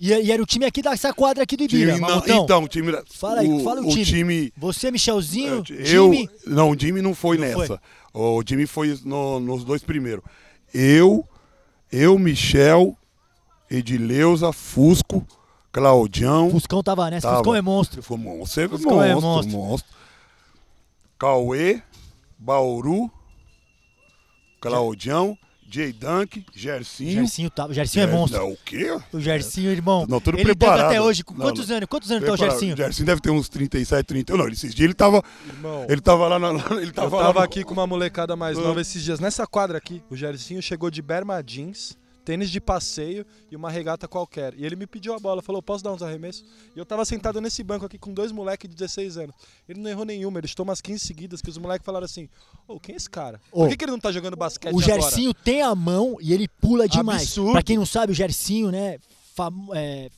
E, 0.00 0.08
e 0.12 0.32
era 0.32 0.42
o 0.42 0.46
time 0.46 0.64
aqui 0.64 0.80
dessa 0.80 1.12
quadra 1.12 1.42
aqui 1.42 1.56
do 1.56 1.64
Ibira, 1.64 1.94
time- 1.94 2.06
não, 2.06 2.18
então, 2.26 2.64
o 2.64 2.68
time. 2.68 2.90
Fala 3.10 3.40
aí, 3.40 3.62
fala 3.62 3.82
o 3.82 3.88
time. 3.90 4.04
time 4.04 4.52
Você, 4.56 4.90
Michelzinho, 4.90 5.56
eu, 5.68 6.10
time... 6.10 6.30
não, 6.46 6.70
o 6.70 6.78
Jimmy 6.78 7.02
não 7.02 7.14
foi 7.14 7.36
Não 7.36 7.46
nessa. 7.46 7.80
O 8.14 8.42
Jimmy 8.46 8.66
foi 8.66 8.98
no- 9.04 9.38
nos 9.40 9.62
dois 9.62 9.82
primeiros. 9.82 10.24
Eu, 10.72 11.28
eu, 11.92 12.18
Michel, 12.18 12.96
Edileuza, 13.70 14.52
Fusco, 14.52 15.26
Claudião. 15.70 16.50
Fuscão 16.50 16.82
tava 16.82 17.10
nessa, 17.10 17.28
Tava. 17.28 17.38
Fuscão 17.38 17.54
é 17.54 17.60
monstro. 17.62 18.02
Foi 18.02 18.16
monstro, 18.16 18.62
é 18.62 18.68
Fuscão 18.68 19.02
é 19.02 19.12
monstro, 19.14 19.30
monstro. 19.30 19.58
monstro. 19.58 19.90
Cauê, 21.18 21.82
Bauru, 22.38 23.10
Claudião, 24.60 25.36
Jay 25.70 25.92
Dunk, 25.92 26.44
Gersinho. 26.54 27.12
Gersinho, 27.12 27.48
tá, 27.50 27.66
o 27.66 27.72
Gersinho 27.72 28.02
é 28.02 28.06
monstro. 28.06 28.40
Não, 28.40 28.50
o 28.52 28.56
quê? 28.64 28.98
O 29.12 29.20
Gersinho, 29.20 29.70
irmão. 29.70 30.04
Não, 30.08 30.20
tudo 30.20 30.36
ele 30.36 30.44
preparado. 30.44 30.86
até 30.86 31.00
hoje. 31.00 31.22
Com 31.22 31.34
quantos 31.34 31.68
não. 31.68 31.76
anos? 31.76 31.88
Quantos 31.88 32.10
anos 32.10 32.26
tá 32.26 32.32
o 32.32 32.36
Gersinho? 32.36 32.74
O 32.74 32.76
Gersinho 32.76 33.06
deve 33.06 33.20
ter 33.20 33.30
uns 33.30 33.48
37, 33.48 34.04
30. 34.06 34.36
Não, 34.36 34.48
esses 34.48 34.74
dias 34.74 34.84
ele 34.86 34.94
tava. 34.94 35.22
Irmão, 35.46 35.86
Ele 35.88 36.00
tava 36.00 36.26
lá 36.26 36.38
na. 36.38 36.48
Ele 36.76 36.86
eu 36.88 36.92
tava, 36.92 37.16
lá 37.18 37.22
tava 37.26 37.38
no- 37.40 37.44
aqui 37.44 37.62
com 37.62 37.72
uma 37.72 37.86
molecada 37.86 38.34
mais 38.34 38.58
Ah. 38.58 38.62
nova 38.62 38.80
esses 38.80 39.02
dias. 39.02 39.20
Nessa 39.20 39.46
quadra 39.46 39.78
aqui, 39.78 40.02
o 40.10 40.16
Gersinho 40.16 40.60
chegou 40.60 40.90
de 40.90 41.00
berma 41.00 41.40
jeans, 41.42 41.96
tênis 42.24 42.50
de 42.50 42.60
passeio 42.60 43.26
e 43.50 43.56
uma 43.56 43.70
regata 43.70 44.06
qualquer. 44.06 44.54
E 44.56 44.64
ele 44.64 44.76
me 44.76 44.86
pediu 44.86 45.14
a 45.14 45.18
bola, 45.18 45.42
falou, 45.42 45.62
posso 45.62 45.82
dar 45.82 45.92
uns 45.92 46.02
arremessos? 46.02 46.44
E 46.74 46.78
eu 46.78 46.86
tava 46.86 47.04
sentado 47.04 47.40
nesse 47.40 47.62
banco 47.62 47.86
aqui 47.86 47.98
com 47.98 48.12
dois 48.12 48.30
moleques 48.32 48.68
de 48.68 48.76
16 48.76 49.16
anos. 49.16 49.34
Ele 49.68 49.80
não 49.80 49.90
errou 49.90 50.04
nenhuma, 50.04 50.38
ele 50.38 50.48
chutou 50.48 50.64
umas 50.64 50.80
15 50.80 51.00
seguidas 51.00 51.42
que 51.42 51.50
os 51.50 51.58
moleques 51.58 51.84
falaram 51.84 52.04
assim, 52.04 52.28
ô, 52.68 52.78
quem 52.78 52.94
é 52.94 52.96
esse 52.96 53.10
cara? 53.10 53.40
Por 53.50 53.68
que, 53.68 53.76
que 53.76 53.84
ele 53.84 53.92
não 53.92 54.00
tá 54.00 54.12
jogando 54.12 54.36
basquete 54.36 54.74
O 54.74 54.78
agora? 54.78 55.00
Gersinho 55.00 55.34
tem 55.34 55.62
a 55.62 55.74
mão 55.74 56.16
e 56.20 56.32
ele 56.32 56.46
pula 56.46 56.88
demais. 56.88 57.22
Absurdo. 57.22 57.52
Pra 57.52 57.62
quem 57.62 57.76
não 57.76 57.86
sabe, 57.86 58.12
o 58.12 58.14
Gersinho, 58.14 58.70
né, 58.70 58.98
é, 59.74 60.10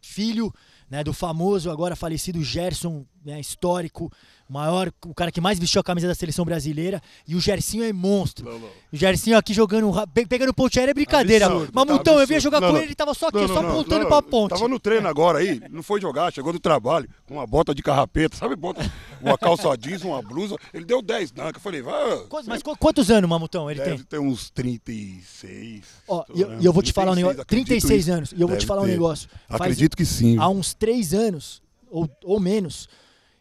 filho 0.00 0.52
né, 0.92 1.02
do 1.02 1.14
famoso, 1.14 1.70
agora 1.70 1.96
falecido 1.96 2.42
Gerson, 2.44 3.06
né, 3.24 3.40
histórico, 3.40 4.12
maior, 4.52 4.92
o 5.06 5.14
cara 5.14 5.32
que 5.32 5.40
mais 5.40 5.58
vestiu 5.58 5.80
a 5.80 5.84
camisa 5.84 6.06
da 6.06 6.14
seleção 6.14 6.44
brasileira. 6.44 7.00
E 7.26 7.34
o 7.34 7.40
Gersinho 7.40 7.82
é 7.84 7.92
monstro. 7.92 8.44
Não, 8.44 8.58
não. 8.58 8.68
O 8.92 8.96
Gersinho 8.96 9.36
aqui 9.38 9.54
jogando, 9.54 9.90
pegando 10.28 10.52
ponte 10.52 10.78
aérea 10.78 10.90
é 10.90 10.94
brincadeira. 10.94 11.46
Absurdo, 11.46 11.72
Mamutão, 11.74 12.14
tá 12.16 12.20
eu 12.20 12.26
vinha 12.26 12.38
jogar 12.40 12.60
Não, 12.60 12.68
com 12.68 12.72
não. 12.74 12.80
ele, 12.80 12.88
ele 12.88 12.94
tava 12.94 13.14
só 13.14 13.28
aqui, 13.28 13.38
Não, 13.38 13.48
só 13.48 13.54
não, 13.54 13.62
não, 13.62 13.70
apontando 13.70 14.00
não, 14.02 14.08
pra 14.08 14.20
ponte. 14.22 14.50
Tava 14.50 14.68
no 14.68 14.78
treino 14.78 15.08
agora 15.08 15.38
aí, 15.38 15.60
não 15.70 15.82
foi 15.82 16.00
jogar, 16.00 16.32
chegou 16.32 16.52
do 16.52 16.60
trabalho, 16.60 17.08
com 17.26 17.34
uma 17.34 17.46
bota 17.46 17.74
de 17.74 17.82
carrapeta, 17.82 18.36
sabe? 18.36 18.54
Bota 18.54 18.80
uma 19.20 19.38
calça 19.38 19.74
jeans, 19.76 20.02
uma 20.02 20.20
blusa. 20.20 20.56
Ele 20.74 20.84
deu 20.84 21.00
10 21.00 21.30
dunk. 21.30 21.54
Eu 21.54 21.60
falei, 21.60 21.80
vai. 21.80 22.26
Mas 22.46 22.62
qu- 22.62 22.76
quantos 22.76 23.10
anos, 23.10 23.28
Mamutão, 23.28 23.70
ele 23.70 23.80
Deve 23.80 23.96
tem? 23.96 24.04
ter 24.04 24.18
uns 24.20 24.50
36. 24.50 25.84
Ó, 26.08 26.24
e 26.34 26.40
eu, 26.42 26.50
eu 26.60 26.72
vou 26.72 26.82
te 26.82 26.92
falar 26.92 27.12
um 27.12 27.14
36, 27.14 27.16
negócio. 27.16 27.42
acredito 27.42 27.66
36 27.68 28.00
isso. 28.02 28.12
anos. 28.12 28.32
E 28.32 28.40
eu 28.40 28.48
vou 28.48 28.56
te 28.56 28.60
Deve 28.60 28.66
falar 28.66 28.82
um 28.82 28.86
ter. 28.86 28.90
negócio. 28.92 29.28
Faz- 29.48 29.60
Acredito 29.60 29.96
que 29.96 30.04
sim. 30.04 30.36
há 30.38 30.48
uns 30.48 30.74
três 30.74 31.14
anos, 31.14 31.62
ou, 31.90 32.08
ou 32.24 32.40
menos, 32.40 32.88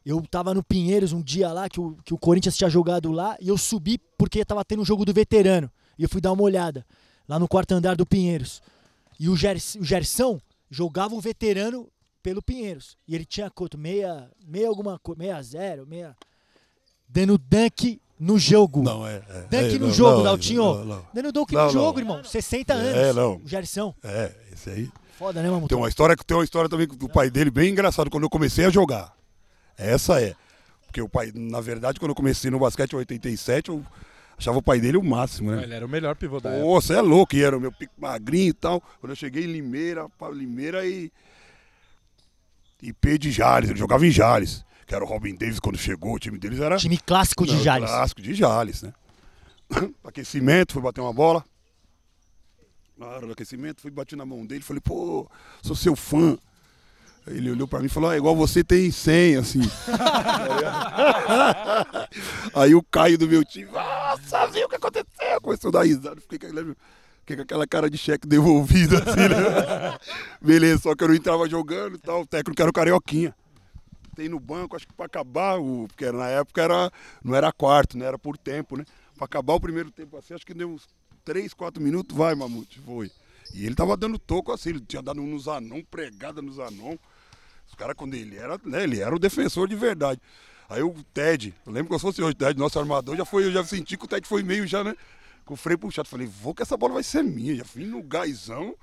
eu 0.05 0.21
tava 0.29 0.53
no 0.53 0.63
Pinheiros 0.63 1.13
um 1.13 1.21
dia 1.21 1.51
lá, 1.51 1.69
que 1.69 1.79
o, 1.79 1.95
que 2.03 2.13
o 2.13 2.17
Corinthians 2.17 2.57
tinha 2.57 2.69
jogado 2.69 3.11
lá, 3.11 3.37
e 3.39 3.47
eu 3.47 3.57
subi 3.57 3.99
porque 4.17 4.43
tava 4.43 4.65
tendo 4.65 4.81
um 4.81 4.85
jogo 4.85 5.05
do 5.05 5.13
veterano. 5.13 5.69
E 5.97 6.03
eu 6.03 6.09
fui 6.09 6.19
dar 6.19 6.31
uma 6.31 6.41
olhada, 6.43 6.85
lá 7.27 7.37
no 7.37 7.47
quarto 7.47 7.73
andar 7.73 7.95
do 7.95 8.05
Pinheiros. 8.05 8.61
E 9.19 9.29
o, 9.29 9.35
Gers, 9.35 9.75
o 9.75 9.83
Gersão 9.83 10.41
jogava 10.69 11.13
um 11.13 11.19
veterano 11.19 11.87
pelo 12.23 12.41
Pinheiros. 12.41 12.97
E 13.07 13.13
ele 13.13 13.25
tinha 13.25 13.49
quanto? 13.49 13.77
Meia, 13.77 14.29
meia 14.47 14.67
alguma 14.67 14.97
coisa, 14.99 15.19
meia 15.19 15.41
zero, 15.41 15.85
meia... 15.85 16.15
Dando 17.07 17.37
dunk 17.37 17.99
no 18.17 18.39
jogo. 18.39 18.81
Não, 18.83 19.05
é. 19.05 19.21
é 19.27 19.41
Dunk 19.49 19.75
é, 19.75 19.79
no 19.79 19.87
não, 19.87 19.93
jogo, 19.93 20.17
não, 20.17 20.23
Daltinho. 20.23 20.63
não, 20.63 20.85
não. 20.85 21.05
Dando 21.13 21.31
dunk 21.33 21.53
no 21.53 21.69
jogo, 21.69 21.99
irmão. 21.99 22.23
60 22.23 22.73
anos. 22.73 22.95
É, 22.95 23.11
não. 23.11 23.35
O 23.35 23.41
Gersão. 23.45 23.93
É, 24.01 24.31
esse 24.53 24.69
aí. 24.69 24.89
Foda, 25.17 25.41
né, 25.41 25.49
Mamutão? 25.49 25.67
Tem 25.67 25.77
uma 25.77 25.89
história, 25.89 26.15
tem 26.15 26.37
uma 26.37 26.43
história 26.43 26.69
também 26.69 26.87
do 26.87 27.09
pai 27.09 27.29
dele 27.29 27.51
bem 27.51 27.69
engraçado 27.69 28.09
quando 28.09 28.23
eu 28.23 28.29
comecei 28.29 28.63
a 28.63 28.69
jogar. 28.69 29.13
Essa 29.77 30.21
é. 30.21 30.35
Porque 30.85 31.01
o 31.01 31.07
pai, 31.07 31.31
na 31.33 31.61
verdade, 31.61 31.99
quando 31.99 32.11
eu 32.11 32.15
comecei 32.15 32.51
no 32.51 32.59
basquete 32.59 32.93
em 32.93 32.97
87, 32.97 33.69
eu 33.69 33.83
achava 34.37 34.57
o 34.57 34.61
pai 34.61 34.79
dele 34.79 34.97
o 34.97 35.03
máximo, 35.03 35.51
né? 35.51 35.63
Ele 35.63 35.73
era 35.73 35.85
o 35.85 35.89
melhor 35.89 36.15
pivô 36.15 36.39
da 36.39 36.49
época. 36.49 36.65
Pô, 36.65 36.81
você 36.81 36.95
é 36.95 37.01
louco, 37.01 37.35
e 37.35 37.43
era 37.43 37.57
o 37.57 37.61
meu 37.61 37.71
pico 37.71 37.93
magrinho 37.97 38.49
e 38.49 38.53
tal. 38.53 38.81
Quando 38.99 39.11
eu 39.11 39.15
cheguei 39.15 39.45
em 39.45 39.51
Limeira, 39.51 40.07
Limeira 40.33 40.85
e. 40.85 41.11
IP 42.81 43.17
de 43.17 43.31
Jales, 43.31 43.69
ele 43.69 43.79
jogava 43.79 44.05
em 44.05 44.11
Jales. 44.11 44.65
Que 44.85 44.95
era 44.95 45.03
o 45.03 45.07
Robin 45.07 45.35
Davis 45.35 45.59
quando 45.59 45.77
chegou, 45.77 46.15
o 46.15 46.19
time 46.19 46.37
deles 46.37 46.59
era. 46.59 46.75
Time 46.77 46.97
clássico 46.97 47.45
de 47.45 47.53
Não, 47.53 47.63
Jales. 47.63 47.89
Clássico 47.89 48.21
de 48.21 48.33
Jales, 48.33 48.81
né? 48.81 48.93
aquecimento, 50.03 50.73
fui 50.73 50.81
bater 50.81 50.99
uma 51.01 51.13
bola. 51.13 51.45
Na 52.97 53.07
hora 53.07 53.25
do 53.25 53.33
aquecimento, 53.33 53.81
fui 53.81 53.91
bater 53.91 54.15
na 54.15 54.25
mão 54.25 54.45
dele, 54.45 54.61
falei, 54.61 54.81
pô, 54.81 55.29
sou 55.61 55.75
seu 55.75 55.95
fã. 55.95 56.37
Ele 57.27 57.51
olhou 57.51 57.67
pra 57.67 57.79
mim 57.79 57.85
e 57.85 57.89
falou, 57.89 58.09
ah, 58.09 58.17
igual 58.17 58.35
você 58.35 58.63
tem 58.63 58.89
100, 58.89 59.35
assim. 59.37 59.61
Aí 62.53 62.73
o 62.75 62.83
Caio 62.83 63.17
do 63.17 63.27
meu 63.27 63.43
time, 63.45 63.69
nossa, 63.71 64.47
viu 64.47 64.65
o 64.65 64.69
que 64.69 64.75
aconteceu? 64.75 65.41
Começou 65.41 65.69
a 65.69 65.71
dar 65.71 65.83
risada, 65.83 66.19
fiquei 66.19 66.39
com 66.39 66.47
aquela, 66.47 66.75
fiquei 67.19 67.35
com 67.35 67.41
aquela 67.43 67.67
cara 67.67 67.89
de 67.89 67.97
cheque 67.97 68.27
devolvido, 68.27 68.95
assim, 68.97 69.29
né? 69.29 69.97
Beleza, 70.41 70.81
só 70.81 70.95
que 70.95 71.03
eu 71.03 71.07
não 71.09 71.15
entrava 71.15 71.47
jogando 71.47 71.95
e 71.95 71.99
tal, 71.99 72.21
o 72.21 72.27
técnico 72.27 72.61
era 72.61 72.69
o 72.69 72.73
Carioquinha. 72.73 73.35
Tem 74.15 74.27
no 74.27 74.39
banco, 74.39 74.75
acho 74.75 74.87
que 74.87 74.93
pra 74.93 75.05
acabar, 75.05 75.57
o, 75.59 75.87
porque 75.87 76.05
era- 76.05 76.17
na 76.17 76.27
época 76.27 76.61
era, 76.61 76.91
não 77.23 77.35
era 77.35 77.51
quarto, 77.51 77.97
né? 77.97 78.05
Era 78.05 78.19
por 78.19 78.37
tempo, 78.37 78.75
né? 78.77 78.83
Pra 79.15 79.25
acabar 79.25 79.53
o 79.53 79.59
primeiro 79.59 79.89
tempo 79.91 80.17
assim, 80.17 80.33
acho 80.33 80.45
que 80.45 80.53
deu 80.53 80.69
uns 80.69 80.87
3, 81.23 81.53
4 81.53 81.81
minutos, 81.81 82.15
vai, 82.17 82.35
Mamute, 82.35 82.79
foi. 82.79 83.09
E 83.53 83.65
ele 83.65 83.75
tava 83.75 83.95
dando 83.95 84.19
toco 84.19 84.51
assim, 84.51 84.69
ele 84.71 84.81
tinha 84.81 85.01
dado 85.01 85.21
nos 85.21 85.47
anão, 85.47 85.81
pregada 85.89 86.41
nos 86.41 86.59
anão. 86.59 86.99
Os 87.81 87.83
caras, 87.83 87.97
quando 87.97 88.13
ele 88.13 88.37
era, 88.37 88.59
né, 88.63 88.83
ele 88.83 88.99
era 88.99 89.15
o 89.15 89.17
defensor 89.17 89.67
de 89.67 89.75
verdade. 89.75 90.21
Aí 90.69 90.83
o 90.83 90.93
Ted, 91.11 91.51
eu 91.65 91.71
lembro 91.71 91.89
que 91.89 91.95
eu 91.95 91.99
fosse 91.99 92.21
hoje, 92.21 92.33
o 92.33 92.35
Ted, 92.35 92.59
nosso 92.59 92.77
armador, 92.77 93.17
já 93.17 93.25
foi, 93.25 93.45
eu 93.45 93.51
já 93.51 93.63
senti 93.63 93.97
que 93.97 94.05
o 94.05 94.07
Ted 94.07 94.27
foi 94.27 94.43
meio 94.43 94.67
já, 94.67 94.83
né? 94.83 94.95
Com 95.43 95.55
o 95.55 95.57
freio 95.57 95.79
puxado. 95.79 96.07
Falei, 96.07 96.27
vou 96.27 96.53
que 96.53 96.61
essa 96.61 96.77
bola 96.77 96.93
vai 96.93 97.01
ser 97.01 97.23
minha. 97.23 97.55
Já 97.55 97.65
fui 97.65 97.83
no 97.83 98.03
gazão. 98.03 98.75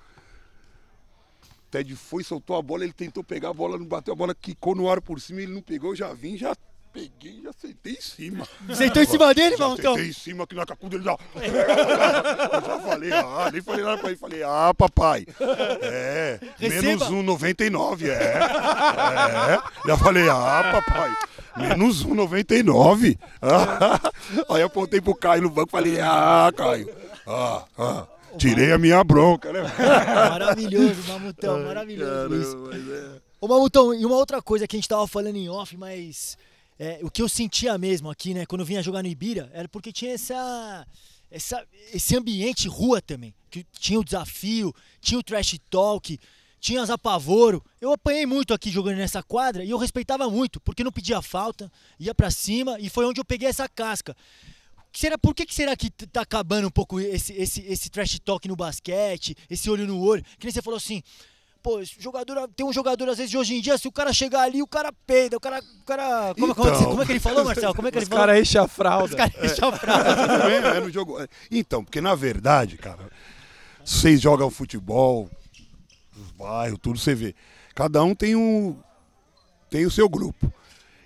Ted 1.71 1.95
foi, 1.95 2.25
soltou 2.25 2.57
a 2.57 2.63
bola, 2.63 2.83
ele 2.83 2.93
tentou 2.93 3.23
pegar 3.23 3.51
a 3.51 3.55
bola, 3.55 3.79
não 3.79 3.87
bateu 3.87 4.13
a 4.13 4.17
bola, 4.17 4.35
quicou 4.35 4.75
no 4.75 4.91
ar 4.91 5.01
por 5.01 5.21
cima, 5.21 5.43
ele 5.43 5.55
não 5.55 5.63
pegou, 5.63 5.95
já 5.95 6.13
vim, 6.13 6.37
já 6.37 6.57
peguei, 6.93 7.41
já 7.43 7.53
sentei 7.53 7.93
em 7.93 8.01
cima. 8.01 8.49
Sentou 8.75 9.03
em 9.03 9.07
cima 9.07 9.35
dele, 9.35 9.57
Mamutão? 9.57 9.95
sentei 9.95 10.11
em 10.11 10.13
cima 10.13 10.45
aqui 10.45 10.55
na 10.55 10.67
cacuda, 10.67 10.97
ele 10.97 11.05
já... 11.05 11.17
Eu 12.53 12.67
já 12.67 12.81
falei, 12.81 13.13
ah, 13.13 13.51
nem 13.53 13.63
falei 13.63 13.85
nada 13.85 13.99
pra 13.99 14.09
ele, 14.11 14.19
falei, 14.19 14.43
ah, 14.43 14.73
papai, 14.77 15.27
é, 15.83 16.41
menos 16.61 17.03
1,99, 17.03 18.09
é, 18.09 18.13
é, 18.13 19.61
já 19.87 19.97
falei, 19.97 20.29
ah, 20.29 20.71
papai, 20.73 21.17
menos 21.57 22.05
1,99, 22.05 23.19
ah, 23.43 24.01
aí 24.55 24.61
eu 24.61 24.67
apontei 24.67 25.01
pro 25.01 25.15
Caio 25.15 25.43
no 25.43 25.51
banco, 25.51 25.71
falei, 25.71 26.01
ah, 26.01 26.51
Caio, 26.57 26.89
ah, 27.27 27.65
ah, 27.79 28.07
tirei 28.37 28.73
a 28.73 28.79
minha 28.79 29.03
bronca, 29.05 29.53
né? 29.53 29.63
Maravilhoso, 30.31 31.03
Mamutão, 31.09 31.65
maravilhoso 31.65 32.35
isso. 32.35 32.57
Caramba, 32.57 32.71
mas 32.71 32.89
é... 32.91 33.29
Ô 33.41 33.47
Mamutão, 33.47 33.95
e 33.95 34.05
uma 34.05 34.17
outra 34.17 34.43
coisa 34.43 34.67
que 34.67 34.75
a 34.75 34.79
gente 34.79 34.89
tava 34.89 35.07
falando 35.07 35.37
em 35.37 35.49
off, 35.49 35.77
mas 35.77 36.37
é, 36.79 37.01
o 37.03 37.11
que 37.11 37.21
eu 37.21 37.29
sentia 37.29 37.77
mesmo 37.77 38.09
aqui, 38.11 38.33
né, 38.33 38.47
quando 38.47 38.61
eu 38.61 38.67
vinha 38.67 38.83
jogar 38.83 39.03
no 39.03 39.09
Ibira, 39.09 39.51
era 39.53 39.69
porque 39.69 39.93
tinha 39.93 40.13
essa, 40.13 40.87
essa 41.31 41.67
esse 41.93 42.17
ambiente 42.17 42.69
rua 42.69 43.03
também, 43.03 43.35
que 43.51 43.65
tinha 43.79 43.99
o 43.99 44.05
desafio, 44.05 44.73
tinha 45.01 45.19
o 45.19 45.23
trash 45.23 45.59
talk, 45.69 46.19
tinha 46.61 46.83
as 46.83 46.91
apavoro. 46.91 47.65
Eu 47.81 47.93
apanhei 47.93 48.27
muito 48.27 48.55
aqui 48.55 48.71
jogando 48.71 48.97
nessa 48.97 49.23
quadra 49.23 49.65
e 49.65 49.71
eu 49.71 49.79
respeitava 49.79 50.29
muito, 50.31 50.61
porque 50.61 50.85
não 50.85 50.93
pedia 50.93 51.21
falta, 51.21 51.71
ia 51.99 52.15
pra 52.15 52.31
cima 52.31 52.79
e 52.79 52.89
foi 52.89 53.05
onde 53.05 53.21
eu 53.21 53.25
peguei 53.25 53.49
essa 53.49 53.69
casca. 53.69 54.17
Será, 54.93 55.19
por 55.19 55.35
que, 55.35 55.45
que 55.45 55.55
será 55.55 55.77
que 55.77 55.91
tá 55.91 56.23
acabando 56.23 56.67
um 56.67 56.71
pouco 56.71 56.99
esse, 56.99 57.33
esse, 57.35 57.61
esse 57.61 57.91
trash 57.91 58.19
talk 58.21 58.49
no 58.49 58.57
basquete, 58.57 59.37
esse 59.49 59.71
olho 59.71 59.87
no 59.87 60.01
olho? 60.01 60.25
Que 60.39 60.47
nem 60.47 60.53
você 60.53 60.63
falou 60.63 60.79
assim, 60.79 61.03
pô, 61.69 61.81
jogador, 61.99 62.49
tem 62.57 62.65
um 62.65 62.73
jogador 62.73 63.11
às 63.11 63.19
vezes 63.19 63.31
de 63.31 63.37
hoje 63.37 63.55
em 63.55 63.61
dia, 63.61 63.77
se 63.77 63.87
o 63.87 63.93
cara 63.93 64.11
chegar 64.11 64.41
ali, 64.41 64.63
o 64.63 64.67
cara 64.67 64.91
peida, 65.07 65.37
o 65.37 65.41
cara. 65.41 65.61
O 65.61 65.85
cara 65.85 66.35
como, 66.35 66.55
como 66.55 66.69
é 66.71 66.73
Então. 66.73 66.85
como 66.87 67.03
é 67.03 67.05
que 67.07 67.13
ele 67.13 67.21
falou, 67.21 67.45
Marcelo? 67.45 67.75
Como 67.75 67.89
é 67.89 67.91
que 67.91 67.99
ele 67.99 68.05
Os 68.05 68.09
falou? 68.09 68.25
caras 68.25 68.41
enchem 68.41 68.59
a 68.59 68.65
Os 68.65 68.73
fralda. 68.73 69.15
caras 69.17 69.35
deixam 69.35 69.69
a 69.69 69.73
frase. 69.77 70.17
Também 70.27 70.57
é 70.57 70.81
no 70.81 70.91
jogo. 70.91 71.19
Então, 71.51 71.85
porque 71.85 72.01
na 72.01 72.15
verdade, 72.15 72.79
cara, 72.79 73.11
vocês 73.85 74.19
jogam 74.19 74.51
futebol, 74.51 75.29
os 76.17 76.31
bairros, 76.31 76.79
tudo, 76.81 76.99
você 76.99 77.15
vê. 77.15 77.35
Cada 77.75 78.03
um 78.03 78.15
tem 78.15 78.35
um. 78.35 78.75
tem 79.69 79.85
o 79.85 79.91
seu 79.91 80.09
grupo. 80.09 80.51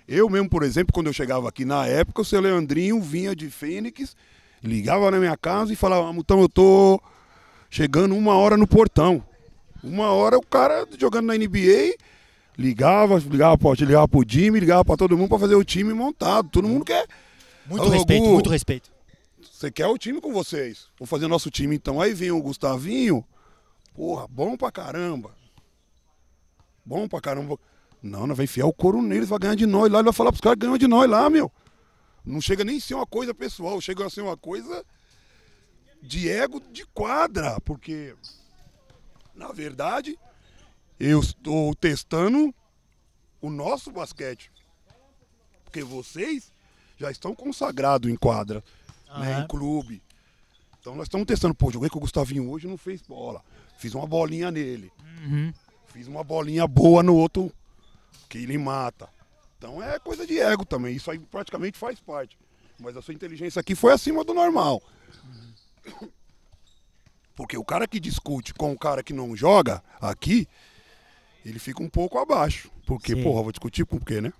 Eu 0.07 0.29
mesmo, 0.29 0.49
por 0.49 0.63
exemplo, 0.63 0.93
quando 0.93 1.07
eu 1.07 1.13
chegava 1.13 1.49
aqui 1.49 1.65
na 1.65 1.85
época, 1.85 2.21
o 2.21 2.25
seu 2.25 2.39
Leandrinho 2.39 3.01
vinha 3.01 3.35
de 3.35 3.49
Fênix, 3.49 4.15
ligava 4.63 5.11
na 5.11 5.17
minha 5.19 5.35
casa 5.35 5.73
e 5.73 5.75
falava, 5.75 6.09
então 6.17 6.39
eu 6.39 6.47
tô 6.47 7.01
chegando 7.69 8.15
uma 8.15 8.35
hora 8.35 8.55
no 8.55 8.65
portão. 8.67 9.25
Uma 9.83 10.11
hora 10.11 10.37
o 10.37 10.45
cara 10.45 10.87
jogando 10.97 11.27
na 11.27 11.35
NBA, 11.35 11.95
ligava, 12.57 13.17
ligava, 13.19 13.57
pra, 13.57 13.71
ligava 13.85 14.07
pro 14.07 14.23
Jimmy, 14.25 14.59
ligava 14.59 14.85
pra 14.85 14.95
todo 14.95 15.17
mundo 15.17 15.29
pra 15.29 15.39
fazer 15.39 15.55
o 15.55 15.63
time 15.63 15.93
montado. 15.93 16.49
Todo 16.49 16.67
mundo 16.67 16.85
quer. 16.85 17.05
Muito 17.65 17.83
Alô, 17.83 17.91
respeito, 17.91 18.25
muito 18.25 18.49
respeito. 18.49 18.91
Você 19.41 19.71
quer 19.71 19.87
o 19.87 19.97
time 19.97 20.19
com 20.19 20.33
vocês. 20.33 20.87
Vou 20.97 21.07
fazer 21.07 21.27
nosso 21.27 21.49
time 21.49 21.75
então. 21.75 22.01
Aí 22.01 22.13
vem 22.13 22.31
o 22.31 22.41
Gustavinho. 22.41 23.25
Porra, 23.93 24.27
bom 24.27 24.57
pra 24.57 24.71
caramba. 24.71 25.31
Bom 26.85 27.07
pra 27.07 27.21
caramba. 27.21 27.57
Não, 28.01 28.27
não 28.27 28.35
vai 28.35 28.43
enfiar 28.43 28.65
o 28.65 28.73
couro 28.73 29.01
neles, 29.01 29.29
vai 29.29 29.39
ganhar 29.39 29.55
de 29.55 29.65
nós 29.65 29.89
lá. 29.89 29.99
Ele 29.99 30.05
vai 30.05 30.13
falar 30.13 30.31
pros 30.31 30.41
caras 30.41 30.57
que 30.57 30.65
ganham 30.65 30.77
de 30.77 30.87
nós 30.87 31.09
lá, 31.09 31.29
meu. 31.29 31.51
Não 32.25 32.41
chega 32.41 32.63
nem 32.63 32.77
a 32.77 32.81
ser 32.81 32.95
uma 32.95 33.05
coisa 33.05 33.33
pessoal, 33.33 33.79
chega 33.79 34.05
a 34.05 34.09
ser 34.09 34.21
uma 34.21 34.35
coisa 34.35 34.83
de 36.01 36.29
ego 36.29 36.61
de 36.71 36.85
quadra. 36.87 37.59
Porque, 37.61 38.13
na 39.35 39.51
verdade, 39.51 40.17
eu 40.99 41.19
estou 41.19 41.73
testando 41.75 42.53
o 43.41 43.49
nosso 43.49 43.91
basquete. 43.91 44.51
Porque 45.63 45.83
vocês 45.83 46.51
já 46.97 47.11
estão 47.11 47.35
consagrados 47.35 48.11
em 48.11 48.15
quadra, 48.15 48.63
né, 49.17 49.39
em 49.39 49.47
clube. 49.47 50.01
Então 50.79 50.95
nós 50.95 51.05
estamos 51.05 51.25
testando, 51.25 51.55
pô, 51.55 51.71
joguei 51.71 51.89
com 51.89 51.97
o 51.97 52.01
Gustavinho 52.01 52.49
hoje 52.49 52.67
não 52.67 52.77
fez 52.77 53.01
bola. 53.01 53.43
Fiz 53.77 53.93
uma 53.93 54.05
bolinha 54.05 54.51
nele. 54.51 54.91
Uhum. 55.23 55.53
Fiz 55.87 56.07
uma 56.07 56.23
bolinha 56.23 56.67
boa 56.67 57.01
no 57.01 57.15
outro 57.15 57.51
que 58.29 58.37
ele 58.37 58.57
mata. 58.57 59.09
Então 59.57 59.81
é 59.81 59.97
coisa 59.99 60.27
de 60.27 60.39
ego 60.39 60.65
também. 60.65 60.95
Isso 60.95 61.09
aí 61.09 61.19
praticamente 61.19 61.77
faz 61.77 61.99
parte. 61.99 62.37
Mas 62.79 62.97
a 62.97 63.01
sua 63.01 63.13
inteligência 63.13 63.59
aqui 63.59 63.75
foi 63.75 63.93
acima 63.93 64.23
do 64.23 64.33
normal. 64.33 64.81
Porque 67.35 67.57
o 67.57 67.63
cara 67.63 67.87
que 67.87 67.99
discute 67.99 68.53
com 68.53 68.71
o 68.71 68.77
cara 68.77 69.03
que 69.03 69.13
não 69.13 69.35
joga 69.35 69.83
aqui, 69.99 70.47
ele 71.43 71.59
fica 71.59 71.81
um 71.81 71.89
pouco 71.89 72.19
abaixo. 72.19 72.69
Porque, 72.85 73.15
Sim. 73.15 73.23
porra, 73.23 73.43
vou 73.43 73.51
discutir 73.51 73.85
com 73.85 73.97
o 73.97 74.05
quê, 74.05 74.21
né? 74.21 74.31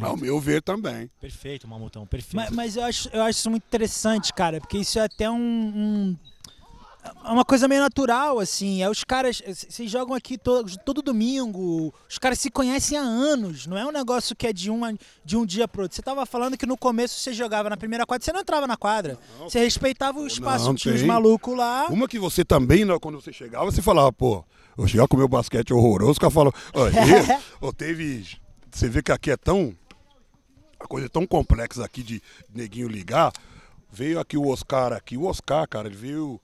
Ao 0.00 0.16
meu 0.16 0.40
ver 0.40 0.62
também. 0.62 1.10
Perfeito, 1.20 1.66
Mamutão, 1.66 2.06
perfeito. 2.06 2.36
Mas, 2.36 2.50
mas 2.50 2.76
eu, 2.76 2.84
acho, 2.84 3.08
eu 3.08 3.22
acho 3.22 3.38
isso 3.40 3.50
muito 3.50 3.64
interessante, 3.64 4.32
cara, 4.32 4.60
porque 4.60 4.78
isso 4.78 4.98
é 4.98 5.02
até 5.02 5.28
um. 5.28 5.36
um- 5.36 6.18
é 7.24 7.28
uma 7.28 7.44
coisa 7.44 7.68
meio 7.68 7.80
natural, 7.82 8.38
assim. 8.38 8.82
É 8.82 8.88
os 8.88 9.04
caras. 9.04 9.36
c- 9.38 9.54
Vocês 9.54 9.90
jogam 9.90 10.14
aqui 10.14 10.36
todo, 10.38 10.76
todo 10.78 11.02
domingo. 11.02 11.92
Os 12.08 12.18
caras 12.18 12.38
se 12.38 12.50
conhecem 12.50 12.96
há 12.98 13.02
anos. 13.02 13.66
Não 13.66 13.76
é 13.76 13.84
um 13.86 13.90
negócio 13.92 14.34
que 14.34 14.46
é 14.46 14.52
de, 14.52 14.70
uma, 14.70 14.94
de 15.24 15.36
um 15.36 15.44
dia 15.46 15.66
pro 15.68 15.82
outro. 15.82 15.94
Você 15.96 16.02
tava 16.02 16.24
falando 16.26 16.56
que 16.56 16.66
no 16.66 16.76
começo 16.76 17.20
você 17.20 17.32
jogava 17.32 17.68
na 17.70 17.76
primeira 17.76 18.06
quadra, 18.06 18.24
você 18.24 18.32
não 18.32 18.40
entrava 18.40 18.66
na 18.66 18.76
quadra. 18.76 19.18
Você 19.40 19.58
respeitava 19.58 20.18
o 20.18 20.26
espaço, 20.26 20.66
Não, 20.66 20.74
tinha 20.74 20.94
os 20.94 21.02
malucos 21.02 21.56
lá. 21.56 21.86
Uma 21.88 22.08
que 22.08 22.18
você 22.18 22.44
também, 22.44 22.86
quando 23.00 23.20
você 23.20 23.32
chegava, 23.32 23.64
você 23.66 23.82
falava, 23.82 24.12
pô, 24.12 24.44
eu 24.76 24.88
chegar 24.88 25.06
com 25.06 25.16
o 25.16 25.18
meu 25.18 25.28
basquete 25.28 25.72
horroroso, 25.72 26.12
o 26.12 26.20
cara 26.20 26.30
falou, 26.30 26.54
aí, 26.74 27.38
ou 27.60 27.72
teve. 27.72 28.26
Você 28.70 28.88
vê 28.88 29.02
que 29.02 29.12
aqui 29.12 29.30
é 29.30 29.36
tão. 29.36 29.74
A 30.80 30.86
coisa 30.86 31.06
é 31.06 31.08
tão 31.08 31.26
complexa 31.26 31.84
aqui 31.84 32.02
de 32.02 32.22
neguinho 32.54 32.88
ligar. 32.88 33.32
Veio 33.90 34.18
aqui 34.18 34.36
o 34.36 34.48
Oscar 34.48 34.92
aqui. 34.92 35.16
O 35.16 35.24
Oscar, 35.26 35.68
cara, 35.68 35.86
ele 35.86 35.96
veio 35.96 36.40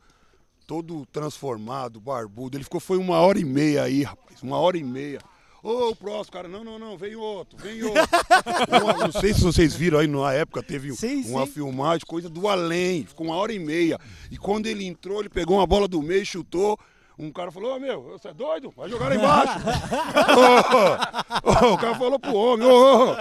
todo 0.70 1.04
transformado, 1.06 1.98
barbudo. 2.00 2.56
Ele 2.56 2.62
ficou, 2.62 2.78
foi 2.78 2.96
uma 2.96 3.18
hora 3.18 3.40
e 3.40 3.44
meia 3.44 3.82
aí, 3.82 4.04
rapaz. 4.04 4.40
Uma 4.40 4.56
hora 4.56 4.78
e 4.78 4.84
meia. 4.84 5.18
Ô, 5.64 5.88
o 5.88 5.96
próximo, 5.96 6.32
cara, 6.32 6.46
não, 6.46 6.62
não, 6.62 6.78
não, 6.78 6.96
vem 6.96 7.16
outro, 7.16 7.58
vem 7.58 7.82
outro. 7.82 8.00
Uma- 8.80 9.08
não 9.08 9.12
sei 9.20 9.34
se 9.34 9.40
vocês 9.42 9.74
viram 9.74 9.98
aí, 9.98 10.06
na 10.06 10.32
época 10.32 10.62
teve 10.62 10.92
Sim, 10.92 11.24
uma 11.28 11.44
sim. 11.44 11.52
filmagem, 11.54 12.06
coisa 12.06 12.30
do 12.30 12.46
além. 12.46 13.04
Ficou 13.04 13.26
uma 13.26 13.34
hora 13.34 13.52
e 13.52 13.58
meia. 13.58 13.98
E 14.30 14.38
quando 14.38 14.66
ele 14.66 14.86
entrou, 14.86 15.18
ele 15.18 15.28
pegou 15.28 15.56
uma 15.56 15.66
bola 15.66 15.88
do 15.88 16.00
meio, 16.00 16.24
chutou. 16.24 16.78
Um 17.18 17.32
cara 17.32 17.50
falou, 17.50 17.74
ô 17.76 17.80
meu, 17.80 18.02
você 18.04 18.28
é 18.28 18.32
doido? 18.32 18.72
Vai 18.76 18.88
jogar 18.88 19.08
lá 19.08 19.16
embaixo. 19.16 19.58
Ô, 21.44 21.70
ô, 21.70 21.74
o 21.74 21.78
cara 21.78 21.94
falou 21.96 22.18
pro 22.18 22.32
homem, 22.34 22.66
ô, 22.66 23.06
jogar 23.08 23.16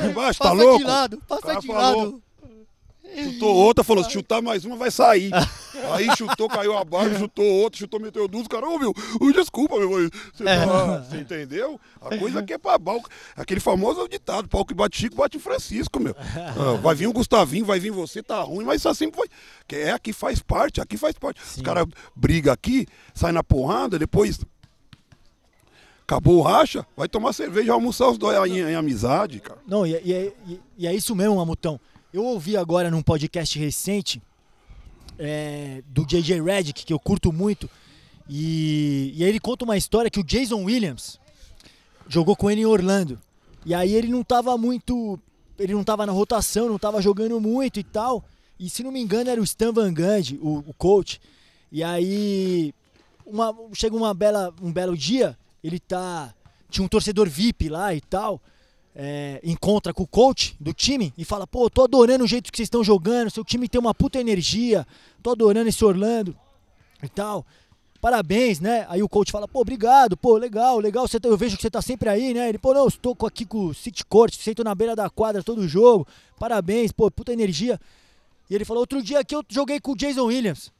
lá 0.00 0.06
embaixo, 0.06 0.38
tá 0.38 0.50
Passa 0.50 0.62
louco? 0.62 0.78
de 0.78 0.84
lado, 0.84 1.22
passa 1.26 1.56
de 1.60 1.66
falou, 1.66 1.82
lado. 2.04 2.22
Chutou 3.16 3.54
outra, 3.54 3.84
falou, 3.84 4.02
se 4.02 4.10
chutar 4.10 4.42
mais 4.42 4.64
uma, 4.64 4.76
vai 4.76 4.90
sair. 4.90 5.30
Aí 5.92 6.08
chutou, 6.16 6.48
caiu 6.48 6.76
abaixo, 6.76 7.16
chutou 7.18 7.44
outra, 7.44 7.78
chutou, 7.78 8.00
meteu 8.00 8.26
duas. 8.26 8.46
O 8.46 8.48
cara, 8.48 8.66
ô 8.68 8.78
meu, 8.78 8.92
desculpa, 9.32 9.76
meu. 9.78 9.88
Você, 10.32 10.42
tá- 10.44 10.98
você 11.08 11.18
entendeu? 11.18 11.80
A 12.00 12.16
coisa 12.16 12.40
aqui 12.40 12.54
é 12.54 12.58
pra 12.58 12.78
pau. 12.78 13.00
Aquele 13.36 13.60
famoso 13.60 14.08
ditado, 14.08 14.48
pau 14.48 14.64
que 14.64 14.74
bate 14.74 14.96
Chico, 14.98 15.16
bate 15.16 15.38
Francisco, 15.38 16.00
meu. 16.00 16.14
Ah, 16.18 16.76
vai 16.82 16.94
vir 16.94 17.06
o 17.06 17.12
Gustavinho, 17.12 17.64
vai 17.64 17.78
vir 17.78 17.90
você, 17.92 18.22
tá 18.22 18.40
ruim, 18.40 18.64
mas 18.64 18.84
assim 18.84 19.12
foi. 19.12 19.28
Que 19.68 19.76
é 19.76 19.90
aqui 19.92 20.12
faz 20.12 20.40
parte, 20.40 20.80
aqui 20.80 20.96
faz 20.96 21.14
parte. 21.16 21.40
Os 21.40 21.62
caras 21.62 21.86
brigam 22.16 22.52
aqui, 22.52 22.86
sai 23.14 23.30
na 23.32 23.44
porrada, 23.44 23.98
depois 23.98 24.40
acabou 26.06 26.38
o 26.38 26.42
racha, 26.42 26.84
vai 26.96 27.08
tomar 27.08 27.32
cerveja 27.32 27.68
e 27.68 27.70
almoçar 27.70 28.08
os 28.08 28.18
dois 28.18 28.36
em, 28.50 28.58
em 28.60 28.74
amizade, 28.74 29.40
cara. 29.40 29.58
Não, 29.66 29.86
e, 29.86 29.94
é- 29.94 30.02
e 30.04 30.12
é- 30.12 30.32
e- 30.48 30.60
e 30.78 30.86
é 30.86 30.94
isso 30.94 31.14
mesmo, 31.14 31.36
Mamutão. 31.36 31.80
Eu 32.14 32.22
ouvi 32.22 32.56
agora 32.56 32.92
num 32.92 33.02
podcast 33.02 33.58
recente 33.58 34.22
é, 35.18 35.82
do 35.88 36.06
J.J. 36.06 36.40
Redick, 36.40 36.84
que 36.84 36.92
eu 36.92 36.98
curto 37.00 37.32
muito, 37.32 37.68
e, 38.30 39.12
e 39.16 39.24
aí 39.24 39.30
ele 39.30 39.40
conta 39.40 39.64
uma 39.64 39.76
história 39.76 40.08
que 40.08 40.20
o 40.20 40.22
Jason 40.22 40.62
Williams 40.62 41.18
jogou 42.06 42.36
com 42.36 42.48
ele 42.48 42.60
em 42.60 42.66
Orlando. 42.66 43.18
E 43.66 43.74
aí 43.74 43.92
ele 43.92 44.06
não 44.06 44.22
tava 44.22 44.56
muito. 44.56 45.18
Ele 45.58 45.74
não 45.74 45.82
tava 45.82 46.06
na 46.06 46.12
rotação, 46.12 46.68
não 46.68 46.78
tava 46.78 47.02
jogando 47.02 47.40
muito 47.40 47.80
e 47.80 47.82
tal. 47.82 48.24
E 48.60 48.70
se 48.70 48.84
não 48.84 48.92
me 48.92 49.00
engano 49.00 49.28
era 49.28 49.40
o 49.40 49.44
Stan 49.44 49.72
Van 49.72 49.92
Gundy, 49.92 50.38
o, 50.40 50.58
o 50.68 50.72
coach. 50.74 51.20
E 51.72 51.82
aí 51.82 52.72
uma- 53.26 53.52
chega 53.72 53.96
uma 53.96 54.14
bela, 54.14 54.54
um 54.62 54.72
belo 54.72 54.96
dia, 54.96 55.36
ele 55.64 55.80
tá. 55.80 56.32
Tinha 56.70 56.84
um 56.84 56.88
torcedor 56.88 57.28
VIP 57.28 57.68
lá 57.68 57.92
e 57.92 58.00
tal. 58.00 58.40
É, 58.94 59.40
encontra 59.42 59.92
com 59.92 60.04
o 60.04 60.06
coach 60.06 60.56
do 60.60 60.72
time 60.72 61.12
e 61.18 61.24
fala: 61.24 61.46
pô, 61.46 61.68
tô 61.68 61.82
adorando 61.82 62.24
o 62.24 62.28
jeito 62.28 62.50
que 62.52 62.56
vocês 62.56 62.66
estão 62.66 62.84
jogando, 62.84 63.30
seu 63.30 63.44
time 63.44 63.68
tem 63.68 63.80
uma 63.80 63.94
puta 63.94 64.20
energia, 64.20 64.86
tô 65.22 65.30
adorando 65.30 65.68
esse 65.68 65.84
Orlando 65.84 66.36
e 67.02 67.08
tal. 67.08 67.44
Parabéns, 68.00 68.60
né? 68.60 68.84
Aí 68.90 69.02
o 69.02 69.08
coach 69.08 69.32
fala, 69.32 69.48
pô, 69.48 69.62
obrigado, 69.62 70.14
pô, 70.14 70.36
legal, 70.36 70.78
legal, 70.78 71.08
você 71.08 71.18
tá- 71.18 71.26
eu 71.26 71.38
vejo 71.38 71.56
que 71.56 71.62
você 71.62 71.70
tá 71.70 71.80
sempre 71.80 72.06
aí, 72.10 72.34
né? 72.34 72.50
Ele, 72.50 72.58
pô, 72.58 72.74
não, 72.74 72.86
estou 72.86 73.16
aqui 73.26 73.46
com 73.46 73.68
o 73.68 73.74
City 73.74 74.04
Court, 74.04 74.34
sento 74.34 74.62
na 74.62 74.74
beira 74.74 74.94
da 74.94 75.08
quadra 75.08 75.42
todo 75.42 75.66
jogo, 75.66 76.06
parabéns, 76.38 76.92
pô, 76.92 77.10
puta 77.10 77.32
energia. 77.32 77.80
E 78.50 78.54
ele 78.54 78.66
falou, 78.66 78.82
outro 78.82 79.02
dia 79.02 79.20
aqui 79.20 79.34
eu 79.34 79.42
joguei 79.48 79.80
com 79.80 79.92
o 79.92 79.96
Jason 79.96 80.24
Williams. 80.26 80.70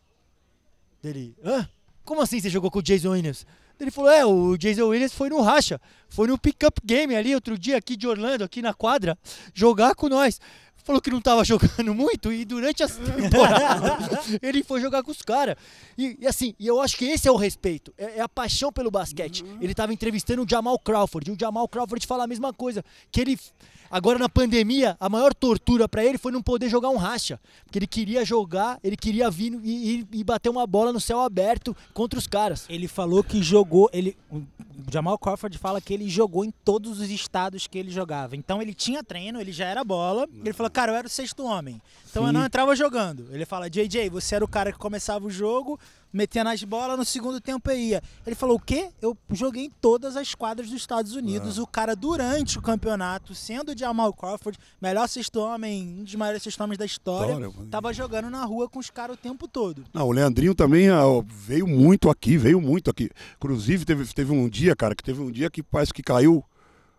Ele, 1.02 1.34
hã? 1.42 1.66
Como 2.04 2.20
assim 2.20 2.38
você 2.38 2.50
jogou 2.50 2.70
com 2.70 2.80
o 2.80 2.82
Jason 2.82 3.12
Williams? 3.12 3.46
Ele 3.78 3.90
falou, 3.90 4.10
é, 4.10 4.24
o 4.24 4.56
Jason 4.56 4.86
Williams 4.86 5.12
foi 5.12 5.28
no 5.28 5.40
racha, 5.40 5.80
foi 6.08 6.28
no 6.28 6.38
pick-up 6.38 6.80
game 6.84 7.14
ali 7.14 7.34
outro 7.34 7.58
dia 7.58 7.76
aqui 7.76 7.96
de 7.96 8.06
Orlando, 8.06 8.44
aqui 8.44 8.62
na 8.62 8.72
quadra, 8.72 9.18
jogar 9.52 9.94
com 9.94 10.08
nós. 10.08 10.40
Falou 10.82 11.00
que 11.00 11.10
não 11.10 11.20
tava 11.20 11.42
jogando 11.46 11.94
muito 11.94 12.30
e 12.32 12.44
durante 12.44 12.82
as 12.82 12.96
temporadas 12.98 14.38
ele 14.42 14.62
foi 14.62 14.80
jogar 14.80 15.02
com 15.02 15.10
os 15.10 15.22
caras. 15.22 15.56
E, 15.96 16.16
e 16.20 16.26
assim, 16.26 16.54
e 16.58 16.66
eu 16.66 16.80
acho 16.80 16.96
que 16.96 17.04
esse 17.06 17.28
é 17.28 17.32
o 17.32 17.36
respeito, 17.36 17.92
é, 17.96 18.18
é 18.18 18.20
a 18.20 18.28
paixão 18.28 18.72
pelo 18.72 18.90
basquete. 18.90 19.44
Ele 19.60 19.74
tava 19.74 19.92
entrevistando 19.92 20.42
o 20.42 20.46
Jamal 20.48 20.78
Crawford, 20.78 21.30
e 21.30 21.34
o 21.34 21.36
Jamal 21.38 21.68
Crawford 21.68 22.06
fala 22.06 22.24
a 22.24 22.26
mesma 22.26 22.52
coisa, 22.52 22.84
que 23.10 23.20
ele 23.20 23.38
agora 23.90 24.18
na 24.18 24.28
pandemia, 24.28 24.96
a 24.98 25.08
maior 25.08 25.32
tortura 25.32 25.88
pra 25.88 26.04
ele 26.04 26.18
foi 26.18 26.32
não 26.32 26.42
poder 26.42 26.68
jogar 26.68 26.90
um 26.90 26.96
racha, 26.96 27.38
porque 27.64 27.78
ele 27.78 27.86
queria 27.86 28.24
jogar, 28.24 28.78
ele 28.82 28.96
queria 28.96 29.30
vir 29.30 29.58
e, 29.62 30.00
e- 30.00 30.06
e 30.18 30.24
bater 30.24 30.48
uma 30.48 30.66
bola 30.66 30.92
no 30.92 31.00
céu 31.00 31.20
aberto 31.20 31.76
contra 31.92 32.18
os 32.18 32.26
caras. 32.26 32.66
Ele 32.68 32.88
falou 32.88 33.22
que 33.22 33.40
jogou. 33.42 33.88
Ele, 33.92 34.16
o 34.32 34.42
Jamal 34.90 35.16
Crawford 35.16 35.56
fala 35.58 35.80
que 35.80 35.94
ele 35.94 36.08
jogou 36.10 36.44
em 36.44 36.52
todos 36.64 36.98
os 36.98 37.08
estados 37.08 37.66
que 37.68 37.78
ele 37.78 37.90
jogava. 37.90 38.34
Então 38.36 38.60
ele 38.60 38.74
tinha 38.74 39.04
treino, 39.04 39.40
ele 39.40 39.52
já 39.52 39.66
era 39.66 39.84
bola. 39.84 40.26
Ele 40.34 40.52
falou, 40.52 40.63
cara, 40.70 40.92
eu 40.92 40.96
era 40.96 41.06
o 41.06 41.10
sexto 41.10 41.44
homem. 41.44 41.80
Então 42.10 42.26
eu 42.26 42.32
não 42.32 42.44
entrava 42.44 42.76
jogando. 42.76 43.26
Ele 43.32 43.44
fala, 43.44 43.68
JJ, 43.68 44.08
você 44.08 44.36
era 44.36 44.44
o 44.44 44.48
cara 44.48 44.72
que 44.72 44.78
começava 44.78 45.26
o 45.26 45.30
jogo, 45.30 45.78
metia 46.12 46.44
nas 46.44 46.62
bolas, 46.62 46.96
no 46.96 47.04
segundo 47.04 47.40
tempo 47.40 47.68
eu 47.70 47.76
ia. 47.76 48.02
Ele 48.24 48.36
falou, 48.36 48.56
o 48.56 48.60
quê? 48.60 48.90
Eu 49.02 49.18
joguei 49.32 49.64
em 49.64 49.70
todas 49.70 50.16
as 50.16 50.32
quadras 50.32 50.68
dos 50.68 50.76
Estados 50.76 51.16
Unidos. 51.16 51.58
O 51.58 51.66
cara, 51.66 51.96
durante 51.96 52.56
o 52.56 52.62
campeonato, 52.62 53.34
sendo 53.34 53.72
o 53.72 53.76
Jamal 53.78 54.12
Crawford, 54.12 54.56
melhor 54.80 55.08
sexto 55.08 55.40
homem, 55.40 55.96
um 55.98 56.04
dos 56.04 56.14
maiores 56.14 56.42
sexto 56.42 56.60
homens 56.60 56.78
da 56.78 56.84
história, 56.84 57.32
História, 57.32 57.50
mano. 57.50 57.68
tava 57.68 57.92
jogando 57.92 58.30
na 58.30 58.44
rua 58.44 58.68
com 58.68 58.78
os 58.78 58.90
caras 58.90 59.16
o 59.16 59.18
tempo 59.18 59.48
todo. 59.48 59.84
Não, 59.92 60.06
o 60.06 60.12
Leandrinho 60.12 60.54
também 60.54 60.88
ah, 60.88 61.02
veio 61.26 61.66
muito 61.66 62.08
aqui, 62.08 62.36
veio 62.36 62.60
muito 62.60 62.90
aqui. 62.90 63.10
Inclusive, 63.36 63.84
teve, 63.84 64.06
teve 64.14 64.32
um 64.32 64.48
dia, 64.48 64.76
cara, 64.76 64.94
que 64.94 65.02
teve 65.02 65.20
um 65.20 65.32
dia 65.32 65.50
que 65.50 65.64
parece 65.64 65.92
que 65.92 66.02
caiu 66.02 66.44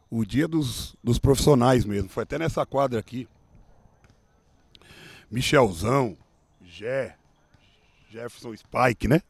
o 0.09 0.25
dia 0.25 0.47
dos, 0.47 0.95
dos 1.03 1.19
profissionais 1.19 1.85
mesmo. 1.85 2.09
Foi 2.09 2.23
até 2.23 2.37
nessa 2.37 2.65
quadra 2.65 2.99
aqui. 2.99 3.27
Michelzão, 5.35 6.15
Jé, 6.65 7.15
Jefferson 8.09 8.55
Spike, 8.55 9.07
né? 9.07 9.21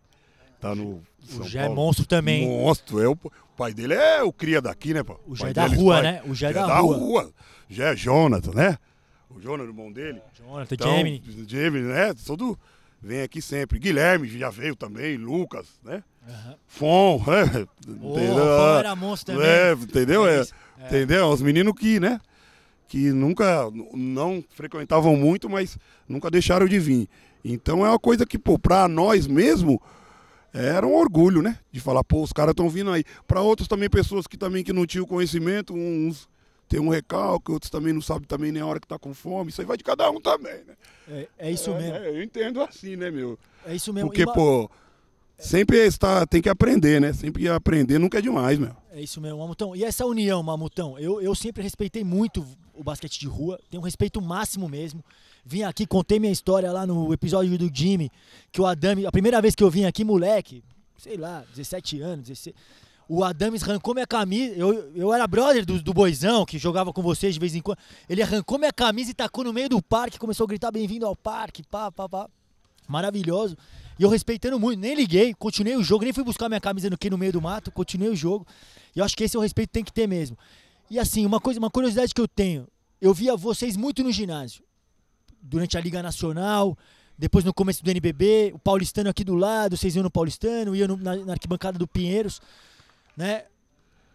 Tá 0.61 0.75
no. 0.75 0.83
O 0.93 1.03
São 1.27 1.43
Jé 1.47 1.59
é 1.59 1.63
Paulo. 1.63 1.75
monstro 1.75 2.05
também. 2.05 2.47
Monstro. 2.47 3.01
É 3.01 3.07
o, 3.07 3.13
o 3.13 3.31
pai 3.57 3.73
dele 3.73 3.95
é 3.95 4.21
o 4.21 4.31
cria 4.31 4.61
daqui, 4.61 4.93
né, 4.93 5.01
pô? 5.03 5.19
O 5.25 5.35
Jé 5.35 5.49
é 5.49 5.53
da 5.53 5.67
dele, 5.67 5.81
rua, 5.81 6.01
né? 6.03 6.21
O 6.27 6.35
Jé 6.35 6.51
é 6.51 6.53
Jé 6.53 6.59
da 6.59 6.77
rua. 6.79 6.95
rua. 6.97 7.33
Jé 7.67 7.91
é 7.91 7.95
Jonathan, 7.95 8.51
né? 8.53 8.77
O 9.31 9.41
Jonathan, 9.41 9.67
irmão 9.69 9.91
dele. 9.91 10.21
Jonathan, 10.37 10.75
Então, 10.75 10.95
Jamie. 10.95 11.23
Jamie, 11.47 11.81
né? 11.81 12.13
Todo 12.25 12.57
vem 13.01 13.23
aqui 13.23 13.41
sempre. 13.41 13.79
Guilherme 13.79 14.27
já 14.27 14.51
veio 14.51 14.75
também, 14.75 15.17
Lucas, 15.17 15.65
né? 15.83 16.03
Fon, 16.67 17.17
né? 17.17 17.67
Porra, 17.99 18.33
o 18.33 18.35
Fon 18.37 18.77
era 18.79 18.95
monstro 18.95 19.33
também. 19.35 19.49
É, 19.49 19.71
entendeu? 19.73 20.27
É, 20.27 20.41
isso, 20.41 20.53
Entendeu? 20.79 21.27
Os 21.29 21.41
meninos 21.41 21.73
que, 21.73 21.99
né? 21.99 22.21
Que 22.87 23.11
nunca, 23.11 23.69
não 23.93 24.43
frequentavam 24.49 25.15
muito, 25.15 25.49
mas 25.49 25.77
nunca 26.07 26.29
deixaram 26.29 26.67
de 26.67 26.79
vir. 26.79 27.09
Então 27.43 27.85
é 27.85 27.89
uma 27.89 27.99
coisa 27.99 28.25
que, 28.25 28.37
pô, 28.37 28.57
pra 28.59 28.87
nós 28.87 29.27
mesmo, 29.27 29.81
era 30.53 30.85
um 30.85 30.93
orgulho, 30.95 31.41
né? 31.41 31.59
De 31.71 31.79
falar, 31.79 32.03
pô, 32.03 32.21
os 32.21 32.31
caras 32.31 32.51
estão 32.51 32.69
vindo 32.69 32.91
aí. 32.91 33.03
Pra 33.27 33.41
outros 33.41 33.67
também, 33.67 33.89
pessoas 33.89 34.27
que 34.27 34.37
também 34.37 34.63
que 34.63 34.71
não 34.73 34.85
tinham 34.85 35.05
conhecimento, 35.05 35.73
uns 35.73 36.27
tem 36.67 36.79
um 36.79 36.89
recalque, 36.89 37.51
outros 37.51 37.69
também 37.69 37.93
não 37.93 38.01
sabem 38.01 38.27
também 38.27 38.51
nem 38.51 38.61
a 38.61 38.65
hora 38.65 38.79
que 38.79 38.87
tá 38.87 38.97
com 38.97 39.13
fome. 39.13 39.49
Isso 39.51 39.61
aí 39.61 39.67
vai 39.67 39.77
de 39.77 39.83
cada 39.83 40.09
um 40.09 40.19
também, 40.19 40.63
né? 40.65 40.73
É, 41.07 41.27
é 41.37 41.51
isso 41.51 41.69
É, 41.71 41.77
mesmo. 41.77 41.95
é, 41.97 42.09
eu 42.09 42.23
entendo 42.23 42.61
assim, 42.61 42.95
né, 42.95 43.11
meu? 43.11 43.37
É 43.65 43.75
isso 43.75 43.93
mesmo. 43.93 44.09
Porque, 44.09 44.23
E 44.23 44.25
pô, 44.33 44.69
sempre 45.37 45.77
está, 45.85 46.25
tem 46.25 46.41
que 46.41 46.49
aprender, 46.49 46.99
né? 46.99 47.13
Sempre 47.13 47.47
aprender 47.47 47.99
nunca 47.99 48.19
é 48.19 48.21
demais, 48.21 48.57
meu. 48.59 48.75
É 48.91 49.01
isso 49.01 49.19
mesmo, 49.19 49.39
Mamutão. 49.39 49.75
E 49.75 49.83
essa 49.83 50.05
união, 50.05 50.41
Mamutão, 50.41 50.97
eu, 50.97 51.21
eu 51.21 51.35
sempre 51.35 51.61
respeitei 51.61 52.03
muito 52.03 52.45
o 52.73 52.83
basquete 52.83 53.19
de 53.19 53.27
rua, 53.27 53.59
tenho 53.69 53.81
um 53.81 53.85
respeito 53.85 54.21
máximo 54.21 54.67
mesmo. 54.67 55.03
Vim 55.45 55.63
aqui, 55.63 55.85
contei 55.85 56.19
minha 56.19 56.31
história 56.31 56.71
lá 56.71 56.85
no 56.87 57.13
episódio 57.13 57.57
do 57.57 57.69
Jimmy, 57.73 58.11
que 58.51 58.59
o 58.59 58.65
Adame, 58.65 59.05
a 59.05 59.11
primeira 59.11 59.41
vez 59.41 59.53
que 59.53 59.63
eu 59.63 59.69
vim 59.69 59.85
aqui, 59.85 60.03
moleque, 60.03 60.63
sei 60.97 61.17
lá, 61.17 61.43
17 61.53 62.01
anos, 62.01 62.27
16, 62.27 62.55
o 63.07 63.23
Adames 63.23 63.61
arrancou 63.63 63.93
minha 63.93 64.07
camisa. 64.07 64.55
Eu, 64.55 64.91
eu 64.95 65.13
era 65.13 65.27
brother 65.27 65.65
do, 65.65 65.81
do 65.81 65.93
Boizão, 65.93 66.45
que 66.45 66.57
jogava 66.57 66.91
com 66.91 67.01
vocês 67.01 67.33
de 67.33 67.39
vez 67.39 67.53
em 67.53 67.61
quando. 67.61 67.77
Ele 68.09 68.21
arrancou 68.21 68.57
minha 68.57 68.73
camisa 68.73 69.11
e 69.11 69.13
tacou 69.13 69.43
no 69.43 69.53
meio 69.53 69.69
do 69.69 69.81
parque, 69.81 70.17
começou 70.17 70.45
a 70.45 70.47
gritar 70.47 70.71
bem-vindo 70.71 71.05
ao 71.05 71.15
parque, 71.15 71.63
pá, 71.63 71.91
pá, 71.91 72.09
pá. 72.09 72.29
Maravilhoso. 72.87 73.55
E 73.97 74.03
eu 74.03 74.09
respeitando 74.09 74.59
muito, 74.59 74.79
nem 74.79 74.95
liguei, 74.95 75.33
continuei 75.33 75.75
o 75.75 75.83
jogo, 75.83 76.03
nem 76.03 76.13
fui 76.13 76.23
buscar 76.23 76.49
minha 76.49 76.61
camisa 76.61 76.89
no 76.89 76.97
que 76.97 77.09
no 77.09 77.17
meio 77.17 77.31
do 77.31 77.41
mato, 77.41 77.71
continuei 77.71 78.11
o 78.11 78.15
jogo. 78.15 78.45
E 78.95 78.99
eu 78.99 79.05
acho 79.05 79.15
que 79.15 79.23
esse 79.23 79.35
é 79.35 79.39
o 79.39 79.41
respeito 79.41 79.69
que 79.69 79.73
tem 79.73 79.83
que 79.83 79.93
ter 79.93 80.07
mesmo. 80.07 80.37
E 80.89 80.99
assim, 80.99 81.25
uma 81.25 81.39
coisa, 81.39 81.59
uma 81.59 81.69
curiosidade 81.69 82.13
que 82.13 82.21
eu 82.21 82.27
tenho, 82.27 82.67
eu 83.01 83.13
via 83.13 83.35
vocês 83.35 83.77
muito 83.77 84.03
no 84.03 84.11
ginásio. 84.11 84.63
Durante 85.41 85.77
a 85.77 85.81
Liga 85.81 86.01
Nacional, 86.01 86.77
depois 87.17 87.45
no 87.45 87.53
começo 87.53 87.83
do 87.83 87.89
NBB, 87.89 88.51
o 88.53 88.59
paulistano 88.59 89.09
aqui 89.09 89.23
do 89.23 89.35
lado, 89.35 89.77
vocês 89.77 89.95
iam 89.95 90.03
no 90.03 90.11
paulistano, 90.11 90.75
iam 90.75 90.87
no, 90.87 90.97
na, 90.97 91.15
na 91.15 91.33
arquibancada 91.33 91.77
do 91.77 91.87
Pinheiros 91.87 92.41
né? 93.15 93.45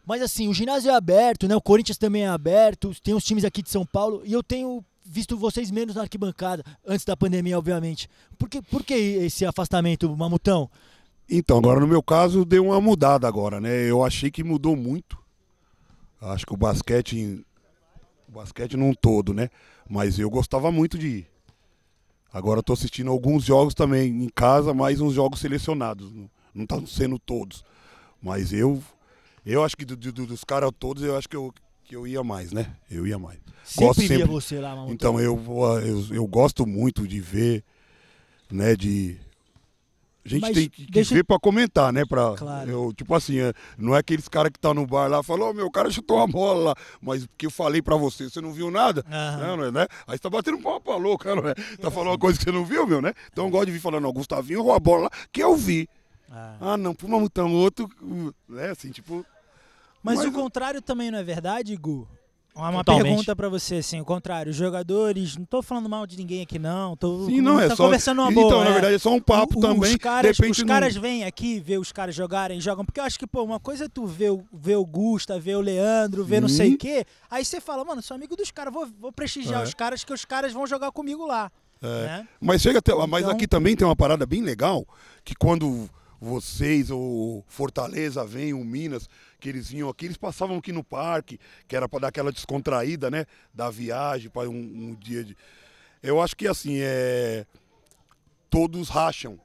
Mas 0.05 0.23
assim, 0.23 0.49
o 0.49 0.55
ginásio 0.55 0.91
é 0.91 0.95
aberto, 0.95 1.47
né? 1.47 1.55
O 1.55 1.61
Corinthians 1.61 1.99
também 1.99 2.25
é 2.25 2.29
aberto, 2.29 2.95
tem 3.03 3.15
os 3.15 3.25
times 3.25 3.45
aqui 3.45 3.63
de 3.63 3.71
São 3.71 3.87
Paulo 3.87 4.23
e 4.25 4.33
eu 4.33 4.43
tenho 4.43 4.85
visto 5.11 5.37
vocês 5.37 5.71
menos 5.73 5.97
na 5.97 6.03
arquibancada, 6.03 6.65
antes 6.87 7.05
da 7.05 7.17
pandemia, 7.17 7.59
obviamente. 7.59 8.09
Por 8.39 8.49
que, 8.49 8.63
por 8.63 8.85
que 8.85 8.95
esse 8.95 9.45
afastamento, 9.45 10.09
Mamutão? 10.17 10.71
Então, 11.29 11.59
agora 11.59 11.81
no 11.81 11.87
meu 11.87 12.03
caso 12.03 12.45
deu 12.45 12.67
uma 12.67 12.81
mudada 12.81 13.27
agora, 13.27 13.61
né? 13.61 13.91
Eu 13.91 14.05
achei 14.05 14.31
que 14.31 14.45
mudou 14.45 14.77
muito. 14.77 15.19
Acho 16.21 16.47
que 16.47 16.55
o 16.55 16.57
basquete, 16.57 17.45
o 18.29 18.33
basquete 18.33 18.77
num 18.77 18.95
todo, 18.95 19.35
né? 19.35 19.49
Mas 19.89 20.19
eu 20.19 20.31
gostava 20.31 20.71
muito 20.71 20.97
de 20.97 21.07
ir. 21.07 21.27
Agora 22.33 22.61
estou 22.61 22.75
assistindo 22.75 23.11
alguns 23.11 23.45
jogos 23.45 23.75
também 23.75 24.09
em 24.23 24.29
casa, 24.29 24.73
mais 24.73 25.01
uns 25.01 25.15
jogos 25.15 25.41
selecionados. 25.41 26.13
Não 26.55 26.63
estão 26.63 26.87
sendo 26.87 27.19
todos. 27.19 27.65
Mas 28.23 28.53
eu, 28.53 28.81
eu 29.45 29.65
acho 29.65 29.77
que 29.77 29.85
do, 29.85 29.97
do, 29.97 30.27
dos 30.27 30.45
caras 30.45 30.71
todos, 30.79 31.03
eu 31.03 31.17
acho 31.17 31.29
que 31.29 31.37
eu, 31.37 31.53
que 31.91 31.97
eu 31.97 32.07
ia 32.07 32.23
mais, 32.23 32.53
né? 32.53 32.73
Eu 32.89 33.05
ia 33.05 33.19
mais. 33.19 33.41
Sempre 33.65 33.85
gosto 33.85 33.99
via 33.99 34.09
sempre... 34.09 34.27
você 34.27 34.61
lá. 34.61 34.87
Então 34.89 35.19
eu, 35.19 35.37
eu, 35.85 36.15
eu 36.15 36.27
gosto 36.29 36.65
muito 36.65 37.07
de 37.07 37.21
ver, 37.21 37.65
né? 38.49 38.77
De 38.77 39.19
a 40.25 40.29
gente 40.29 40.41
Mas 40.43 40.55
tem 40.55 40.69
que, 40.69 40.87
deixa... 40.89 41.15
ver 41.15 41.25
para 41.25 41.41
comentar, 41.41 41.93
né? 41.93 42.05
Pra, 42.05 42.37
claro. 42.37 42.71
eu, 42.71 42.93
tipo 42.95 43.13
assim, 43.13 43.41
é, 43.41 43.53
não 43.77 43.97
é 43.97 43.99
aqueles 43.99 44.29
caras 44.29 44.53
que 44.53 44.59
tá 44.61 44.73
no 44.73 44.87
bar 44.87 45.09
lá 45.09 45.21
falou, 45.21 45.51
oh, 45.51 45.53
meu 45.53 45.69
cara 45.69 45.91
chutou 45.91 46.21
a 46.21 46.27
bola 46.29 46.69
lá, 46.69 46.75
mas 47.01 47.27
que 47.37 47.47
eu 47.47 47.51
falei 47.51 47.83
para 47.83 47.97
você, 47.97 48.31
você 48.31 48.41
não 48.41 48.53
viu 48.53 48.71
nada, 48.71 49.03
uhum. 49.07 49.57
né, 49.57 49.71
né? 49.73 49.87
Aí 50.07 50.17
você 50.17 50.19
tá 50.19 50.31
batendo 50.31 50.59
um 50.59 50.63
papo 50.63 50.97
louco, 50.97 51.25
cara, 51.25 51.41
né? 51.41 51.55
Tá 51.81 51.91
falando 51.91 52.11
uma 52.11 52.19
coisa 52.19 52.39
que 52.39 52.45
você 52.45 52.53
não 52.53 52.65
viu, 52.65 52.87
meu, 52.87 53.03
né? 53.03 53.13
Então 53.33 53.47
eu 53.47 53.51
gosto 53.51 53.67
de 53.67 53.73
vir 53.73 53.81
falando, 53.81 54.03
não, 54.05 54.13
Gustavinho 54.13 54.71
a 54.71 54.79
bola 54.79 55.05
lá, 55.05 55.11
que 55.33 55.43
eu 55.43 55.57
vi. 55.57 55.89
Ah, 56.31 56.57
ah 56.61 56.77
não, 56.77 56.95
por 56.95 57.09
mamutão, 57.09 57.53
outro, 57.53 57.91
né, 58.49 58.71
assim, 58.71 58.91
tipo... 58.91 59.27
Mas, 60.03 60.19
mas 60.19 60.27
o 60.27 60.33
contrário 60.33 60.81
também 60.81 61.11
não 61.11 61.19
é 61.19 61.23
verdade, 61.23 61.77
Gu? 61.77 62.09
Uma 62.55 62.85
Totalmente. 62.85 63.05
pergunta 63.05 63.37
para 63.37 63.49
você, 63.49 63.77
assim, 63.77 64.01
o 64.01 64.05
contrário, 64.05 64.51
os 64.51 64.57
jogadores, 64.57 65.37
não 65.37 65.45
tô 65.45 65.63
falando 65.63 65.89
mal 65.89 66.05
de 66.05 66.17
ninguém 66.17 66.43
aqui 66.43 66.59
não, 66.59 66.97
tô, 66.97 67.27
Sim, 67.27 67.41
não, 67.41 67.61
é 67.61 67.69
tá 67.69 67.77
só, 67.77 67.85
conversando 67.85 68.21
uma 68.21 68.31
boa. 68.31 68.47
Então, 68.47 68.61
é. 68.61 68.65
na 68.65 68.71
verdade, 68.73 68.95
é 68.97 68.99
só 68.99 69.15
um 69.15 69.21
papo 69.21 69.59
o, 69.59 69.61
também. 69.61 69.93
Os 69.93 69.97
caras, 69.97 70.39
os 70.39 70.63
caras 70.65 70.97
vêm 70.97 71.25
aqui 71.25 71.61
ver 71.61 71.79
os 71.79 71.93
caras 71.93 72.15
jogarem, 72.15 72.61
jogam, 72.61 72.85
porque 72.85 72.99
eu 72.99 73.05
acho 73.05 73.19
que, 73.19 73.27
pô, 73.27 73.45
uma 73.45 73.61
coisa 73.61 73.85
é 73.85 73.89
tu 73.89 74.05
ver, 74.05 74.33
ver 74.53 74.77
o 74.77 74.85
Gusta, 74.85 75.39
ver 75.39 75.57
o 75.57 75.61
Leandro, 75.61 76.25
ver 76.25 76.39
hum. 76.39 76.43
não 76.43 76.49
sei 76.49 76.75
o 76.75 76.79
quê, 76.79 77.05
aí 77.31 77.45
você 77.45 77.61
fala, 77.61 77.85
mano, 77.85 78.03
sou 78.03 78.17
amigo 78.17 78.35
dos 78.35 78.51
caras, 78.51 78.75
vou, 78.75 78.87
vou 79.01 79.13
prestigiar 79.13 79.61
é. 79.61 79.65
os 79.65 79.73
caras, 79.73 80.03
que 80.03 80.13
os 80.13 80.25
caras 80.25 80.53
vão 80.53 80.67
jogar 80.67 80.91
comigo 80.91 81.25
lá. 81.25 81.53
É. 81.81 81.87
Né? 81.87 82.29
Mas 82.41 82.61
chega 82.61 82.81
até, 82.81 82.93
então, 82.93 83.07
mas 83.07 83.29
aqui 83.29 83.47
também 83.47 83.77
tem 83.77 83.87
uma 83.87 83.97
parada 83.97 84.27
bem 84.27 84.43
legal, 84.43 84.85
que 85.25 85.37
quando 85.37 85.89
vocês, 86.21 86.91
ou 86.91 87.43
Fortaleza 87.49 88.25
vem, 88.27 88.53
o 88.53 88.63
Minas, 88.63 89.09
que 89.41 89.49
eles 89.49 89.69
vinham 89.69 89.89
aqui, 89.89 90.05
eles 90.05 90.17
passavam 90.17 90.59
aqui 90.59 90.73
no 90.73 90.85
parque, 90.85 91.41
que 91.67 91.75
era 91.75 91.89
para 91.89 92.01
dar 92.01 92.09
aquela 92.09 92.31
descontraída, 92.31 93.11
né? 93.11 93.27
Da 93.53 93.71
viagem, 93.71 94.31
para 94.31 94.49
um, 94.49 94.55
um, 94.55 94.95
dia 94.95 95.25
de. 95.25 95.37
Eu 96.03 96.21
acho 96.21 96.37
que 96.37 96.47
assim, 96.47 96.79
é. 96.81 97.47
Todos 98.49 98.89
racham, 98.89 99.39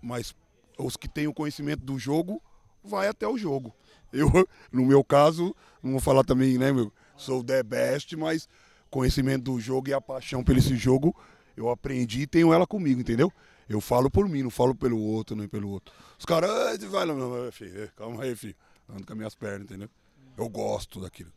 mas 0.00 0.34
os 0.78 0.96
que 0.96 1.08
têm 1.08 1.26
o 1.26 1.34
conhecimento 1.34 1.82
do 1.82 1.98
jogo, 1.98 2.42
vai 2.82 3.08
até 3.08 3.26
o 3.26 3.36
jogo. 3.36 3.74
Eu, 4.12 4.28
no 4.70 4.84
meu 4.84 5.02
caso, 5.02 5.54
não 5.82 5.92
vou 5.92 6.00
falar 6.00 6.24
também, 6.24 6.58
né, 6.58 6.72
meu? 6.72 6.92
Sou 7.16 7.42
the 7.42 7.62
best, 7.62 8.16
mas 8.16 8.48
conhecimento 8.90 9.44
do 9.44 9.58
jogo 9.58 9.88
e 9.88 9.94
a 9.94 10.00
paixão 10.00 10.44
por 10.44 10.56
esse 10.56 10.76
jogo, 10.76 11.16
eu 11.56 11.70
aprendi 11.70 12.22
e 12.22 12.26
tenho 12.26 12.52
ela 12.52 12.66
comigo, 12.66 13.00
entendeu? 13.00 13.32
Eu 13.68 13.80
falo 13.80 14.10
por 14.10 14.28
mim, 14.28 14.42
não 14.42 14.50
falo 14.50 14.74
pelo 14.74 14.98
outro, 14.98 15.34
nem 15.34 15.48
pelo 15.48 15.70
outro. 15.70 15.94
Os 16.18 16.26
caras, 16.26 16.82
vai 16.84 17.06
meu 17.06 17.50
filho, 17.52 17.90
calma 17.96 18.22
aí, 18.22 18.36
filho. 18.36 18.54
Ando 18.88 19.06
com 19.06 19.12
as 19.12 19.16
minhas 19.16 19.34
pernas, 19.34 19.62
entendeu? 19.62 19.88
Eu 20.36 20.48
gosto 20.48 21.00
daquilo. 21.00 21.32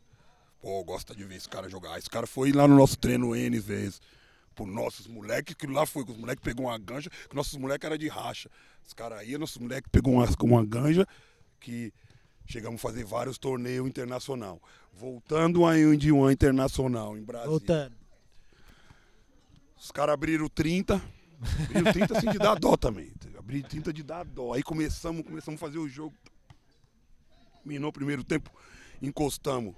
Pô, 0.60 0.82
gosta 0.84 1.14
de 1.14 1.24
ver 1.24 1.36
esse 1.36 1.48
cara 1.48 1.68
jogar. 1.68 1.98
Esse 1.98 2.10
cara 2.10 2.26
foi 2.26 2.52
lá 2.52 2.66
no 2.66 2.76
nosso 2.76 2.98
treino 2.98 3.34
N 3.34 3.58
vezes. 3.60 4.00
Por 4.54 4.66
nossos 4.66 5.06
moleques, 5.06 5.54
que 5.54 5.66
lá 5.66 5.84
foi, 5.84 6.04
que 6.04 6.12
os 6.12 6.16
moleques 6.16 6.42
pegou 6.42 6.66
uma 6.66 6.78
ganja, 6.78 7.10
que 7.28 7.36
nossos 7.36 7.56
moleques 7.58 7.84
eram 7.84 7.98
de 7.98 8.08
racha. 8.08 8.50
Os 8.86 8.94
caras 8.94 9.18
aí, 9.18 9.36
nossos 9.36 9.58
moleques 9.58 9.90
pegou 9.90 10.14
uma, 10.14 10.26
uma 10.42 10.64
ganja 10.64 11.06
que 11.60 11.92
chegamos 12.46 12.80
a 12.80 12.82
fazer 12.82 13.04
vários 13.04 13.36
torneios 13.36 13.86
internacional. 13.86 14.60
Voltando 14.92 15.66
a 15.66 15.78
Indian 15.78 16.32
Internacional 16.32 17.18
em 17.18 17.22
Brasília. 17.22 17.50
Voltando. 17.50 17.96
Os 19.76 19.90
caras 19.90 20.14
abriram 20.14 20.48
30, 20.48 21.02
Abriu 21.40 21.92
30 21.92 22.18
assim 22.18 22.30
de 22.30 22.38
dar 22.38 22.58
dó 22.58 22.76
também. 22.76 23.12
Abri 23.38 23.62
30 23.62 23.92
de 23.92 24.02
dar 24.02 24.24
dó. 24.24 24.54
Aí 24.54 24.62
começamos, 24.62 25.22
começamos 25.22 25.60
a 25.60 25.64
fazer 25.66 25.78
o 25.78 25.88
jogo. 25.88 26.14
Terminou 27.66 27.90
o 27.90 27.92
primeiro 27.92 28.22
tempo, 28.22 28.48
encostamos. 29.02 29.74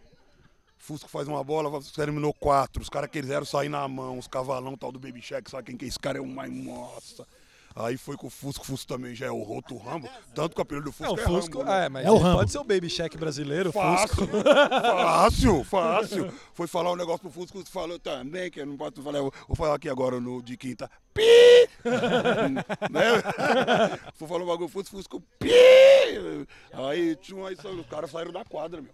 Fusco 0.77 1.09
faz 1.09 1.27
uma 1.27 1.42
bola, 1.42 1.81
terminou 1.96 2.35
quatro. 2.35 2.83
Os 2.83 2.90
caras 2.90 3.11
quiseram 3.11 3.46
sair 3.46 3.70
na 3.70 3.88
mão, 3.88 4.18
os 4.18 4.29
cavalão 4.29 4.77
tal 4.77 4.92
do 4.92 5.01
Baby 5.01 5.22
Shack, 5.22 5.51
sabe 5.51 5.64
quem 5.64 5.77
que 5.77 5.87
é 5.87 5.88
esse 5.88 5.98
cara? 5.98 6.18
É 6.18 6.20
um 6.20 6.27
mais 6.27 6.53
nossa. 6.53 7.27
Aí 7.74 7.96
foi 7.96 8.16
com 8.16 8.26
o 8.26 8.31
Fusco, 8.31 8.62
o 8.62 8.66
Fusco 8.66 8.87
também 8.88 9.14
já 9.14 9.26
é 9.26 9.31
o 9.31 9.42
Roto 9.42 9.76
Rambo, 9.76 10.09
tanto 10.35 10.54
que 10.54 10.61
o 10.61 10.62
apelido 10.62 10.87
do 10.87 10.92
Fusco 10.92 11.14
é, 11.14 11.16
o 11.16 11.20
é 11.20 11.24
Fusco, 11.24 11.59
Rambo. 11.59 11.70
É, 11.70 11.88
mas 11.88 12.07
é 12.07 12.11
o 12.11 12.16
Rambo. 12.16 12.38
pode 12.38 12.50
ser 12.50 12.59
o 12.59 12.64
Baby 12.64 12.88
Check 12.88 13.16
brasileiro, 13.16 13.72
fácil, 13.72 14.09
Fusco. 14.09 14.42
Fácil, 14.42 15.64
fácil. 15.64 16.35
Foi 16.54 16.66
falar 16.66 16.92
um 16.92 16.96
negócio 16.96 17.20
pro 17.20 17.31
Fusco, 17.31 17.64
falou 17.66 17.98
também, 17.98 18.50
que 18.50 18.61
eu 18.61 18.66
não 18.66 18.76
posso 18.76 19.02
falar, 19.02 19.20
vou 19.20 19.57
falar 19.57 19.74
aqui 19.74 19.88
agora 19.88 20.20
no 20.20 20.42
de 20.42 20.57
quinta. 20.57 20.90
Pi! 21.14 21.22
né? 22.90 23.02
Foi 24.14 24.26
falar 24.26 24.44
um 24.44 24.46
bagulho, 24.46 24.68
Fusco, 24.68 24.96
Fusco, 24.96 25.22
pi! 25.38 25.50
Aí, 26.72 27.16
tinha, 27.16 27.46
aí 27.46 27.54
os 27.54 27.87
caras 27.87 28.11
saíram 28.11 28.33
da 28.33 28.44
quadra, 28.44 28.81
meu. 28.81 28.92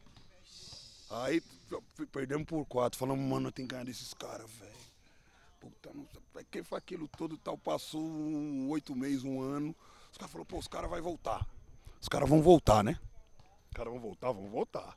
Aí 1.10 1.40
perdemos 2.10 2.44
por 2.46 2.64
quatro, 2.66 2.98
falamos, 2.98 3.24
mano, 3.24 3.52
tem 3.52 3.66
que 3.66 3.72
ganhar 3.72 3.84
desses 3.84 4.12
caras, 4.14 4.50
velho. 4.50 4.72
Puta, 5.60 5.90
não 5.94 6.06
sei. 6.12 6.23
Que 6.50 6.62
foi 6.64 6.78
aquilo 6.78 7.06
todo 7.06 7.36
tal. 7.36 7.56
Passou 7.56 8.00
um, 8.00 8.68
oito 8.70 8.96
meses, 8.96 9.22
um 9.22 9.40
ano. 9.40 9.74
Os 10.10 10.18
caras 10.18 10.32
falaram, 10.32 10.46
pô, 10.46 10.58
os 10.58 10.66
caras 10.66 10.90
vão 10.90 11.02
voltar. 11.02 11.46
Os 12.00 12.08
caras 12.08 12.28
vão 12.28 12.42
voltar, 12.42 12.82
né? 12.82 12.98
Os 13.68 13.76
caras 13.76 13.92
vão 13.92 14.00
voltar, 14.00 14.32
vão 14.32 14.48
voltar. 14.48 14.96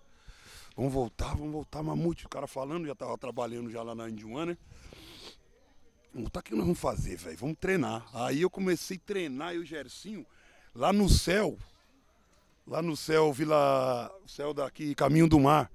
Vão 0.75 0.89
voltar, 0.89 1.35
vão 1.35 1.51
voltar, 1.51 1.83
Mamute. 1.83 2.25
O 2.25 2.29
cara 2.29 2.47
falando, 2.47 2.87
já 2.87 2.95
tava 2.95 3.17
trabalhando 3.17 3.69
já 3.69 3.83
lá 3.83 3.93
na 3.93 4.09
Indiana, 4.09 4.47
né? 4.47 4.57
Vamos 6.13 6.31
tá, 6.31 6.39
o 6.39 6.43
que 6.43 6.55
nós 6.55 6.63
vamos 6.63 6.79
fazer, 6.79 7.17
velho? 7.17 7.37
Vamos 7.37 7.57
treinar. 7.59 8.07
Aí 8.13 8.41
eu 8.41 8.49
comecei 8.49 8.97
a 8.97 9.05
treinar 9.05 9.53
e 9.53 9.59
o 9.59 9.65
Gercinho, 9.65 10.25
lá 10.73 10.91
no 10.91 11.07
céu, 11.07 11.57
lá 12.65 12.81
no 12.81 12.97
céu, 12.97 13.31
Vila. 13.31 14.11
Céu 14.25 14.53
daqui, 14.53 14.95
Caminho 14.95 15.27
do 15.27 15.39
Mar. 15.39 15.71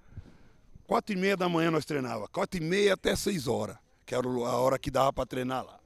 Quatro 0.86 1.14
e 1.14 1.18
meia 1.18 1.36
da 1.36 1.48
manhã 1.48 1.70
nós 1.70 1.84
treinava. 1.84 2.26
Quatro 2.28 2.60
e 2.60 2.64
meia 2.64 2.94
até 2.94 3.14
seis 3.14 3.46
horas 3.46 3.76
que 4.04 4.14
era 4.14 4.26
a 4.26 4.56
hora 4.56 4.78
que 4.78 4.90
dava 4.90 5.12
para 5.12 5.26
treinar 5.26 5.64
lá. 5.64 5.78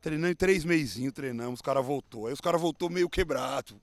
Treinando 0.00 0.32
em 0.32 0.36
três 0.36 0.64
meizinhos, 0.64 1.12
treinamos, 1.12 1.54
os 1.54 1.62
caras 1.62 1.84
voltou. 1.84 2.26
Aí 2.26 2.32
os 2.32 2.40
caras 2.40 2.60
voltou 2.60 2.88
meio 2.88 3.08
quebrado. 3.08 3.80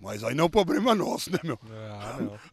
Mas 0.00 0.22
aí 0.22 0.34
não 0.34 0.44
é 0.44 0.46
um 0.46 0.50
problema 0.50 0.94
nosso, 0.94 1.30
né, 1.30 1.38
meu? 1.42 1.58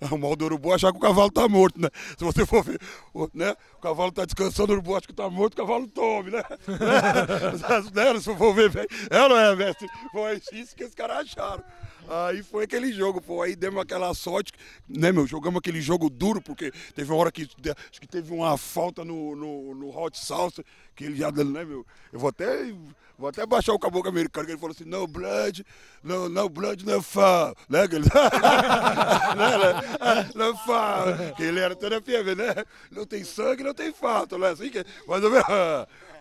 É, 0.01 0.05
o 0.13 0.17
mal 0.17 0.35
do 0.35 0.45
urubu 0.45 0.71
é 0.71 0.75
achar 0.75 0.91
que 0.91 0.97
o 0.97 1.01
cavalo 1.01 1.29
tá 1.29 1.49
morto, 1.49 1.81
né? 1.81 1.89
Se 2.17 2.23
você 2.23 2.45
for 2.45 2.63
ver, 2.63 2.79
o, 3.13 3.29
né? 3.33 3.55
O 3.77 3.81
cavalo 3.81 4.11
tá 4.11 4.23
descansando, 4.23 4.71
o 4.71 4.75
urubu 4.75 4.95
acha 4.95 5.07
que 5.07 5.13
tá 5.13 5.29
morto, 5.29 5.53
o 5.53 5.57
cavalo 5.57 5.87
tome, 5.87 6.31
né? 6.31 6.43
né? 7.93 8.19
Se 8.19 8.35
for 8.35 8.53
ver, 8.53 8.69
velho. 8.69 8.87
É 9.09 9.27
não 9.27 9.37
é, 9.37 9.55
mestre? 9.55 9.87
Foi 10.11 10.41
isso 10.53 10.75
que 10.75 10.85
os 10.85 10.95
caras 10.95 11.17
acharam. 11.17 11.63
Aí 12.11 12.43
foi 12.43 12.65
aquele 12.65 12.91
jogo, 12.91 13.21
pô. 13.21 13.41
Aí 13.41 13.55
demos 13.55 13.81
aquela 13.81 14.13
sorte, 14.13 14.51
né, 14.87 15.13
meu? 15.13 15.25
Jogamos 15.25 15.59
aquele 15.59 15.79
jogo 15.79 16.09
duro, 16.09 16.41
porque 16.41 16.69
teve 16.93 17.09
uma 17.09 17.17
hora 17.17 17.31
que 17.31 17.43
acho 17.43 18.01
que 18.01 18.07
teve 18.07 18.33
uma 18.33 18.57
falta 18.57 19.05
no, 19.05 19.33
no, 19.33 19.73
no 19.73 19.97
Hot 19.97 20.19
Salsa, 20.19 20.61
que 20.93 21.05
ele 21.05 21.15
já, 21.15 21.31
né, 21.31 21.63
meu? 21.63 21.85
Eu 22.11 22.19
vou 22.19 22.27
até, 22.27 22.73
vou 23.17 23.29
até 23.29 23.45
baixar 23.45 23.71
o 23.71 23.79
caboclo 23.79 24.09
americano, 24.09 24.45
que 24.45 24.51
ele 24.51 24.59
falou 24.59 24.75
assim: 24.75 24.83
no 24.83 25.07
blood, 25.07 25.65
no, 26.03 26.27
no 26.27 26.49
blood, 26.49 26.85
no 26.85 27.01
foul. 27.01 27.55
Né? 27.69 27.85
Ele, 27.85 28.03
não 30.35 30.57
foul. 30.57 31.33
Que 31.37 31.43
ele 31.43 31.61
era 31.61 31.77
toda 31.77 32.01
fêmea, 32.01 32.35
né? 32.35 32.65
Não 32.91 33.05
tem 33.05 33.23
sangue, 33.23 33.63
não 33.63 33.73
tem 33.73 33.93
falta, 33.93 34.37
né? 34.37 34.49
Assim 34.49 34.69
que, 34.69 34.83
mas, 35.07 35.21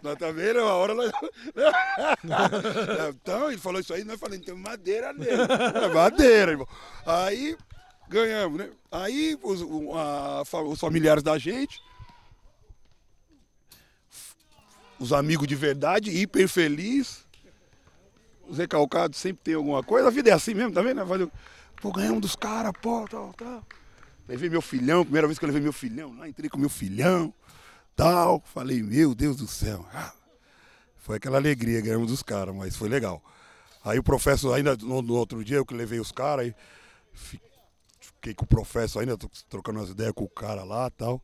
nós 0.02 0.18
tá 0.18 0.30
uma 0.30 0.74
hora 0.74 0.94
nós... 0.94 1.10
Então, 3.10 3.50
ele 3.50 3.60
falou 3.60 3.80
isso 3.80 3.92
aí, 3.92 4.04
nós 4.04 4.18
falamos, 4.18 4.44
tem 4.44 4.54
madeira 4.54 5.12
nele. 5.12 5.42
É 5.84 5.88
madeira, 5.88 6.52
irmão. 6.52 6.68
Aí 7.04 7.56
ganhamos, 8.08 8.58
né? 8.58 8.70
Aí 8.90 9.38
os, 9.42 9.62
a, 9.94 10.42
os 10.62 10.80
familiares 10.80 11.22
da 11.22 11.38
gente, 11.38 11.80
os 14.98 15.12
amigos 15.12 15.46
de 15.46 15.54
verdade, 15.54 16.10
hiper 16.10 16.48
feliz. 16.48 17.26
Os 18.48 18.58
recalcados 18.58 19.16
sempre 19.18 19.44
tem 19.44 19.54
alguma 19.54 19.82
coisa. 19.82 20.08
A 20.08 20.10
vida 20.10 20.30
é 20.30 20.32
assim 20.32 20.54
mesmo, 20.54 20.72
tá 20.72 20.82
vendo? 20.82 21.30
Pô, 21.80 21.92
ganhamos 21.92 22.20
dos 22.20 22.34
caras, 22.34 22.72
pô, 22.82 23.06
tal, 23.08 23.32
tal. 23.34 23.64
Levei 24.26 24.50
meu 24.50 24.60
filhão, 24.60 25.04
primeira 25.04 25.28
vez 25.28 25.38
que 25.38 25.44
eu 25.44 25.48
levei 25.48 25.62
meu 25.62 25.72
filhão 25.72 26.16
lá, 26.16 26.28
entrei 26.28 26.48
com 26.48 26.58
meu 26.58 26.68
filhão 26.68 27.32
tal. 27.96 28.42
Falei, 28.44 28.82
meu 28.82 29.14
Deus 29.14 29.36
do 29.36 29.46
céu. 29.46 29.84
Ah, 29.92 30.12
foi 30.98 31.16
aquela 31.16 31.38
alegria, 31.38 31.80
ganhamos 31.80 32.08
dos 32.08 32.22
caras, 32.22 32.54
mas 32.54 32.76
foi 32.76 32.88
legal. 32.88 33.22
Aí 33.84 33.98
o 33.98 34.02
professor, 34.02 34.52
ainda 34.52 34.76
no, 34.76 35.00
no 35.02 35.14
outro 35.14 35.42
dia, 35.44 35.56
eu 35.56 35.66
que 35.66 35.74
levei 35.74 35.98
os 35.98 36.12
caras, 36.12 36.52
fiquei 38.00 38.34
com 38.34 38.44
o 38.44 38.48
professor 38.48 39.00
ainda, 39.00 39.16
trocando 39.48 39.78
umas 39.78 39.90
ideias 39.90 40.12
com 40.12 40.24
o 40.24 40.28
cara 40.28 40.62
lá 40.62 40.90
tal. 40.90 41.22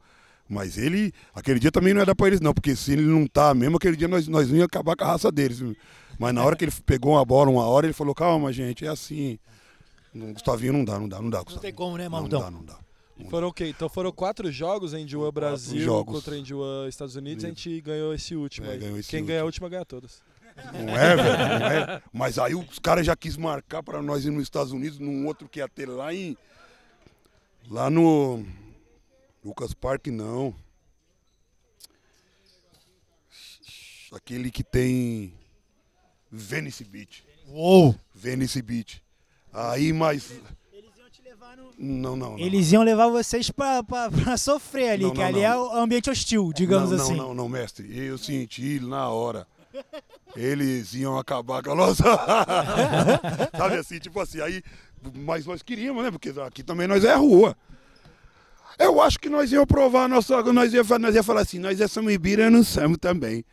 Mas 0.49 0.79
ele, 0.79 1.13
aquele 1.35 1.59
dia 1.59 1.73
também 1.73 1.93
não 1.93 2.05
dar 2.05 2.15
pra 2.15 2.29
eles 2.29 2.41
não, 2.41 2.55
porque 2.55 2.77
se 2.77 2.93
ele 2.93 3.03
não 3.03 3.27
tá 3.27 3.53
mesmo, 3.53 3.77
aquele 3.77 3.97
dia 3.97 4.07
nós, 4.07 4.29
nós 4.29 4.49
íamos 4.49 4.65
acabar 4.65 4.97
com 4.97 5.05
a 5.05 5.09
raça 5.09 5.31
deles. 5.31 5.61
Mas 6.19 6.33
na 6.33 6.45
hora 6.45 6.57
que 6.57 6.65
ele 6.65 6.73
pegou 6.85 7.13
uma 7.13 7.25
bola 7.25 7.51
uma 7.51 7.67
hora, 7.67 7.87
ele 7.87 7.93
falou, 7.93 8.15
calma 8.15 8.53
gente, 8.53 8.87
é 8.87 8.89
assim. 8.89 9.39
Gustavinho 10.33 10.73
não 10.73 10.85
dá, 10.85 10.99
não 10.99 11.09
dá, 11.09 11.21
não 11.21 11.29
dá. 11.29 11.39
Gustavo. 11.39 11.57
Não 11.57 11.63
tem 11.63 11.75
como, 11.75 11.99
né, 11.99 12.09
Mamudão? 12.09 12.41
Não 12.41 12.51
dá, 12.51 12.57
não 12.59 12.65
dá. 12.65 12.79
Foram 13.31 13.49
o 13.49 13.53
quê? 13.53 13.69
Então 13.69 13.89
foram 13.89 14.13
quatro 14.13 14.51
jogos 14.53 14.93
em 14.93 15.03
Endiua 15.03 15.33
Brasil 15.33 15.81
jogos. 15.81 16.15
contra 16.15 16.37
Endiua 16.37 16.87
Estados 16.89 17.17
Unidos 17.17 17.45
e 17.45 17.47
a 17.47 17.49
gente 17.51 17.81
ganhou 17.81 18.13
esse 18.15 18.37
último. 18.37 18.67
É, 18.67 18.77
ganhou 18.77 18.99
esse 18.99 19.09
Quem 19.09 19.21
último. 19.21 19.29
ganha 19.29 19.41
a 19.41 19.45
última 19.45 19.69
ganha 19.69 19.85
todas. 19.85 20.23
Não 20.73 20.97
é, 20.97 21.17
velho? 21.17 21.59
Não 21.61 21.67
é. 21.67 22.03
Mas 22.13 22.39
aí 22.39 22.55
os 22.55 22.79
caras 22.79 23.07
já 23.07 23.17
quis 23.17 23.37
marcar 23.37 23.83
para 23.83 24.01
nós 24.03 24.25
ir 24.25 24.31
nos 24.31 24.43
Estados 24.43 24.73
Unidos, 24.73 24.99
num 24.99 25.27
outro 25.27 25.49
que 25.49 25.59
ia 25.61 25.69
ter 25.69 25.87
lá 25.89 26.15
em. 26.15 26.37
Lá 27.71 27.91
no. 27.91 28.45
Lucas 29.45 29.73
Park, 29.75 30.07
não. 30.09 30.55
Aquele 34.13 34.51
que 34.51 34.63
tem. 34.63 35.33
Venice 36.31 36.85
Beach. 36.85 37.25
Uou! 37.49 37.95
Venice 38.15 38.61
Beach. 38.63 39.03
Aí, 39.53 39.93
mas. 39.93 40.33
Não, 41.79 42.17
não, 42.17 42.31
não. 42.31 42.39
Eles 42.39 42.73
iam 42.73 42.83
levar 42.83 43.09
vocês 43.09 43.51
pra, 43.51 43.83
pra, 43.83 44.11
pra 44.11 44.37
sofrer 44.37 44.91
ali, 44.91 45.05
não, 45.05 45.11
que 45.11 45.19
não, 45.19 45.27
ali 45.27 45.41
não. 45.41 45.47
é 45.47 45.57
o 45.57 45.73
ambiente 45.73 46.09
hostil, 46.09 46.51
digamos 46.55 46.91
não, 46.91 46.97
assim. 46.99 47.17
Não, 47.17 47.29
não, 47.29 47.35
não, 47.35 47.49
mestre. 47.49 47.87
Eu 47.97 48.17
senti 48.17 48.81
na 48.81 49.09
hora. 49.11 49.47
Eles 50.35 50.95
iam 50.95 51.19
acabar 51.19 51.63
com 51.63 51.73
a 51.73 51.75
nossa. 51.75 52.05
Sabe 53.57 53.77
assim, 53.77 53.99
tipo 53.99 54.19
assim, 54.21 54.41
aí. 54.41 54.63
Mas 55.15 55.47
nós 55.47 55.63
queríamos, 55.63 56.03
né? 56.03 56.11
Porque 56.11 56.33
aqui 56.41 56.63
também 56.63 56.87
nós 56.87 57.05
é 57.05 57.15
rua. 57.15 57.57
Eu 58.79 59.01
acho 59.01 59.19
que 59.19 59.29
nós 59.29 59.53
íamos 59.53 59.67
provar 59.67 60.09
nossa. 60.09 60.43
Nós 60.53 60.73
ia, 60.73 60.83
nós 60.99 61.15
ia 61.15 61.23
falar 61.23 61.43
assim, 61.43 61.59
nós 61.59 61.81
é 61.81 61.87
somos 61.87 62.13
Ibira 62.13 62.51
não 62.51 62.65
somos 62.65 62.99
também. 62.99 63.45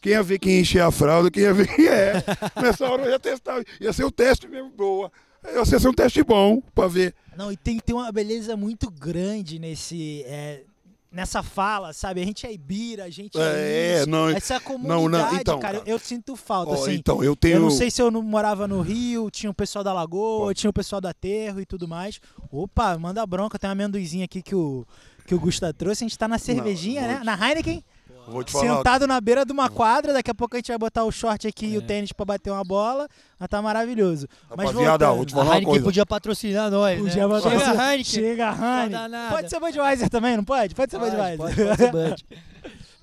Quem 0.00 0.12
ia 0.12 0.22
ver 0.22 0.38
quem 0.38 0.60
encher 0.60 0.82
a 0.82 0.90
fralda, 0.90 1.30
quem 1.30 1.42
ia 1.42 1.52
ver 1.52 1.66
quem 1.74 1.86
é. 1.86 2.22
Nessa 2.62 2.88
hora 2.88 3.04
eu 3.04 3.10
ia 3.10 3.18
testar. 3.18 3.62
Ia 3.80 3.92
ser 3.92 4.04
o 4.04 4.10
teste 4.10 4.46
mesmo 4.46 4.70
boa. 4.70 5.10
Ia 5.44 5.64
ser 5.64 5.88
um 5.88 5.92
teste 5.92 6.22
bom 6.22 6.60
pra 6.74 6.88
ver. 6.88 7.14
Não, 7.36 7.52
e 7.52 7.56
tem, 7.56 7.78
tem 7.78 7.94
uma 7.94 8.10
beleza 8.10 8.56
muito 8.56 8.90
grande 8.90 9.58
nesse. 9.58 10.24
É, 10.26 10.62
nessa 11.10 11.42
fala, 11.42 11.92
sabe? 11.92 12.20
A 12.20 12.24
gente 12.24 12.46
é 12.46 12.52
Ibira, 12.52 13.04
a 13.04 13.10
gente 13.10 13.38
é, 13.38 13.42
é 13.42 13.98
isso. 13.98 14.10
Não, 14.10 14.28
Essa 14.28 14.60
comunidade, 14.60 15.02
não, 15.02 15.08
não, 15.08 15.34
então, 15.34 15.58
cara, 15.58 15.78
eu, 15.78 15.94
eu, 15.94 15.98
sinto 15.98 16.36
falta, 16.36 16.72
ó, 16.72 16.74
assim. 16.74 16.94
Então, 16.94 17.22
eu 17.22 17.34
tenho... 17.34 17.56
Eu 17.56 17.60
não 17.60 17.70
sei 17.70 17.90
se 17.90 18.00
eu 18.02 18.10
não 18.10 18.22
morava 18.22 18.68
no 18.68 18.80
Rio, 18.80 19.30
tinha 19.30 19.50
o 19.50 19.54
pessoal 19.54 19.82
da 19.82 19.92
Lagoa, 19.92 20.52
tinha 20.54 20.70
o 20.70 20.72
pessoal 20.72 21.00
do 21.00 21.08
Aterro 21.08 21.60
e 21.60 21.66
tudo 21.66 21.88
mais. 21.88 22.20
Opa, 22.50 22.98
manda 22.98 23.24
bronca, 23.26 23.58
tem 23.58 23.68
uma 23.68 23.72
amendoizinha 23.72 24.24
aqui 24.24 24.42
que 24.42 24.54
o, 24.54 24.86
que 25.26 25.34
o 25.34 25.40
Gusta 25.40 25.72
trouxe. 25.72 26.04
A 26.04 26.08
gente 26.08 26.18
tá 26.18 26.28
na 26.28 26.38
cervejinha, 26.38 27.02
não, 27.02 27.08
né? 27.08 27.20
Na 27.24 27.48
Heineken. 27.48 27.84
Vou 28.28 28.44
te 28.44 28.52
falar. 28.52 28.76
Sentado 28.76 29.06
na 29.06 29.20
beira 29.20 29.44
de 29.44 29.52
uma 29.52 29.68
quadra, 29.68 30.12
daqui 30.12 30.30
a 30.30 30.34
pouco 30.34 30.56
a 30.56 30.58
gente 30.58 30.68
vai 30.68 30.78
botar 30.78 31.04
o 31.04 31.10
short 31.10 31.46
aqui 31.46 31.66
é. 31.66 31.68
e 31.70 31.78
o 31.78 31.82
é. 31.82 31.84
tênis 31.84 32.12
pra 32.12 32.24
bater 32.24 32.50
uma 32.50 32.64
bola. 32.64 33.08
Mas 33.38 33.48
tá 33.48 33.62
maravilhoso. 33.62 34.26
Rapaziada, 34.50 35.12
vou 35.12 35.24
te 35.24 35.32
falar 35.32 35.58
uma 35.58 35.62
coisa. 35.62 35.84
podia 35.84 36.06
patrocinar 36.06 36.70
nós, 36.70 36.98
podia 36.98 37.26
né? 37.26 37.34
Patrocinar. 37.34 37.64
Chega 37.64 37.90
Heineken. 37.90 38.04
Chega 38.04 38.50
Heineken. 38.50 39.30
Pode 39.30 39.50
ser 39.50 39.60
Budweiser 39.60 40.10
também, 40.10 40.36
não 40.36 40.44
pode? 40.44 40.74
Pode 40.74 40.90
ser 40.90 40.98
pode, 40.98 41.10
Budweiser. 41.10 41.38
Pode, 41.38 41.56
pode 41.56 41.76
ser 41.76 41.92
Bud. 41.92 42.26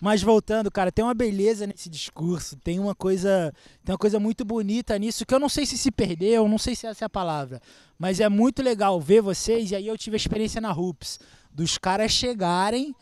Mas 0.02 0.22
voltando, 0.22 0.70
cara, 0.70 0.92
tem 0.92 1.04
uma 1.04 1.14
beleza 1.14 1.66
nesse 1.66 1.90
discurso, 1.90 2.58
tem 2.58 2.80
uma 2.80 2.94
coisa, 2.94 3.54
tem 3.84 3.94
uma 3.94 3.98
coisa 3.98 4.20
muito 4.20 4.44
bonita 4.44 4.98
nisso 5.00 5.26
que 5.26 5.34
eu 5.34 5.40
não 5.40 5.48
sei 5.48 5.66
se 5.66 5.78
se 5.78 5.90
perdeu, 5.90 6.48
não 6.48 6.58
sei 6.58 6.76
se 6.76 6.86
essa 6.86 7.06
é 7.06 7.08
a 7.08 7.10
palavra, 7.10 7.62
mas 7.98 8.20
é 8.20 8.28
muito 8.28 8.62
legal 8.62 9.00
ver 9.00 9.22
vocês 9.22 9.72
e 9.72 9.76
aí 9.76 9.88
eu 9.88 9.98
tive 9.98 10.16
a 10.16 10.18
experiência 10.18 10.60
na 10.60 10.72
Rups 10.72 11.18
dos 11.52 11.78
caras 11.78 12.12
chegarem 12.12 12.94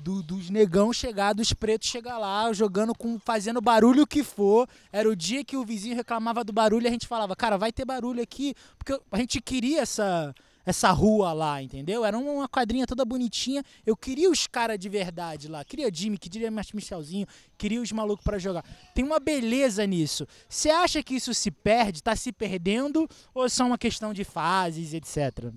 do, 0.00 0.22
dos 0.22 0.50
negão 0.50 0.92
chegar, 0.92 1.32
dos 1.32 1.52
pretos 1.52 1.88
chegar 1.88 2.18
lá, 2.18 2.52
jogando 2.52 2.94
com, 2.94 3.18
fazendo 3.18 3.60
barulho 3.60 4.06
que 4.06 4.24
for. 4.24 4.68
Era 4.92 5.08
o 5.08 5.16
dia 5.16 5.44
que 5.44 5.56
o 5.56 5.64
vizinho 5.64 5.96
reclamava 5.96 6.42
do 6.42 6.52
barulho 6.52 6.84
e 6.84 6.88
a 6.88 6.90
gente 6.90 7.06
falava, 7.06 7.36
cara, 7.36 7.56
vai 7.56 7.72
ter 7.72 7.84
barulho 7.84 8.22
aqui, 8.22 8.54
porque 8.78 8.98
a 9.10 9.18
gente 9.18 9.40
queria 9.40 9.82
essa 9.82 10.34
essa 10.64 10.90
rua 10.90 11.32
lá, 11.32 11.62
entendeu? 11.62 12.04
Era 12.04 12.16
uma 12.18 12.48
quadrinha 12.48 12.86
toda 12.86 13.04
bonitinha. 13.04 13.64
Eu 13.84 13.96
queria 13.96 14.30
os 14.30 14.46
caras 14.46 14.78
de 14.78 14.88
verdade 14.88 15.48
lá. 15.48 15.64
Queria 15.64 15.92
Jimmy, 15.92 16.18
queria 16.18 16.50
Michelzinho, 16.50 17.26
queria 17.56 17.80
os 17.80 17.90
malucos 17.92 18.24
para 18.24 18.38
jogar. 18.38 18.64
Tem 18.94 19.04
uma 19.04 19.18
beleza 19.18 19.86
nisso. 19.86 20.26
Você 20.48 20.70
acha 20.70 21.02
que 21.02 21.14
isso 21.14 21.32
se 21.34 21.50
perde, 21.50 22.02
tá 22.02 22.14
se 22.14 22.32
perdendo, 22.32 23.08
ou 23.34 23.46
é 23.46 23.48
só 23.48 23.66
uma 23.66 23.78
questão 23.78 24.12
de 24.12 24.22
fases, 24.22 24.94
etc? 24.94 25.52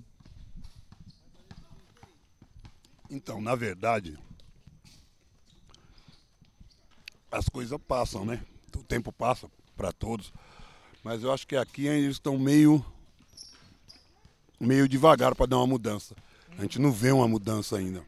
Então, 3.10 3.40
na 3.40 3.54
verdade, 3.54 4.18
as 7.34 7.48
coisas 7.48 7.78
passam, 7.86 8.24
né? 8.24 8.40
O 8.76 8.82
tempo 8.82 9.12
passa 9.12 9.50
para 9.76 9.92
todos. 9.92 10.32
Mas 11.02 11.22
eu 11.22 11.32
acho 11.32 11.46
que 11.46 11.56
aqui 11.56 11.86
eles 11.86 12.16
estão 12.16 12.38
meio 12.38 12.84
meio 14.58 14.88
devagar 14.88 15.34
para 15.34 15.46
dar 15.46 15.56
uma 15.58 15.66
mudança. 15.66 16.14
A 16.56 16.62
gente 16.62 16.78
não 16.78 16.92
vê 16.92 17.10
uma 17.10 17.26
mudança 17.26 17.76
ainda. 17.76 18.02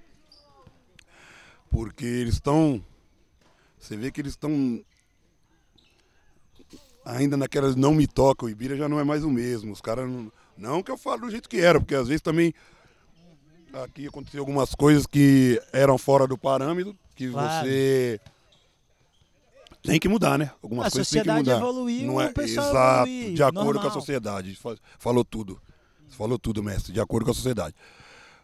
Porque 1.68 2.04
eles 2.04 2.34
estão 2.34 2.82
você 3.78 3.96
vê 3.96 4.10
que 4.10 4.20
eles 4.20 4.32
estão 4.32 4.82
ainda 7.04 7.36
naquelas 7.36 7.76
não 7.76 7.94
me 7.94 8.06
toca, 8.06 8.46
o 8.46 8.50
Ibira 8.50 8.76
já 8.76 8.88
não 8.88 8.98
é 8.98 9.04
mais 9.04 9.24
o 9.24 9.30
mesmo. 9.30 9.72
Os 9.72 9.80
caras 9.80 10.08
não, 10.08 10.32
não 10.56 10.82
que 10.82 10.90
eu 10.90 10.96
falo 10.96 11.22
do 11.22 11.30
jeito 11.30 11.48
que 11.48 11.60
era, 11.60 11.80
porque 11.80 11.94
às 11.94 12.08
vezes 12.08 12.22
também 12.22 12.54
aqui 13.72 14.06
aconteceu 14.06 14.40
algumas 14.40 14.74
coisas 14.74 15.06
que 15.06 15.60
eram 15.72 15.98
fora 15.98 16.26
do 16.26 16.38
parâmetro, 16.38 16.96
que 17.14 17.30
claro. 17.30 17.66
você 17.66 18.20
tem 19.86 20.00
que 20.00 20.08
mudar, 20.08 20.38
né? 20.38 20.50
Algumas 20.62 20.86
a 20.86 20.90
coisas 20.90 21.08
tem 21.08 21.22
que 21.22 21.28
mudar. 21.28 21.40
A 21.40 21.44
sociedade 21.44 21.62
evoluiu, 21.62 22.06
não 22.06 22.20
é, 22.20 22.26
o 22.26 22.32
pessoal 22.32 23.06
Exato, 23.06 23.34
de 23.34 23.42
acordo 23.42 23.64
normal. 23.64 23.82
com 23.82 23.88
a 23.88 23.92
sociedade. 23.92 24.58
Falou 24.98 25.24
tudo. 25.24 25.60
Falou 26.10 26.38
tudo, 26.38 26.62
mestre, 26.62 26.92
de 26.92 27.00
acordo 27.00 27.24
com 27.24 27.30
a 27.32 27.34
sociedade. 27.34 27.74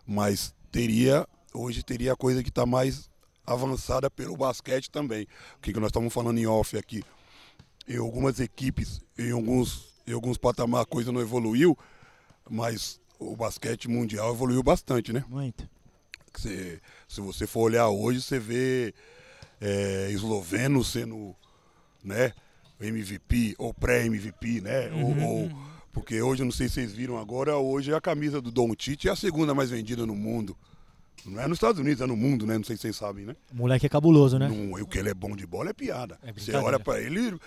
Mas 0.06 0.54
teria, 0.70 1.26
hoje 1.54 1.82
teria 1.82 2.16
coisa 2.16 2.42
que 2.42 2.48
está 2.48 2.66
mais 2.66 3.10
avançada 3.46 4.10
pelo 4.10 4.36
basquete 4.36 4.90
também. 4.90 5.26
O 5.56 5.60
que, 5.60 5.72
que 5.72 5.80
nós 5.80 5.88
estamos 5.88 6.12
falando 6.12 6.38
em 6.38 6.46
off 6.46 6.76
aqui. 6.76 7.02
Em 7.86 7.96
algumas 7.96 8.40
equipes, 8.40 9.00
em 9.18 9.32
alguns, 9.32 9.92
em 10.06 10.12
alguns 10.12 10.38
patamar 10.38 10.82
a 10.82 10.86
coisa 10.86 11.10
não 11.12 11.20
evoluiu, 11.20 11.76
mas 12.48 13.00
o 13.18 13.36
basquete 13.36 13.88
mundial 13.88 14.32
evoluiu 14.32 14.62
bastante, 14.62 15.12
né? 15.12 15.24
Muito. 15.28 15.68
Se, 16.36 16.80
se 17.08 17.20
você 17.20 17.46
for 17.46 17.62
olhar 17.62 17.88
hoje, 17.88 18.22
você 18.22 18.38
vê 18.38 18.94
é, 19.62 20.10
esloveno 20.10 20.82
sendo 20.82 21.34
né, 22.02 22.32
MVP 22.80 23.54
ou 23.56 23.72
pré-MVP, 23.72 24.60
né? 24.60 24.88
Uhum. 24.90 25.24
Ou, 25.24 25.42
ou, 25.42 25.50
porque 25.92 26.20
hoje, 26.20 26.42
não 26.42 26.50
sei 26.50 26.68
se 26.68 26.74
vocês 26.74 26.92
viram 26.92 27.16
agora, 27.16 27.56
hoje 27.56 27.94
a 27.94 28.00
camisa 28.00 28.40
do 28.40 28.50
Don 28.50 28.74
Tite 28.74 29.08
é 29.08 29.12
a 29.12 29.16
segunda 29.16 29.54
mais 29.54 29.70
vendida 29.70 30.04
no 30.04 30.16
mundo. 30.16 30.56
Não 31.24 31.40
é 31.40 31.46
nos 31.46 31.56
Estados 31.56 31.78
Unidos, 31.80 32.00
é 32.00 32.06
no 32.06 32.16
mundo, 32.16 32.44
né? 32.44 32.56
Não 32.56 32.64
sei 32.64 32.74
se 32.74 32.82
vocês 32.82 32.96
sabem, 32.96 33.24
né? 33.24 33.36
O 33.52 33.56
moleque 33.56 33.86
é 33.86 33.88
cabuloso, 33.88 34.38
né? 34.38 34.48
Não, 34.48 34.72
o 34.82 34.86
que 34.86 34.98
ele 34.98 35.10
é 35.10 35.14
bom 35.14 35.36
de 35.36 35.46
bola 35.46 35.70
é 35.70 35.72
piada. 35.72 36.18
É 36.24 36.32
Você 36.32 36.52
olha 36.56 36.80
para 36.80 37.00
ele, 37.00 37.38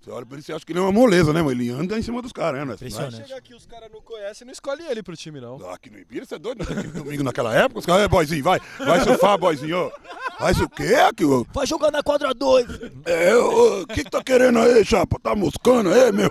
Você 0.00 0.10
olha 0.10 0.24
pra 0.24 0.36
ele 0.38 0.44
e 0.48 0.52
acha 0.52 0.64
que 0.64 0.72
ele 0.72 0.78
é 0.78 0.82
uma 0.82 0.92
moleza, 0.92 1.32
né, 1.32 1.42
mano? 1.42 1.50
Ele 1.60 1.70
anda 1.70 1.98
em 1.98 2.02
cima 2.02 2.22
dos 2.22 2.32
caras, 2.32 2.66
né? 2.66 2.74
Impressionante. 2.74 3.16
Chega 3.16 3.36
aqui, 3.36 3.54
os 3.54 3.66
caras 3.66 3.90
não 3.92 4.00
conhecem, 4.00 4.46
não 4.46 4.52
escolhe 4.52 4.84
ele 4.88 5.02
pro 5.02 5.16
time, 5.16 5.40
não. 5.40 5.58
Ah, 5.68 5.74
Aqui 5.74 5.90
no 5.90 5.98
Ibira, 5.98 6.24
você 6.24 6.36
é 6.36 6.38
doido? 6.38 6.58
Naquele 6.60 6.88
domingo 6.92 7.22
naquela 7.24 7.54
época, 7.54 7.80
os 7.80 7.86
caras, 7.86 8.02
é, 8.04 8.08
boizinho, 8.08 8.44
vai, 8.44 8.60
vai 8.78 9.00
surfar, 9.00 9.36
boizinho. 9.36 9.90
Vai 10.38 10.52
isso 10.52 10.64
o 10.64 10.68
quê? 10.70 10.94
Que, 11.16 11.24
ô? 11.24 11.44
Vai 11.52 11.66
jogar 11.66 11.90
na 11.90 12.00
quadra 12.02 12.32
2. 12.32 12.66
é, 13.06 13.34
o 13.34 13.86
que 13.88 14.04
que 14.04 14.10
tá 14.10 14.22
querendo 14.22 14.60
aí, 14.60 14.84
chapa? 14.84 15.18
Tá 15.20 15.34
moscando 15.34 15.90
aí, 15.92 16.12
meu? 16.12 16.30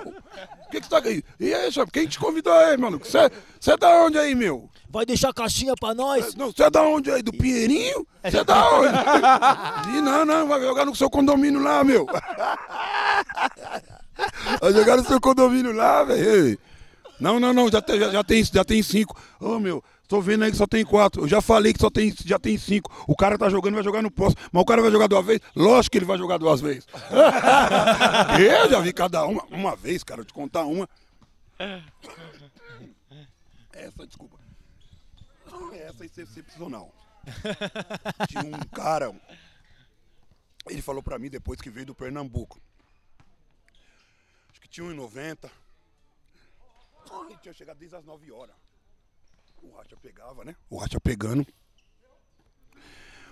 O 0.67 0.69
que 0.69 0.81
que 0.81 0.89
tá 0.89 1.01
aí? 1.03 1.23
E 1.39 1.53
aí, 1.53 1.71
chapa, 1.71 1.89
quem 1.91 2.05
te 2.05 2.19
convidou 2.19 2.51
aí, 2.51 2.75
mano? 2.75 2.99
Você 2.99 3.17
é 3.71 3.77
da 3.77 3.89
onde 4.03 4.19
aí, 4.19 4.35
meu? 4.35 4.69
Vai 4.89 5.05
deixar 5.05 5.33
caixinha 5.33 5.73
pra 5.79 5.93
nós? 5.93 6.35
Não, 6.35 6.51
você 6.51 6.63
é 6.63 6.69
da 6.69 6.81
onde 6.83 7.09
aí? 7.09 7.21
Do 7.21 7.31
Pinheirinho? 7.31 8.05
Você 8.21 8.37
é 8.37 8.43
da 8.43 8.69
onde? 8.71 8.89
Ih, 9.97 10.01
não, 10.01 10.25
não, 10.25 10.45
vai 10.47 10.59
jogar 10.59 10.85
no 10.85 10.93
seu 10.93 11.09
condomínio 11.09 11.61
lá, 11.61 11.85
meu. 11.85 12.05
Vai 14.59 14.73
jogar 14.73 14.97
no 14.97 15.05
seu 15.05 15.21
condomínio 15.21 15.71
lá, 15.71 16.03
velho. 16.03 16.59
Não, 17.19 17.39
não, 17.39 17.53
não, 17.53 17.69
já 17.71 17.81
tem, 17.81 17.99
já, 17.99 18.09
já 18.09 18.23
tem, 18.23 18.43
já 18.43 18.63
tem 18.63 18.83
cinco. 18.83 19.15
Ô, 19.39 19.57
meu, 19.59 19.81
tô 20.07 20.21
vendo 20.21 20.43
aí 20.43 20.51
que 20.51 20.57
só 20.57 20.65
tem 20.65 20.85
quatro. 20.85 21.23
Eu 21.23 21.27
já 21.27 21.41
falei 21.41 21.73
que 21.73 21.79
só 21.79 21.89
tem, 21.89 22.13
já 22.25 22.39
tem 22.39 22.57
cinco. 22.57 22.91
O 23.07 23.15
cara 23.15 23.37
tá 23.37 23.49
jogando, 23.49 23.75
vai 23.75 23.83
jogar 23.83 24.01
no 24.01 24.09
próximo. 24.09 24.41
Mas 24.51 24.61
o 24.61 24.65
cara 24.65 24.81
vai 24.81 24.91
jogar 24.91 25.07
duas 25.07 25.25
vezes? 25.25 25.41
Lógico 25.55 25.91
que 25.91 25.97
ele 25.97 26.05
vai 26.05 26.17
jogar 26.17 26.37
duas 26.37 26.61
vezes. 26.61 26.87
Eu 28.39 28.69
já 28.69 28.79
vi 28.79 28.93
cada 28.93 29.25
uma. 29.25 29.43
Uma 29.45 29.75
vez, 29.75 30.03
cara, 30.03 30.21
eu 30.21 30.25
te 30.25 30.33
contar 30.33 30.63
uma. 30.65 30.87
Essa, 33.73 34.05
desculpa. 34.05 34.37
Essa 35.73 36.03
é 36.03 36.23
excepcional. 36.23 36.93
Tinha 38.27 38.43
um 38.43 38.59
cara. 38.73 39.13
Ele 40.69 40.81
falou 40.81 41.01
pra 41.01 41.19
mim 41.19 41.29
depois 41.29 41.61
que 41.61 41.69
veio 41.69 41.85
do 41.85 41.95
Pernambuco. 41.95 42.59
Acho 44.49 44.61
que 44.61 44.67
tinha 44.67 44.85
1,90. 44.85 45.49
Ele 47.29 47.37
tinha 47.41 47.53
chegado 47.53 47.77
desde 47.77 47.95
as 47.95 48.05
9 48.05 48.31
horas. 48.31 48.66
O 49.61 49.71
Racha 49.75 49.97
pegava, 49.97 50.45
né? 50.45 50.55
O 50.69 50.77
Racha 50.77 50.99
pegando. 50.99 51.45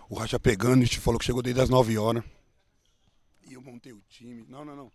O 0.10 0.16
Racha 0.16 0.40
pegando, 0.40 0.84
e 0.84 0.88
te 0.88 1.00
falou 1.00 1.20
que 1.20 1.26
chegou 1.26 1.42
desde 1.42 1.62
as 1.62 1.70
9 1.70 1.98
horas. 1.98 2.24
E 3.48 3.54
eu 3.54 3.62
montei 3.62 3.94
o 3.94 4.02
time. 4.10 4.46
Não, 4.48 4.64
não, 4.64 4.76
não. 4.76 4.92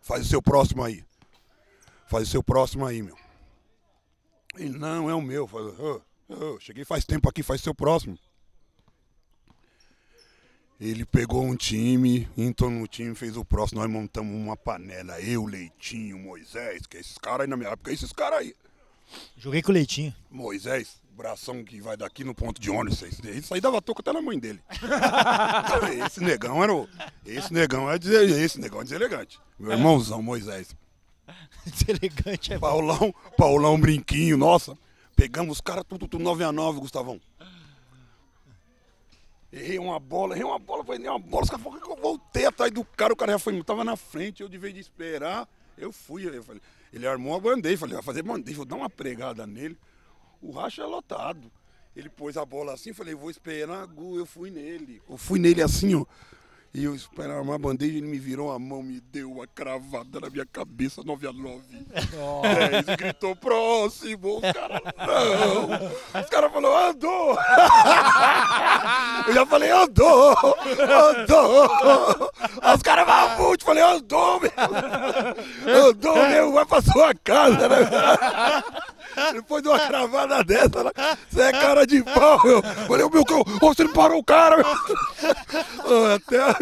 Faz 0.00 0.26
o 0.26 0.28
seu 0.28 0.42
próximo 0.42 0.82
aí. 0.82 1.04
Faz 2.06 2.28
o 2.28 2.30
seu 2.30 2.42
próximo 2.42 2.84
aí, 2.84 3.02
meu. 3.02 3.16
Ele, 4.56 4.78
não, 4.78 5.08
é 5.10 5.14
o 5.14 5.22
meu. 5.22 5.42
Eu 5.42 5.48
falei, 5.48 5.74
"Ô, 5.78 6.02
ô, 6.28 6.60
cheguei 6.60 6.84
faz 6.84 7.04
tempo 7.04 7.28
aqui, 7.28 7.42
faz 7.42 7.60
o 7.60 7.64
seu 7.64 7.74
próximo. 7.74 8.18
Ele 10.80 11.04
pegou 11.06 11.42
um 11.42 11.56
time, 11.56 12.28
entrou 12.36 12.68
no 12.68 12.86
time, 12.86 13.14
fez 13.14 13.36
o 13.36 13.44
próximo. 13.44 13.80
Nós 13.80 13.90
montamos 13.90 14.34
uma 14.34 14.56
panela. 14.56 15.20
Eu, 15.20 15.44
Leitinho, 15.44 16.18
Moisés, 16.18 16.86
que 16.86 16.96
é 16.96 17.00
esses 17.00 17.16
caras 17.16 17.42
aí 17.42 17.46
na 17.46 17.56
minha 17.56 17.70
época, 17.70 17.92
esses 17.92 18.12
caras 18.12 18.40
aí. 18.40 18.54
Joguei 19.36 19.62
com 19.62 19.70
o 19.70 19.74
Leitinho. 19.74 20.14
Moisés, 20.30 21.00
bração 21.10 21.62
que 21.64 21.80
vai 21.80 21.96
daqui 21.96 22.24
no 22.24 22.34
ponto 22.34 22.60
de 22.60 22.70
ônibus. 22.70 23.02
Isso 23.02 23.54
aí- 23.54 23.60
dava 23.60 23.80
toco 23.80 24.00
até 24.00 24.12
na 24.12 24.20
mãe 24.22 24.38
dele. 24.38 24.60
esse 26.06 26.20
negão 26.22 26.62
era 26.62 26.74
o. 26.74 26.88
Esse 27.24 27.52
negão 27.52 27.90
é 27.90 27.98
dizer, 27.98 28.28
esse 28.28 28.60
negão 28.60 28.80
é 28.80 28.84
deselegante. 28.84 29.38
Meu 29.58 29.72
irmãozão, 29.72 30.22
Moisés. 30.22 30.74
Deselegante 31.64 32.52
é. 32.52 32.58
Paulão, 32.58 33.14
Paulão 33.36 33.80
Brinquinho, 33.80 34.36
nossa. 34.36 34.76
Pegamos 35.16 35.58
os 35.58 35.60
caras 35.60 35.84
tudo, 35.88 36.08
tudo 36.08 36.22
9 36.22 36.44
a 36.44 36.52
9 36.52 36.80
Gustavão. 36.80 37.20
Errei 39.52 39.78
uma 39.78 40.00
bola, 40.00 40.34
errei 40.34 40.44
uma 40.44 40.58
bola, 40.58 40.84
foi 40.84 40.98
uma 40.98 41.18
bola. 41.18 41.44
Os 41.44 41.50
caras 41.50 41.62
falaram 41.64 41.82
que 41.82 41.90
eu 41.90 41.96
voltei 41.96 42.44
atrás 42.44 42.72
do 42.72 42.84
cara, 42.84 43.12
o 43.12 43.16
cara 43.16 43.32
já 43.32 43.38
foi, 43.38 43.62
tava 43.62 43.84
na 43.84 43.96
frente, 43.96 44.42
eu 44.42 44.48
de 44.48 44.58
vez 44.58 44.74
de 44.74 44.80
esperar, 44.80 45.48
eu 45.78 45.92
fui. 45.92 46.26
Eu 46.26 46.42
falei, 46.42 46.60
ele 46.94 47.08
armou 47.08 47.34
a 47.34 47.40
bandeja, 47.40 47.76
falei, 47.76 47.94
vai 47.94 48.04
fazer 48.04 48.22
bandeja, 48.22 48.56
vou 48.56 48.64
dar 48.64 48.76
uma 48.76 48.88
pregada 48.88 49.44
nele. 49.44 49.76
O 50.40 50.52
racha 50.52 50.82
é 50.82 50.86
lotado. 50.86 51.50
Ele 51.96 52.08
pôs 52.08 52.36
a 52.36 52.44
bola 52.44 52.72
assim, 52.72 52.92
falei, 52.92 53.16
vou 53.16 53.30
esperar, 53.30 53.84
Gu, 53.86 54.16
eu 54.16 54.24
fui 54.24 54.48
nele. 54.48 55.02
Eu 55.08 55.16
fui 55.16 55.40
nele 55.40 55.60
assim, 55.60 55.96
ó. 55.96 56.06
E 56.76 56.82
eu 56.82 56.92
esperava 56.92 57.38
armar 57.38 57.54
a 57.54 57.58
bandeja, 57.58 57.96
ele 57.98 58.08
me 58.08 58.18
virou 58.18 58.50
a 58.50 58.58
mão, 58.58 58.82
me 58.82 59.00
deu 59.00 59.30
uma 59.30 59.46
cravada 59.46 60.18
na 60.18 60.28
minha 60.28 60.44
cabeça, 60.44 61.04
9 61.04 61.28
a 61.28 61.32
9. 61.32 61.62
10 61.62 62.88
e 62.88 62.96
gritou 62.96 63.36
próximo. 63.36 64.38
Os 64.38 64.52
caras, 64.52 64.82
não. 64.98 66.20
Os 66.20 66.28
caras 66.28 66.52
falaram, 66.52 66.90
andou. 66.90 67.38
Eu 69.28 69.34
já 69.34 69.46
falei, 69.46 69.70
andou. 69.70 70.36
Andou. 71.20 72.32
Os 72.74 72.82
caras 72.82 73.06
mamute, 73.06 73.64
falei, 73.64 73.82
andou, 73.84 74.40
meu. 74.40 74.50
Andou, 75.88 76.28
meu, 76.28 76.52
vai 76.54 76.66
pra 76.66 76.82
sua 76.82 77.14
casa, 77.14 77.68
né? 77.68 77.76
Depois 79.32 79.62
de 79.62 79.68
uma 79.68 79.78
cravada 79.78 80.42
dessa, 80.44 80.84
né? 80.84 80.90
você 81.28 81.42
é 81.42 81.52
cara 81.52 81.86
de 81.86 82.02
pau, 82.02 82.40
meu. 82.44 82.62
Falei, 82.62 83.08
meu, 83.08 83.24
cão, 83.24 83.44
você 83.60 83.84
não 83.84 83.92
parou 83.92 84.18
o 84.18 84.24
cara, 84.24 84.56
meu. 84.56 84.66
Até 86.14 86.40
ah, 86.40 86.56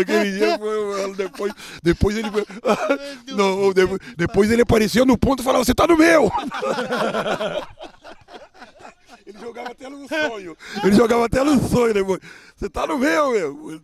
aquele 0.00 0.32
dia 0.32 0.58
foi, 0.58 1.14
depois, 1.14 1.52
depois 1.82 2.16
ele. 2.16 2.30
Não, 3.36 3.72
depois, 3.72 4.00
depois 4.16 4.50
ele 4.50 4.62
apareceu 4.62 5.04
no 5.06 5.16
ponto 5.16 5.40
e 5.40 5.44
falava, 5.44 5.64
você 5.64 5.74
tá 5.74 5.86
no 5.86 5.96
meu! 5.96 6.30
Ele 9.26 9.38
jogava 9.38 9.70
até 9.70 9.88
no 9.88 10.08
sonho. 10.08 10.56
Ele 10.82 10.96
jogava 10.96 11.26
até 11.26 11.44
no 11.44 11.68
sonho 11.68 11.94
depois. 11.94 12.20
Você 12.56 12.68
tá 12.68 12.84
no 12.84 12.98
meu, 12.98 13.30
meu. 13.30 13.80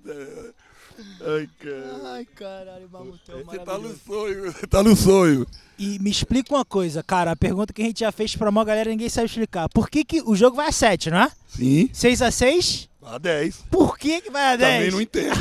Ai, 1.20 1.48
cara. 1.58 2.00
Ai, 2.04 2.24
caralho, 2.24 2.88
Mamutão, 2.90 3.44
Você 3.44 3.58
tá 3.58 3.78
no 3.78 3.96
sonho, 3.96 4.52
você 4.52 4.66
tá 4.66 4.82
no 4.82 4.96
sonho. 4.96 5.46
E 5.78 5.98
me 5.98 6.10
explica 6.10 6.54
uma 6.54 6.64
coisa, 6.64 7.02
cara. 7.02 7.32
A 7.32 7.36
pergunta 7.36 7.72
que 7.72 7.82
a 7.82 7.84
gente 7.84 8.00
já 8.00 8.10
fez 8.10 8.34
pra 8.34 8.48
uma 8.50 8.64
galera 8.64 8.88
ninguém 8.90 9.08
sabe 9.08 9.26
explicar. 9.26 9.68
Por 9.68 9.90
que, 9.90 10.04
que 10.04 10.22
o 10.22 10.34
jogo 10.34 10.56
vai 10.56 10.68
a 10.68 10.72
7, 10.72 11.10
não 11.10 11.18
é? 11.22 11.30
Sim, 11.48 11.90
6 11.92 12.22
a 12.22 12.30
6 12.30 12.88
a 13.02 13.18
10. 13.18 13.56
Por 13.70 13.96
que, 13.98 14.20
que 14.22 14.30
vai 14.30 14.54
a 14.54 14.56
10? 14.56 14.74
Também 14.78 14.90
não 14.90 15.00
entendo. 15.00 15.36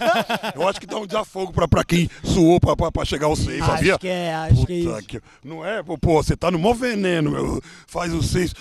Eu 0.56 0.66
acho 0.68 0.80
que 0.80 0.86
dá 0.86 0.96
um 0.98 1.06
desafogo 1.06 1.52
pra, 1.52 1.68
pra 1.68 1.84
quem 1.84 2.10
suou 2.24 2.58
pra, 2.58 2.74
pra, 2.74 2.90
pra 2.90 3.04
chegar 3.04 3.26
ao 3.26 3.36
6, 3.36 3.64
sabia? 3.64 3.92
Acho 3.92 4.00
que 4.00 4.08
é, 4.08 4.34
acho 4.34 4.66
que 4.66 4.72
é 4.80 4.84
Puta 4.84 4.98
isso. 4.98 5.06
que- 5.08 5.20
Não 5.44 5.64
é, 5.64 5.82
pô, 5.82 5.96
você 6.22 6.34
tá 6.36 6.50
no 6.50 6.58
maior 6.58 6.74
veneno, 6.74 7.30
meu. 7.30 7.62
Faz 7.86 8.12
o 8.12 8.22
6. 8.22 8.52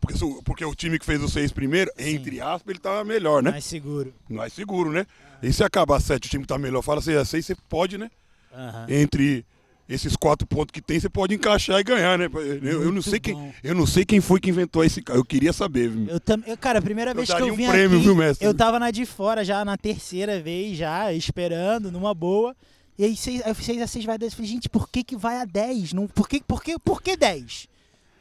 Porque, 0.00 0.18
porque 0.44 0.64
o 0.64 0.74
time 0.74 0.98
que 0.98 1.06
fez 1.06 1.22
o 1.22 1.28
6 1.28 1.52
primeiro, 1.52 1.90
entre 1.98 2.40
aspas, 2.40 2.68
ele 2.68 2.78
tava 2.80 3.04
melhor, 3.04 3.42
né? 3.42 3.52
Mais 3.52 3.64
seguro. 3.64 4.12
Mais 4.28 4.52
seguro, 4.52 4.90
né? 4.92 5.06
E 5.42 5.52
se 5.52 5.62
acabar 5.64 6.00
7, 6.00 6.26
o 6.26 6.30
time 6.30 6.42
que 6.44 6.48
tá 6.48 6.58
melhor, 6.58 6.82
fala 6.82 7.00
6 7.00 7.16
a 7.16 7.24
6, 7.24 7.46
você 7.46 7.56
pode, 7.68 7.96
né? 7.96 8.10
Aham. 8.52 8.86
Entre 8.88 9.44
esses 9.88 10.14
quatro 10.14 10.46
pontos 10.46 10.70
que 10.70 10.82
tem, 10.82 11.00
você 11.00 11.08
pode 11.08 11.34
encaixar 11.34 11.80
e 11.80 11.84
ganhar, 11.84 12.18
né? 12.18 12.28
Eu, 12.62 12.84
eu 12.84 12.92
não 12.92 13.00
sei 13.00 13.18
quem, 13.18 13.54
eu 13.64 13.74
não 13.74 13.86
sei 13.86 14.04
quem 14.04 14.20
foi 14.20 14.38
que 14.38 14.50
inventou 14.50 14.84
esse 14.84 15.00
cara. 15.00 15.18
Eu 15.18 15.24
queria 15.24 15.52
saber, 15.52 15.88
viu? 15.88 16.06
Eu 16.08 16.20
também, 16.20 16.54
cara, 16.56 16.78
a 16.78 16.82
primeira 16.82 17.14
vez 17.14 17.32
que 17.32 17.40
eu 17.40 17.52
um 17.52 17.56
vim 17.56 17.66
prêmio, 17.66 17.96
aqui, 17.96 18.04
viu, 18.04 18.14
mestre? 18.14 18.46
eu 18.46 18.52
tava 18.52 18.78
na 18.78 18.90
de 18.90 19.06
fora 19.06 19.42
já, 19.44 19.64
na 19.64 19.76
terceira 19.78 20.40
vez 20.40 20.76
já, 20.76 21.12
esperando, 21.12 21.90
numa 21.90 22.12
boa. 22.12 22.54
E 22.98 23.04
aí 23.04 23.16
6 23.16 23.42
a 23.46 23.86
6 23.86 24.04
vai 24.04 24.16
a 24.16 24.18
10. 24.18 24.32
Eu 24.32 24.36
falei, 24.36 24.50
gente, 24.50 24.68
por 24.68 24.88
que 24.88 25.04
que 25.04 25.16
vai 25.16 25.40
a 25.40 25.44
10? 25.44 25.92
Não, 25.92 26.06
por, 26.06 26.28
que, 26.28 26.42
por, 26.42 26.62
que, 26.62 26.78
por 26.80 27.00
que 27.00 27.16
10? 27.16 27.68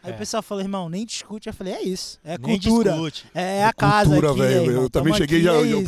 Aí 0.04 0.12
É. 0.12 0.16
o 0.16 0.18
pessoal 0.18 0.42
falou, 0.44 0.64
irmão, 0.64 0.88
nem 0.90 1.06
discute. 1.06 1.48
Eu 1.50 1.54
falei, 1.54 1.74
é 1.74 1.82
isso, 1.84 2.20
é 2.24 2.38
Nem 2.38 2.60
cultura. 2.60 2.92
discute. 2.92 3.26
É 3.34 3.66
a 3.66 3.74
casa 3.74 4.10
Cultura, 4.10 4.30
aqui, 4.32 4.40
velho. 4.40 4.66
irmão, 4.72 4.84
Eu 4.84 4.90
também 4.90 5.14
cheguei, 5.14 5.38
aqui, 5.40 5.46
já, 5.46 5.54
é 5.54 5.58
eu, 5.62 5.82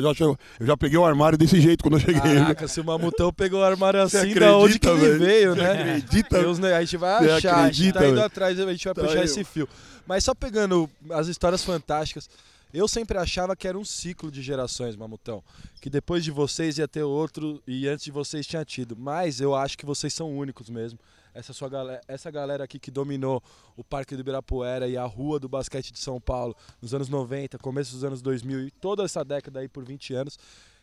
eu, 0.00 0.14
já, 0.14 0.24
eu 0.24 0.66
já 0.66 0.76
peguei 0.76 0.96
o 0.98 1.04
armário 1.04 1.36
desse 1.36 1.60
jeito 1.60 1.82
quando 1.82 1.94
eu 1.94 2.00
cheguei. 2.00 2.20
Caraca, 2.20 2.66
se 2.68 2.80
o 2.80 2.84
Mamutão 2.84 3.32
pegou 3.32 3.60
o 3.60 3.64
armário 3.64 4.00
assim, 4.00 4.32
da 4.34 4.56
onde 4.56 4.78
que 4.78 4.88
acredita, 4.88 5.06
ele 5.06 5.18
veio, 5.18 5.54
Você 5.54 5.60
né? 5.60 5.72
acredita? 5.72 6.38
Deus, 6.40 6.58
né? 6.58 6.74
A 6.74 6.80
gente 6.80 6.96
vai 6.96 7.24
Você 7.24 7.30
achar, 7.30 7.34
a 7.34 7.38
gente 7.38 7.48
acredita, 7.66 7.98
tá 7.98 8.06
indo 8.06 8.14
velho? 8.14 8.26
atrás, 8.26 8.58
a 8.60 8.72
gente 8.72 8.84
vai 8.84 8.94
Tá 8.94 9.02
puxar 9.02 9.16
eu. 9.16 9.24
esse 9.24 9.44
fio. 9.44 9.68
Mas 10.06 10.24
só 10.24 10.34
pegando 10.34 10.88
as 11.10 11.26
histórias 11.28 11.62
fantásticas, 11.62 12.30
eu 12.72 12.86
sempre 12.88 13.18
achava 13.18 13.54
que 13.56 13.66
era 13.68 13.78
um 13.78 13.84
ciclo 13.84 14.30
de 14.30 14.40
gerações, 14.40 14.94
Mamutão. 14.96 15.42
Que 15.80 15.90
depois 15.90 16.24
de 16.24 16.30
vocês 16.30 16.78
ia 16.78 16.88
ter 16.88 17.02
outro 17.02 17.62
e 17.66 17.86
antes 17.88 18.04
de 18.04 18.10
vocês 18.12 18.46
tinha 18.46 18.64
tido. 18.64 18.96
Mas 18.96 19.40
eu 19.40 19.54
acho 19.54 19.76
que 19.76 19.84
vocês 19.84 20.14
são 20.14 20.34
únicos 20.36 20.70
mesmo. 20.70 20.98
Essa, 21.38 21.52
sua 21.52 21.68
galera, 21.68 22.00
essa 22.08 22.32
galera 22.32 22.64
aqui 22.64 22.80
que 22.80 22.90
dominou 22.90 23.40
o 23.76 23.84
Parque 23.84 24.16
do 24.16 24.20
Ibirapuera 24.22 24.88
e 24.88 24.96
a 24.96 25.04
rua 25.04 25.38
do 25.38 25.48
basquete 25.48 25.92
de 25.92 26.00
São 26.00 26.20
Paulo 26.20 26.52
nos 26.82 26.92
anos 26.92 27.08
90, 27.08 27.56
começo 27.58 27.92
dos 27.92 28.02
anos 28.02 28.20
2000 28.20 28.62
e 28.66 28.70
toda 28.72 29.04
essa 29.04 29.24
década 29.24 29.60
aí 29.60 29.68
por 29.68 29.84
20 29.84 30.14
anos. 30.14 30.36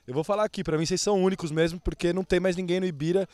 Eu 0.08 0.14
vou 0.14 0.24
falar 0.24 0.46
aqui, 0.46 0.64
pra 0.64 0.78
mim 0.78 0.86
vocês 0.86 1.02
são 1.02 1.22
únicos 1.22 1.52
mesmo, 1.52 1.78
porque 1.82 2.14
não 2.14 2.24
tem 2.24 2.40
mais 2.40 2.56
ninguém 2.56 2.80
no 2.80 2.86
Ibira 2.86 3.28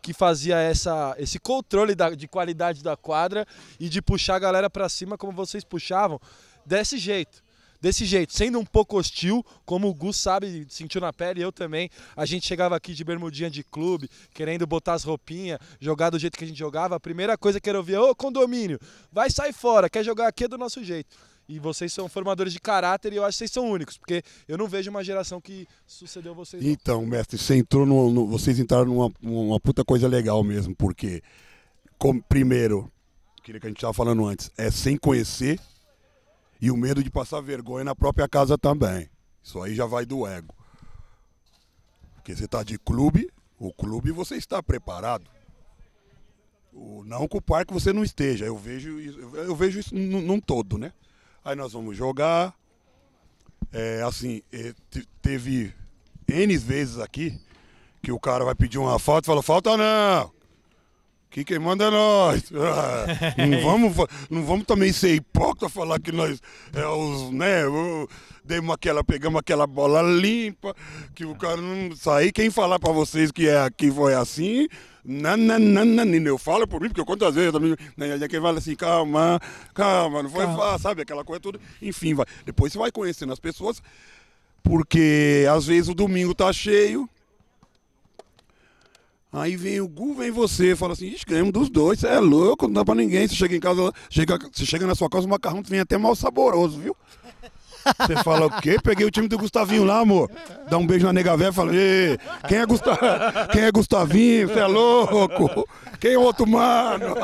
que 0.00 0.12
fazia 0.12 0.56
essa, 0.56 1.16
esse 1.18 1.40
controle 1.40 1.96
da- 1.96 2.10
de 2.10 2.28
qualidade 2.28 2.84
da 2.84 2.96
quadra 2.96 3.44
e 3.80 3.88
de 3.88 4.00
puxar 4.00 4.36
a 4.36 4.38
galera 4.38 4.70
pra 4.70 4.88
cima 4.88 5.18
como 5.18 5.32
vocês 5.32 5.64
puxavam, 5.64 6.20
desse 6.64 6.96
jeito. 6.96 7.42
Desse 7.80 8.04
jeito, 8.04 8.32
sendo 8.32 8.58
um 8.58 8.64
pouco 8.64 8.98
hostil, 8.98 9.44
como 9.64 9.88
o 9.88 9.94
Gus 9.94 10.16
sabe, 10.16 10.66
sentiu 10.68 11.00
na 11.00 11.12
pele, 11.12 11.40
eu 11.40 11.52
também. 11.52 11.88
A 12.16 12.26
gente 12.26 12.44
chegava 12.44 12.74
aqui 12.74 12.92
de 12.92 13.04
bermudinha 13.04 13.48
de 13.48 13.62
clube, 13.62 14.10
querendo 14.34 14.66
botar 14.66 14.94
as 14.94 15.04
roupinhas, 15.04 15.60
jogar 15.80 16.10
do 16.10 16.18
jeito 16.18 16.36
que 16.36 16.42
a 16.44 16.46
gente 16.48 16.58
jogava. 16.58 16.96
A 16.96 17.00
primeira 17.00 17.38
coisa 17.38 17.60
que 17.60 17.68
era 17.68 17.78
ouvir 17.78 17.94
é: 17.94 18.00
Ô 18.00 18.12
condomínio, 18.16 18.80
vai 19.12 19.30
sair 19.30 19.52
fora, 19.52 19.88
quer 19.88 20.02
jogar 20.04 20.26
aqui 20.26 20.44
é 20.44 20.48
do 20.48 20.58
nosso 20.58 20.82
jeito. 20.82 21.16
E 21.48 21.58
vocês 21.60 21.92
são 21.92 22.08
formadores 22.08 22.52
de 22.52 22.58
caráter 22.60 23.12
e 23.12 23.16
eu 23.16 23.24
acho 23.24 23.36
que 23.36 23.38
vocês 23.38 23.52
são 23.52 23.70
únicos, 23.70 23.96
porque 23.96 24.22
eu 24.46 24.58
não 24.58 24.66
vejo 24.66 24.90
uma 24.90 25.02
geração 25.02 25.40
que 25.40 25.66
sucedeu 25.86 26.34
vocês. 26.34 26.62
Então, 26.62 27.06
mestre, 27.06 27.38
você 27.38 27.54
entrou 27.56 27.86
no, 27.86 28.10
no- 28.10 28.26
vocês 28.26 28.58
entraram 28.58 28.84
numa 28.86 29.10
uma 29.22 29.58
puta 29.60 29.82
coisa 29.84 30.06
legal 30.08 30.42
mesmo, 30.44 30.74
porque, 30.76 31.22
como, 31.96 32.22
primeiro, 32.24 32.92
aquilo 33.40 33.58
que 33.60 33.66
a 33.66 33.70
gente 33.70 33.78
estava 33.78 33.94
falando 33.94 34.26
antes, 34.26 34.50
é 34.58 34.70
sem 34.70 34.98
conhecer 34.98 35.58
e 36.60 36.70
o 36.70 36.76
medo 36.76 37.02
de 37.02 37.10
passar 37.10 37.40
vergonha 37.40 37.84
na 37.84 37.94
própria 37.94 38.28
casa 38.28 38.58
também. 38.58 39.08
Isso 39.42 39.60
aí 39.62 39.74
já 39.74 39.86
vai 39.86 40.04
do 40.04 40.26
ego. 40.26 40.54
Porque 42.14 42.34
você 42.34 42.44
está 42.44 42.62
de 42.62 42.78
clube, 42.78 43.30
o 43.58 43.72
clube 43.72 44.10
você 44.10 44.36
está 44.36 44.62
preparado. 44.62 45.30
O, 46.72 47.02
não 47.04 47.26
que 47.26 47.36
o 47.36 47.42
parque 47.42 47.72
você 47.72 47.92
não 47.92 48.04
esteja, 48.04 48.44
eu 48.44 48.56
vejo, 48.56 49.00
eu, 49.00 49.56
vejo 49.56 49.80
isso 49.80 49.94
num, 49.94 50.40
todo, 50.40 50.78
né? 50.78 50.92
Aí 51.44 51.56
nós 51.56 51.72
vamos 51.72 51.96
jogar, 51.96 52.54
é, 53.72 54.02
assim, 54.02 54.42
te- 54.90 55.08
teve 55.22 55.74
N 56.28 56.56
vezes 56.58 56.98
aqui 56.98 57.40
que 58.02 58.12
o 58.12 58.20
cara 58.20 58.44
vai 58.44 58.54
pedir 58.54 58.78
uma 58.78 58.98
falta 58.98 59.26
e 59.26 59.30
fala, 59.30 59.42
falta 59.42 59.76
não. 59.76 60.37
Que 61.30 61.44
quem 61.44 61.58
manda 61.58 61.84
é 61.84 61.90
nós. 61.90 62.42
Ah, 62.54 63.46
não, 63.46 63.60
vamos, 63.62 63.94
fa- 63.96 64.08
não 64.30 64.44
vamos 64.44 64.64
também 64.66 64.92
ser 64.92 65.14
hipócrita 65.14 65.68
falar 65.68 66.00
que 66.00 66.10
nós 66.12 66.40
é 66.72 66.86
os, 66.86 67.30
né, 67.32 67.62
demos 68.44 68.74
aquela, 68.74 69.04
pegamos 69.04 69.38
aquela 69.38 69.66
bola 69.66 70.00
limpa, 70.02 70.74
que 71.14 71.24
o 71.26 71.34
cara 71.34 71.58
não 71.58 71.94
sair. 71.94 72.32
Quem 72.32 72.50
falar 72.50 72.78
pra 72.78 72.92
vocês 72.92 73.30
que 73.30 73.46
é 73.48 73.58
aqui 73.60 73.90
foi 73.90 74.14
assim, 74.14 74.66
nananana, 75.04 76.04
eu 76.26 76.38
falo 76.38 76.66
por 76.66 76.80
mim, 76.80 76.88
porque 76.88 77.04
quantas 77.04 77.34
vezes 77.34 77.52
também, 77.52 77.76
né, 77.96 78.26
quem 78.28 78.40
fala 78.40 78.58
assim, 78.58 78.74
calma, 78.74 79.38
calma, 79.74 80.22
não 80.22 80.30
foi 80.30 80.44
Calma. 80.46 80.58
fácil, 80.58 80.78
sabe, 80.80 81.02
aquela 81.02 81.24
coisa 81.24 81.40
toda. 81.40 81.60
Enfim, 81.82 82.14
vai. 82.14 82.24
Depois 82.46 82.72
você 82.72 82.78
vai 82.78 82.90
conhecendo 82.90 83.32
as 83.32 83.38
pessoas, 83.40 83.82
porque 84.62 85.46
às 85.50 85.66
vezes 85.66 85.88
o 85.88 85.94
domingo 85.94 86.34
tá 86.34 86.52
cheio, 86.52 87.08
Aí 89.30 89.56
vem 89.56 89.80
o 89.80 89.88
Gu, 89.88 90.14
vem 90.14 90.30
você, 90.30 90.74
fala 90.74 90.94
assim, 90.94 91.14
ganhamos 91.26 91.52
dos 91.52 91.68
dois, 91.68 92.00
você 92.00 92.06
é 92.06 92.18
louco, 92.18 92.66
não 92.66 92.74
dá 92.74 92.84
pra 92.84 92.94
ninguém. 92.94 93.28
Você 93.28 93.34
chega 93.34 93.54
em 93.54 93.60
casa, 93.60 93.92
chega, 94.08 94.38
você 94.50 94.64
chega 94.64 94.86
na 94.86 94.94
sua 94.94 95.08
casa, 95.10 95.26
o 95.26 95.30
macarrão 95.30 95.62
vem 95.62 95.80
até 95.80 95.98
mal 95.98 96.16
saboroso, 96.16 96.78
viu? 96.78 96.96
Você 98.00 98.16
fala 98.22 98.46
o 98.46 98.60
quê? 98.60 98.76
Peguei 98.82 99.06
o 99.06 99.10
time 99.10 99.28
do 99.28 99.38
Gustavinho 99.38 99.84
lá, 99.84 100.00
amor. 100.00 100.30
Dá 100.68 100.76
um 100.76 100.86
beijo 100.86 101.06
na 101.06 101.12
nega 101.12 101.36
velha 101.36 101.48
e 101.48 101.52
fala, 101.52 101.72
quem 102.46 102.58
é, 102.58 102.66
Gusta... 102.66 102.98
quem 103.50 103.62
é 103.62 103.72
Gustavinho? 103.72 104.48
Você 104.48 104.58
é 104.58 104.66
louco? 104.66 105.66
Quem 105.98 106.12
é 106.12 106.18
o 106.18 106.22
outro 106.22 106.46
mano? 106.46 107.14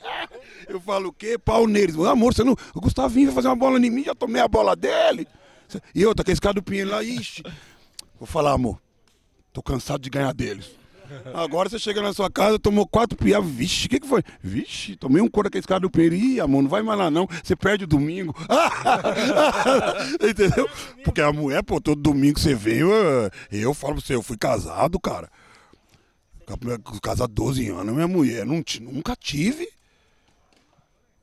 Eu 0.68 0.80
falo 0.80 1.08
o 1.08 1.12
quê? 1.12 1.36
Pau 1.36 1.66
neles. 1.66 1.96
Amor, 1.98 2.32
você 2.32 2.42
não... 2.42 2.56
o 2.74 2.80
Gustavinho 2.80 3.26
vai 3.26 3.34
fazer 3.34 3.48
uma 3.48 3.56
bola 3.56 3.78
em 3.78 3.90
mim, 3.90 4.04
já 4.04 4.14
tomei 4.14 4.40
a 4.40 4.48
bola 4.48 4.74
dele. 4.74 5.26
E 5.94 6.06
outra, 6.06 6.24
que 6.24 6.30
esse 6.30 6.40
cara 6.40 6.54
do 6.54 6.62
Pinheiro 6.62 6.90
lá, 6.90 7.02
ixi. 7.02 7.42
Vou 8.18 8.26
falar, 8.26 8.52
amor, 8.52 8.80
tô 9.52 9.62
cansado 9.62 10.00
de 10.00 10.08
ganhar 10.08 10.32
deles. 10.32 10.70
Agora 11.34 11.68
você 11.68 11.78
chega 11.78 12.02
na 12.02 12.12
sua 12.12 12.30
casa, 12.30 12.58
tomou 12.58 12.86
quatro 12.86 13.16
piá. 13.16 13.40
Vixe, 13.40 13.86
o 13.86 13.90
que, 13.90 14.00
que 14.00 14.06
foi? 14.06 14.22
Vixe, 14.42 14.96
tomei 14.96 15.22
um 15.22 15.28
couro 15.28 15.50
com 15.50 15.58
esse 15.58 15.66
cara 15.66 15.80
do. 15.80 15.90
Ih, 16.00 16.40
amor, 16.40 16.62
não 16.62 16.68
vai 16.68 16.82
mais 16.82 16.98
lá 16.98 17.10
não. 17.10 17.28
Você 17.42 17.54
perde 17.56 17.84
o 17.84 17.86
domingo. 17.86 18.34
Entendeu? 20.22 20.68
Porque 21.04 21.20
a 21.20 21.32
mulher, 21.32 21.62
pô, 21.62 21.80
todo 21.80 22.00
domingo 22.00 22.38
você 22.38 22.54
vem. 22.54 22.78
Eu, 22.78 22.90
eu 23.50 23.74
falo 23.74 23.94
pra 23.94 24.02
você, 24.02 24.14
eu 24.14 24.22
fui 24.22 24.36
casado, 24.36 24.98
cara. 25.00 25.30
Casado 27.02 27.24
há 27.24 27.26
12 27.26 27.68
anos, 27.68 27.94
minha 27.94 28.08
mulher. 28.08 28.46
Não, 28.46 28.62
nunca 28.80 29.16
tive 29.16 29.68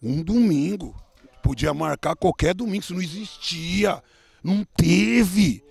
um 0.02 0.22
domingo. 0.22 0.96
Podia 1.42 1.74
marcar 1.74 2.16
qualquer 2.16 2.54
domingo, 2.54 2.84
isso 2.84 2.94
não 2.94 3.02
existia. 3.02 4.02
Não 4.44 4.66
teve. 4.76 5.64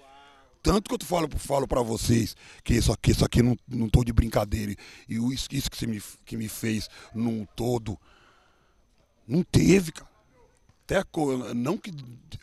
Tanto 0.63 0.89
que 0.89 0.95
eu 1.03 1.07
falo, 1.07 1.29
falo 1.39 1.67
para 1.67 1.83
vocês 1.83 2.37
que 2.63 2.75
isso 2.75 2.93
aqui, 2.93 3.11
isso 3.11 3.25
aqui 3.25 3.43
não, 3.43 3.57
não 3.69 3.89
tô 3.89 4.05
de 4.05 4.13
brincadeira. 4.13 4.75
E 5.09 5.19
o- 5.19 5.33
isso, 5.33 5.49
isso 5.51 5.71
que, 5.71 5.77
você 5.77 5.87
me, 5.87 6.01
que 6.25 6.37
me 6.37 6.49
fez 6.49 6.89
num 7.15 7.45
todo. 7.57 7.99
Não 9.27 9.43
teve, 9.43 9.93
cara. 9.93 10.11
Até 10.85 11.03
não 11.55 11.79
que 11.79 11.93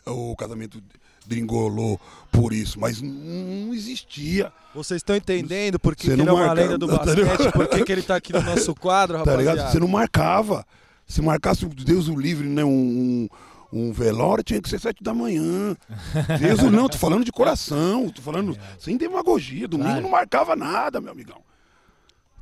o 0.06 0.34
casamento 0.34 0.82
dringolou 1.26 2.00
por 2.32 2.52
isso, 2.52 2.80
mas 2.80 3.00
não 3.00 3.72
existia. 3.72 4.52
Vocês 4.74 4.98
estão 4.98 5.14
entendendo 5.14 5.78
por 5.78 5.94
que, 5.94 6.10
ele 6.10 6.22
é 6.22 6.24
uma 6.24 6.46
marca- 6.46 6.54
lenda 6.54 6.78
do 6.78 6.88
tá 6.88 7.04
basquete, 7.04 7.52
por 7.52 7.68
que, 7.68 7.92
ele 7.92 8.02
tá 8.02 8.16
aqui 8.16 8.32
no 8.32 8.40
nosso 8.42 8.74
quadro, 8.74 9.14
Tá 9.18 9.18
rapaziada? 9.20 9.52
ligado? 9.52 9.72
Você 9.72 9.78
não 9.78 9.88
marcava. 9.88 10.66
Se 11.06 11.20
marcasse, 11.20 11.64
Deus 11.66 12.08
o 12.08 12.16
livre, 12.18 12.48
né? 12.48 12.64
Um, 12.64 12.68
um, 12.70 13.28
um 13.72 13.92
velório 13.92 14.42
tinha 14.42 14.60
que 14.60 14.68
ser 14.68 14.80
sete 14.80 15.02
da 15.02 15.14
manhã. 15.14 15.76
O 16.66 16.70
não, 16.70 16.88
tô 16.88 16.98
falando 16.98 17.24
de 17.24 17.32
coração, 17.32 18.08
tô 18.10 18.20
falando 18.22 18.58
sem 18.78 18.96
demagogia. 18.96 19.68
Domingo 19.68 19.90
Claro. 19.90 20.02
não 20.02 20.10
marcava 20.10 20.56
nada, 20.56 21.00
meu 21.00 21.12
amigão. 21.12 21.42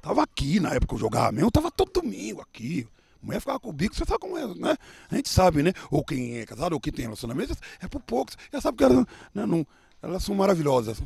Tava 0.01 0.22
aqui 0.22 0.61
na 0.61 0.70
época 0.70 0.89
que 0.89 0.95
eu 0.95 0.99
jogava 0.99 1.33
mesmo, 1.33 1.51
tava 1.51 1.70
todo 1.70 1.93
domingo 1.93 2.41
aqui. 2.41 2.87
Mulher 3.20 3.41
ficava 3.41 3.59
com 3.59 3.68
o 3.68 3.72
bico, 3.72 3.95
você 3.97 4.05
sabe 4.05 4.20
como 4.20 4.39
é, 4.39 4.47
né? 4.55 4.76
A 5.11 5.16
gente 5.16 5.29
sabe, 5.29 5.62
né? 5.62 5.72
Ou 5.91 6.05
quem 6.05 6.39
é 6.39 6.47
casado, 6.47 6.72
ou 6.72 6.81
quem 6.81 6.93
tem 6.93 7.05
relacionamento, 7.05 7.57
é 7.81 7.89
por 7.89 8.01
poucos. 8.01 8.37
Já 8.53 8.61
sabe 8.61 8.79
que 8.79 8.85
elas, 8.85 9.05
né, 9.35 9.45
não, 9.45 9.66
elas 10.01 10.22
são 10.22 10.35
maravilhosas. 10.37 11.03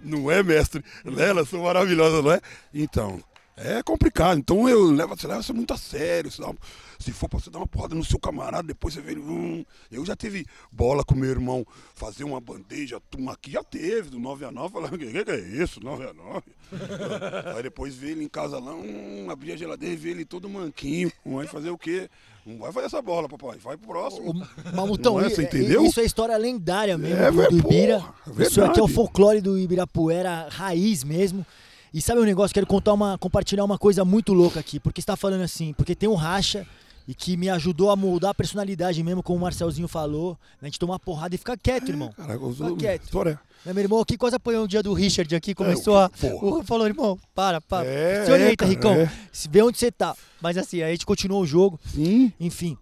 Não 0.00 0.30
é, 0.30 0.42
mestre? 0.42 0.82
Elas 1.04 1.48
são 1.48 1.62
maravilhosas, 1.64 2.24
não 2.24 2.32
é? 2.32 2.40
Então, 2.72 3.20
é 3.60 3.82
complicado. 3.82 4.38
Então 4.38 4.68
eu 4.68 4.90
levo, 4.90 5.16
você 5.16 5.26
leva 5.26 5.40
isso 5.40 5.54
muito 5.54 5.72
a 5.74 5.76
sério. 5.76 6.30
Dá 6.38 6.52
se 6.98 7.12
for 7.12 7.28
pra 7.28 7.38
você 7.38 7.48
dar 7.50 7.58
uma 7.58 7.66
porrada 7.66 7.94
no 7.94 8.04
seu 8.04 8.18
camarada, 8.18 8.66
depois 8.68 8.92
você 8.94 9.00
vê. 9.00 9.14
Hum, 9.16 9.64
eu 9.90 10.04
já 10.04 10.16
teve 10.16 10.44
bola 10.72 11.04
com 11.04 11.14
meu 11.14 11.30
irmão 11.30 11.64
fazer 11.94 12.24
uma 12.24 12.40
bandeja, 12.40 13.00
turma 13.10 13.32
aqui 13.32 13.52
já 13.52 13.62
teve, 13.62 14.10
do 14.10 14.18
9 14.18 14.44
a 14.44 14.50
9, 14.50 14.72
falando, 14.72 14.94
o 14.94 14.98
que, 14.98 15.24
que 15.24 15.30
é 15.30 15.38
isso? 15.38 15.78
9 15.82 16.04
a 16.08 16.12
9. 16.12 16.42
Aí 17.56 17.62
depois 17.62 17.94
vê 17.94 18.10
ele 18.10 18.24
em 18.24 18.28
casa 18.28 18.58
lá, 18.58 18.74
hum, 18.74 19.28
abrir 19.30 19.52
a 19.52 19.56
geladeira 19.56 19.94
e 19.94 19.96
vê 19.96 20.10
ele 20.10 20.24
todo 20.24 20.48
manquinho. 20.48 21.10
Vai 21.24 21.46
fazer 21.46 21.70
o 21.70 21.78
quê? 21.78 22.10
Não 22.44 22.58
vai 22.58 22.72
fazer 22.72 22.86
essa 22.86 23.02
bola, 23.02 23.28
papai. 23.28 23.58
Vai 23.58 23.76
pro 23.76 23.88
próximo. 23.88 24.30
O 24.32 24.76
Mamutão, 24.76 25.20
é? 25.20 25.28
i- 25.28 25.32
entendeu? 25.42 25.84
isso 25.84 26.00
é 26.00 26.04
história 26.04 26.36
lendária 26.36 26.96
mesmo 26.98 27.22
É, 27.22 27.30
do, 27.30 27.48
do 27.50 27.58
Ibira. 27.58 28.00
porra, 28.00 28.14
é 28.38 28.42
isso 28.42 28.64
aqui 28.64 28.80
é 28.80 28.82
o 28.82 28.88
folclore 28.88 29.40
do 29.40 29.58
Ibirapuera, 29.58 30.48
raiz 30.50 31.04
mesmo. 31.04 31.44
E 31.92 32.00
sabe 32.02 32.20
um 32.20 32.24
negócio? 32.24 32.52
Quero 32.54 32.66
contar 32.66 32.92
uma, 32.92 33.16
compartilhar 33.18 33.64
uma 33.64 33.78
coisa 33.78 34.04
muito 34.04 34.32
louca 34.32 34.60
aqui, 34.60 34.78
porque 34.78 35.00
está 35.00 35.16
falando 35.16 35.42
assim, 35.42 35.72
porque 35.72 35.94
tem 35.94 36.08
um 36.08 36.14
racha 36.14 36.66
e 37.06 37.14
que 37.14 37.36
me 37.38 37.48
ajudou 37.48 37.90
a 37.90 37.96
moldar 37.96 38.30
a 38.32 38.34
personalidade 38.34 39.02
mesmo, 39.02 39.22
como 39.22 39.38
o 39.38 39.42
Marcelzinho 39.42 39.88
falou, 39.88 40.32
né, 40.60 40.62
a 40.62 40.64
gente 40.66 40.78
tomar 40.78 40.98
porrada 40.98 41.34
e 41.34 41.38
ficar 41.38 41.56
quieto, 41.56 41.88
irmão. 41.88 42.12
Eu 42.18 42.52
Fica 42.54 42.76
quieto. 42.76 43.04
história. 43.04 43.40
Né, 43.64 43.72
meu 43.72 43.82
irmão 43.82 43.98
aqui 44.00 44.18
quase 44.18 44.36
apanhou 44.36 44.64
um 44.64 44.66
dia 44.68 44.82
do 44.82 44.92
Richard 44.92 45.34
aqui, 45.34 45.54
começou 45.54 45.98
É, 45.98 46.04
a. 46.04 46.10
o- 46.34 46.62
falou, 46.62 46.86
irmão, 46.86 47.18
para, 47.34 47.60
para. 47.62 47.86
É, 47.88 48.24
Se 48.26 48.30
orienta, 48.30 48.52
é, 48.52 48.56
cara, 48.56 48.70
Ricão. 48.70 48.92
é. 48.92 49.10
Se 49.32 49.48
vê 49.48 49.62
onde 49.62 49.78
você 49.78 49.90
tá. 49.90 50.14
Mas 50.40 50.58
assim, 50.58 50.82
aí 50.82 50.90
a 50.90 50.92
gente 50.92 51.06
continuou 51.06 51.42
o 51.42 51.46
jogo. 51.46 51.80
Sim. 51.92 52.30
Enfim, 52.38 52.76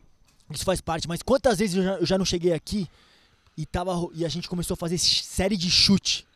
isso 0.51 0.65
faz 0.65 0.81
parte. 0.81 1.07
Mas 1.07 1.23
quantas 1.23 1.59
vezes 1.61 1.77
eu 1.77 1.85
já, 1.85 1.95
eu 1.95 2.07
já 2.07 2.19
não 2.19 2.25
cheguei 2.25 2.53
aqui 2.53 2.89
e, 3.57 3.65
tava, 3.65 3.93
e 4.13 4.25
a 4.25 4.29
gente 4.29 4.49
começou 4.49 4.75
a 4.75 4.77
fazer 4.77 4.99
série 4.99 5.57
de 5.57 5.71
chute. 5.71 6.27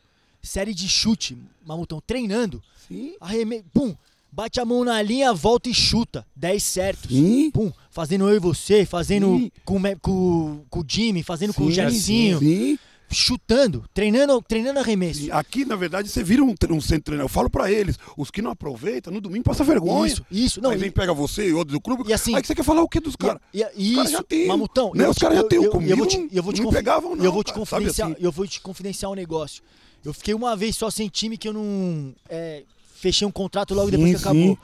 Série 0.41 0.73
de 0.73 0.87
chute, 0.89 1.37
Mamutão, 1.65 2.01
treinando. 2.05 2.61
Sim. 2.87 3.13
Arreme... 3.21 3.63
Pum, 3.73 3.95
bate 4.31 4.59
a 4.59 4.65
mão 4.65 4.83
na 4.83 5.01
linha, 5.01 5.33
volta 5.33 5.69
e 5.69 5.73
chuta. 5.73 6.25
10 6.35 6.63
certos. 6.63 7.11
Sim. 7.15 7.51
Pum, 7.51 7.71
fazendo 7.91 8.27
eu 8.29 8.35
e 8.35 8.39
você, 8.39 8.85
fazendo 8.85 9.37
Sim. 9.37 9.51
com, 9.63 9.79
com, 10.01 10.61
com 10.69 10.79
o 10.79 10.85
Jimmy, 10.87 11.21
fazendo 11.23 11.53
com 11.53 11.63
o 11.63 11.67
Sim, 11.67 11.73
Gercinho. 11.73 12.39
Sim. 12.39 12.79
Chutando, 13.13 13.83
treinando, 13.93 14.41
treinando 14.41 14.79
arremesso. 14.79 15.19
Sim. 15.19 15.31
Aqui, 15.31 15.65
na 15.65 15.75
verdade, 15.75 16.07
você 16.07 16.23
vira 16.23 16.41
um, 16.41 16.55
um 16.69 16.79
centro 16.81 17.03
treinador. 17.03 17.25
Eu 17.25 17.29
falo 17.33 17.49
pra 17.49 17.69
eles, 17.69 17.99
os 18.17 18.31
que 18.31 18.41
não 18.41 18.51
aproveitam, 18.51 19.11
no 19.11 19.19
domingo 19.19 19.43
passa 19.43 19.65
vergonha. 19.65 20.07
Isso, 20.07 20.25
isso. 20.31 20.61
Não, 20.61 20.69
aí 20.69 20.77
vem, 20.77 20.87
e- 20.87 20.91
pega 20.93 21.13
você 21.13 21.49
e 21.49 21.53
outro 21.53 21.73
do 21.73 21.81
clube. 21.81 22.03
E 22.09 22.13
assim- 22.13 22.33
aí 22.33 22.41
você 22.43 22.55
quer 22.55 22.63
falar 22.63 22.81
o 22.81 22.87
que 22.87 23.01
dos 23.01 23.17
caras? 23.17 23.41
Isso, 23.75 24.07
já 24.11 24.23
têm, 24.23 24.47
Mamutão, 24.47 24.93
né? 24.95 25.09
Os 25.09 25.17
caras 25.17 25.37
já 25.39 25.43
têm, 25.43 25.57
eu- 25.57 25.65
eu- 25.65 25.71
comigo 25.71 25.91
eu 25.91 25.97
vou 25.97 26.05
te- 26.07 26.29
eu 26.31 26.41
vou 26.41 26.53
te 26.53 26.61
não 26.61 26.69
pegavam 26.71 27.13
não, 27.17 27.25
eu 27.25 27.33
vou 27.33 27.43
te 27.43 27.47
cara, 27.51 27.59
confidenciar, 27.59 28.11
assim? 28.11 28.17
eu 28.21 28.31
vou 28.31 28.47
te 28.47 28.61
confidenciar 28.61 29.11
um 29.11 29.15
negócio. 29.15 29.61
Eu 30.03 30.13
fiquei 30.13 30.33
uma 30.33 30.55
vez 30.55 30.75
só 30.75 30.89
sem 30.89 31.07
time 31.07 31.37
que 31.37 31.47
eu 31.47 31.53
não 31.53 32.13
é, 32.29 32.63
fechei 32.95 33.27
um 33.27 33.31
contrato 33.31 33.73
logo 33.73 33.91
depois 33.91 34.09
Sim, 34.09 34.15
que 34.15 34.21
acabou. 34.21 34.55
sim. 34.55 34.57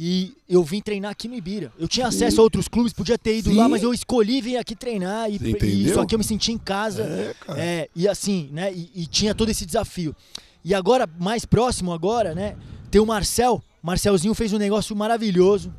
E 0.00 0.32
eu 0.48 0.62
vim 0.62 0.80
treinar 0.80 1.10
aqui 1.10 1.26
no 1.26 1.34
Ibira. 1.34 1.72
Eu 1.76 1.88
tinha 1.88 2.06
acesso 2.06 2.40
a 2.40 2.44
outros 2.44 2.68
clubes, 2.68 2.92
podia 2.92 3.18
ter 3.18 3.38
ido 3.38 3.52
lá, 3.52 3.68
mas 3.68 3.82
eu 3.82 3.92
escolhi 3.92 4.40
vir 4.40 4.56
aqui 4.56 4.76
treinar 4.76 5.28
e, 5.28 5.40
e 5.60 5.86
isso 5.86 5.98
aqui 5.98 6.14
eu 6.14 6.20
me 6.20 6.24
senti 6.24 6.52
em 6.52 6.58
casa. 6.58 7.02
É, 7.02 7.34
cara. 7.40 7.60
É, 7.60 7.88
e 7.96 8.06
assim, 8.06 8.48
né? 8.52 8.72
E, 8.72 8.92
e 8.94 9.06
tinha 9.08 9.34
todo 9.34 9.48
esse 9.48 9.66
desafio. 9.66 10.14
E 10.64 10.72
agora, 10.72 11.08
mais 11.18 11.44
próximo 11.44 11.92
agora, 11.92 12.32
né? 12.32 12.54
Tem 12.92 13.00
o 13.00 13.06
Marcel. 13.06 13.60
Marcelzinho 13.82 14.34
fez 14.34 14.52
um 14.52 14.58
negócio 14.58 14.94
maravilhoso. 14.94 15.74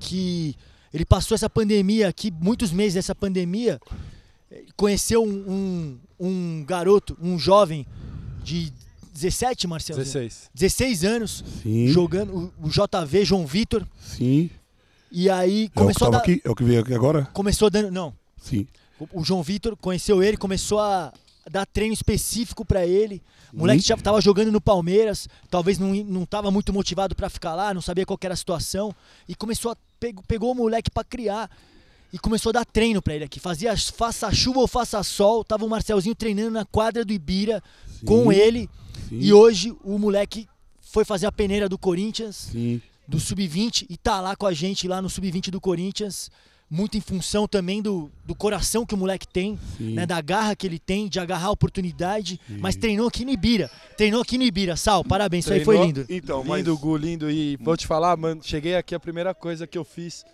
Que 0.00 0.56
ele 0.92 1.04
passou 1.04 1.36
essa 1.36 1.48
pandemia 1.48 2.08
aqui, 2.08 2.32
muitos 2.40 2.72
meses 2.72 2.94
dessa 2.94 3.14
pandemia. 3.14 3.80
Conheceu 4.74 5.22
um, 5.22 5.28
um, 5.28 5.98
um 6.18 6.64
garoto, 6.66 7.16
um 7.22 7.38
jovem 7.38 7.86
de 8.42 8.72
17, 9.14 9.66
Marcelzinho? 9.66 10.04
16. 10.04 10.50
16 10.54 11.04
anos, 11.04 11.44
Sim. 11.62 11.88
jogando 11.88 12.52
o, 12.60 12.68
JV, 12.68 13.24
João 13.24 13.46
Vitor. 13.46 13.86
Sim. 14.00 14.50
E 15.12 15.28
aí 15.28 15.64
É 15.64 15.66
o 15.66 15.70
que 15.70 15.74
começou 15.74 16.08
a 16.08 16.10
dar, 16.10 16.18
aqui? 16.18 16.40
É 16.44 16.50
o 16.50 16.54
que 16.54 16.64
veio 16.64 16.80
aqui 16.80 16.94
agora? 16.94 17.28
Começou 17.32 17.68
dando. 17.68 17.90
Não. 17.90 18.14
Sim. 18.40 18.66
O, 18.98 19.20
o 19.20 19.24
João 19.24 19.42
Vitor 19.42 19.76
conheceu 19.76 20.22
ele, 20.22 20.36
começou 20.36 20.78
a 20.80 21.12
dar 21.50 21.66
treino 21.66 21.92
específico 21.92 22.64
pra 22.64 22.86
ele. 22.86 23.22
O 23.52 23.58
moleque 23.58 23.82
já 23.82 23.96
tava 23.96 24.20
jogando 24.20 24.52
no 24.52 24.60
Palmeiras, 24.60 25.28
talvez 25.50 25.76
não, 25.78 25.92
não 25.92 26.24
tava 26.24 26.50
muito 26.52 26.72
motivado 26.72 27.16
pra 27.16 27.28
ficar 27.28 27.54
lá, 27.56 27.74
não 27.74 27.82
sabia 27.82 28.06
qual 28.06 28.18
era 28.22 28.34
a 28.34 28.36
situação. 28.36 28.94
E 29.28 29.34
começou 29.34 29.72
a. 29.72 29.76
Pegou, 29.98 30.24
pegou 30.26 30.52
o 30.52 30.54
moleque 30.54 30.90
pra 30.90 31.04
criar. 31.04 31.50
E 32.12 32.18
começou 32.18 32.50
a 32.50 32.52
dar 32.54 32.64
treino 32.64 33.00
pra 33.00 33.14
ele 33.14 33.24
aqui. 33.24 33.38
Fazia 33.38 33.76
faça 33.76 34.32
chuva 34.32 34.60
ou 34.60 34.66
faça 34.66 35.02
sol. 35.02 35.44
Tava 35.44 35.64
o 35.64 35.68
Marcelzinho 35.68 36.14
treinando 36.14 36.50
na 36.50 36.64
quadra 36.64 37.04
do 37.04 37.12
Ibira 37.12 37.62
com 38.04 38.32
ele. 38.32 38.68
Sim, 39.08 39.18
E 39.20 39.32
hoje 39.32 39.74
o 39.84 39.98
moleque 39.98 40.48
foi 40.80 41.04
fazer 41.04 41.26
a 41.26 41.32
peneira 41.32 41.68
do 41.68 41.78
Corinthians, 41.78 42.48
sim. 42.50 42.80
do 43.06 43.20
Sub-20, 43.20 43.86
e 43.88 43.96
tá 43.96 44.20
lá 44.20 44.34
com 44.34 44.46
a 44.46 44.52
gente 44.52 44.88
lá 44.88 45.00
no 45.00 45.08
Sub-20 45.08 45.50
do 45.50 45.60
Corinthians. 45.60 46.30
Muito 46.72 46.96
em 46.96 47.00
função 47.00 47.48
também 47.48 47.82
do, 47.82 48.08
do 48.24 48.32
coração 48.32 48.86
que 48.86 48.94
o 48.94 48.96
moleque 48.96 49.26
tem, 49.26 49.58
Sim. 49.76 49.94
né, 49.94 50.06
da 50.06 50.20
garra 50.20 50.54
que 50.54 50.64
ele 50.64 50.78
tem, 50.78 51.08
de 51.08 51.18
agarrar 51.18 51.48
a 51.48 51.50
oportunidade. 51.50 52.40
Mas 52.60 52.76
treinou 52.76 53.08
aqui 53.08 53.24
no 53.24 53.32
Ibira. 53.32 53.68
Treinou 53.96 54.22
aqui 54.22 54.38
no 54.38 54.44
Ibira. 54.44 54.76
Sal, 54.76 55.02
parabéns, 55.04 55.44
isso 55.46 55.52
aí 55.52 55.64
foi 55.64 55.74
Treinou- 55.76 55.86
lindo. 56.04 56.06
Então, 56.08 56.44
mas 56.44 56.58
lindo, 56.58 56.78
Gu, 56.78 56.96
lindo. 56.96 57.28
E 57.28 57.56
vou 57.56 57.76
te 57.76 57.88
falar, 57.88 58.16
mano, 58.16 58.40
cheguei 58.44 58.76
aqui, 58.76 58.94
a 58.94 59.00
primeira 59.00 59.34
coisa 59.34 59.66
que 59.66 59.76
eu 59.76 59.84
fiz, 59.84 60.24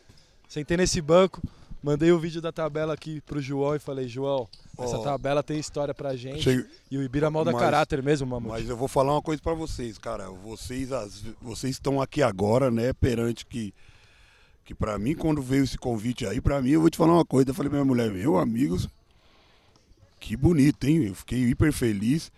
sentei 0.47 0.77
nesse 0.77 1.01
banco, 1.01 1.43
mandei 1.83 2.11
o 2.13 2.19
vídeo 2.19 2.41
da 2.41 2.51
tabela 2.53 2.95
aqui 2.95 3.21
pro 3.21 3.41
João 3.41 3.75
e 3.77 3.79
falei, 3.79 4.09
João, 4.09 4.49
essa 4.79 4.99
tabela 5.03 5.43
tem 5.43 5.59
história 5.59 5.95
pra 5.95 6.17
gente. 6.17 6.67
E 6.91 6.99
o 6.99 7.03
Ibira 7.03 7.31
molda 7.31 7.53
Mas- 7.53 7.61
caráter 7.61 8.03
mesmo, 8.03 8.27
mamute. 8.27 8.53
Mas 8.53 8.69
eu 8.69 8.77
vou 8.77 8.89
falar 8.89 9.13
uma 9.13 9.23
coisa 9.23 9.41
pra 9.43 9.55
vocês, 9.55 9.97
cara. 9.99 10.29
Vocês, 10.31 10.91
ve- 10.91 11.35
vocês 11.41 11.77
estão 11.77 12.01
aqui 12.01 12.23
agora, 12.23 12.71
né, 12.71 12.93
perante 12.93 13.45
que 13.47 13.73
que 14.65 14.75
para 14.75 14.99
mim 14.99 15.15
quando 15.15 15.41
veio 15.41 15.63
esse 15.63 15.79
convite 15.79 16.27
aí, 16.27 16.41
pra 16.41 16.61
mim 16.61 16.71
eu 16.71 16.81
vou 16.81 16.91
te 16.91 16.97
falar 16.97 17.13
uma 17.13 17.25
coisa. 17.25 17.51
Eu 17.51 17.55
falei 17.55 17.71
minha 17.71 17.85
mulher, 17.85 18.11
meu 18.11 18.37
amigos, 18.37 18.89
que 20.19 20.37
bonito, 20.37 20.83
hein? 20.89 21.05
Eu 21.05 21.15
fiquei 21.15 21.39
hiper 21.45 21.73
feliz. 21.73 22.33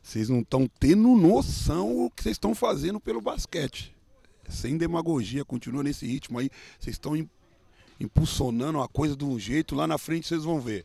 Vocês 0.00 0.28
não 0.28 0.40
estão 0.40 0.68
tendo 0.78 1.08
noção 1.16 2.04
o 2.06 2.10
que 2.10 2.22
vocês 2.22 2.34
estão 2.36 2.54
fazendo 2.54 3.00
pelo 3.00 3.20
basquete. 3.20 3.92
Sem 4.48 4.76
demagogia, 4.76 5.44
continua 5.44 5.82
nesse 5.82 6.06
ritmo 6.06 6.38
aí. 6.38 6.48
Vocês 6.78 6.94
estão 6.94 7.16
impulsionando 8.02 8.80
a 8.80 8.88
coisa 8.88 9.16
de 9.16 9.24
um 9.24 9.38
jeito, 9.38 9.74
lá 9.74 9.86
na 9.86 9.96
frente 9.96 10.26
vocês 10.26 10.44
vão 10.44 10.60
ver. 10.60 10.84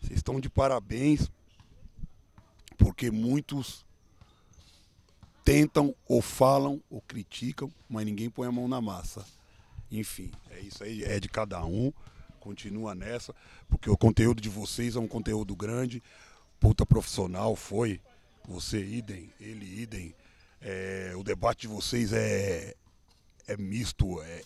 Vocês 0.00 0.18
estão 0.18 0.40
de 0.40 0.48
parabéns, 0.48 1.30
porque 2.76 3.10
muitos 3.10 3.84
tentam 5.44 5.94
ou 6.06 6.22
falam 6.22 6.80
ou 6.88 7.00
criticam, 7.00 7.70
mas 7.88 8.06
ninguém 8.06 8.30
põe 8.30 8.46
a 8.46 8.52
mão 8.52 8.68
na 8.68 8.80
massa. 8.80 9.24
Enfim, 9.90 10.30
é 10.50 10.60
isso 10.60 10.82
aí, 10.82 11.02
é 11.04 11.18
de 11.18 11.28
cada 11.28 11.64
um. 11.64 11.92
Continua 12.40 12.92
nessa, 12.92 13.32
porque 13.68 13.88
o 13.88 13.96
conteúdo 13.96 14.40
de 14.40 14.48
vocês 14.48 14.96
é 14.96 14.98
um 14.98 15.06
conteúdo 15.06 15.54
grande, 15.54 16.02
puta 16.58 16.84
profissional, 16.84 17.54
foi. 17.54 18.00
Você 18.48 18.84
idem, 18.84 19.30
ele 19.38 19.64
idem. 19.64 20.12
É, 20.60 21.12
o 21.16 21.22
debate 21.22 21.62
de 21.62 21.68
vocês 21.68 22.12
é, 22.12 22.74
é 23.46 23.56
misto, 23.56 24.20
é, 24.22 24.42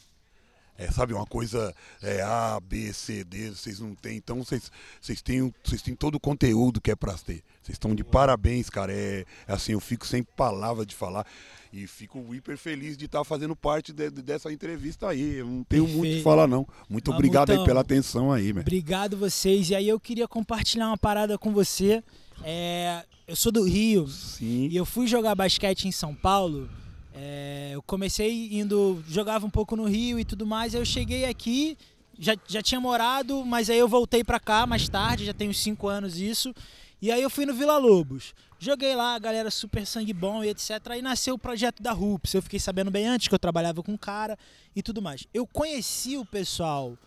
é, 0.78 0.90
sabe, 0.90 1.12
uma 1.14 1.26
coisa 1.26 1.74
é 2.02 2.20
A, 2.22 2.58
B, 2.60 2.92
C, 2.92 3.24
D, 3.24 3.50
vocês 3.50 3.80
não 3.80 3.94
têm. 3.94 4.16
Então 4.16 4.42
vocês, 4.44 4.70
vocês, 5.00 5.20
têm, 5.22 5.52
vocês 5.64 5.82
têm 5.82 5.94
todo 5.94 6.16
o 6.16 6.20
conteúdo 6.20 6.80
que 6.80 6.90
é 6.90 6.96
pra 6.96 7.14
ter. 7.14 7.42
Vocês 7.62 7.74
estão 7.76 7.94
de 7.94 8.04
parabéns, 8.04 8.68
cara. 8.70 8.92
É, 8.92 9.24
é 9.46 9.52
assim, 9.52 9.72
eu 9.72 9.80
fico 9.80 10.06
sem 10.06 10.22
palavras 10.22 10.86
de 10.86 10.94
falar. 10.94 11.26
E 11.72 11.86
fico 11.86 12.34
hiper 12.34 12.56
feliz 12.56 12.96
de 12.96 13.04
estar 13.06 13.22
fazendo 13.24 13.54
parte 13.54 13.92
de- 13.92 14.10
de- 14.10 14.22
dessa 14.22 14.50
entrevista 14.52 15.08
aí. 15.08 15.38
Eu 15.38 15.46
não 15.46 15.64
tenho 15.64 15.82
muito 15.84 15.98
o 15.98 16.02
que 16.02 16.06
Perfeito. 16.06 16.24
falar, 16.24 16.46
não. 16.46 16.66
Muito 16.88 17.10
obrigado 17.10 17.50
aí 17.50 17.56
Mamutão. 17.56 17.66
pela 17.66 17.80
atenção 17.82 18.32
aí, 18.32 18.52
meu. 18.52 18.62
Obrigado 18.62 19.16
vocês. 19.16 19.68
E 19.70 19.74
aí 19.74 19.88
eu 19.88 19.98
queria 20.00 20.26
compartilhar 20.28 20.86
uma 20.86 20.96
parada 20.96 21.36
com 21.36 21.52
você. 21.52 22.02
É, 22.42 23.04
eu 23.26 23.34
sou 23.36 23.50
do 23.52 23.64
Rio 23.64 24.06
Sim. 24.08 24.68
e 24.70 24.76
eu 24.76 24.86
fui 24.86 25.06
jogar 25.06 25.34
basquete 25.34 25.86
em 25.88 25.92
São 25.92 26.14
Paulo. 26.14 26.68
É, 27.16 27.70
eu 27.72 27.82
comecei 27.82 28.50
indo, 28.52 29.02
jogava 29.08 29.46
um 29.46 29.50
pouco 29.50 29.74
no 29.74 29.84
Rio 29.84 30.20
e 30.20 30.24
tudo 30.24 30.46
mais. 30.46 30.74
Aí 30.74 30.80
eu 30.80 30.84
cheguei 30.84 31.24
aqui, 31.24 31.78
já, 32.18 32.36
já 32.46 32.62
tinha 32.62 32.80
morado, 32.80 33.44
mas 33.44 33.70
aí 33.70 33.78
eu 33.78 33.88
voltei 33.88 34.22
pra 34.22 34.38
cá 34.38 34.66
mais 34.66 34.86
tarde, 34.88 35.24
já 35.24 35.32
tenho 35.32 35.54
cinco 35.54 35.88
anos 35.88 36.18
isso. 36.18 36.54
E 37.00 37.10
aí 37.10 37.22
eu 37.22 37.30
fui 37.30 37.46
no 37.46 37.54
Vila 37.54 37.78
Lobos. 37.78 38.34
Joguei 38.58 38.94
lá, 38.94 39.14
a 39.14 39.18
galera 39.18 39.50
super 39.50 39.86
sangue 39.86 40.12
bom 40.12 40.42
e 40.44 40.48
etc. 40.48 40.70
Aí 40.90 41.02
nasceu 41.02 41.34
o 41.34 41.38
projeto 41.38 41.82
da 41.82 41.92
Rups. 41.92 42.34
Eu 42.34 42.42
fiquei 42.42 42.58
sabendo 42.58 42.90
bem 42.90 43.06
antes 43.06 43.28
que 43.28 43.34
eu 43.34 43.38
trabalhava 43.38 43.82
com 43.82 43.92
um 43.92 43.98
cara 43.98 44.38
e 44.74 44.82
tudo 44.82 45.00
mais. 45.00 45.26
Eu 45.32 45.46
conheci 45.46 46.16
o 46.16 46.24
pessoal 46.24 46.98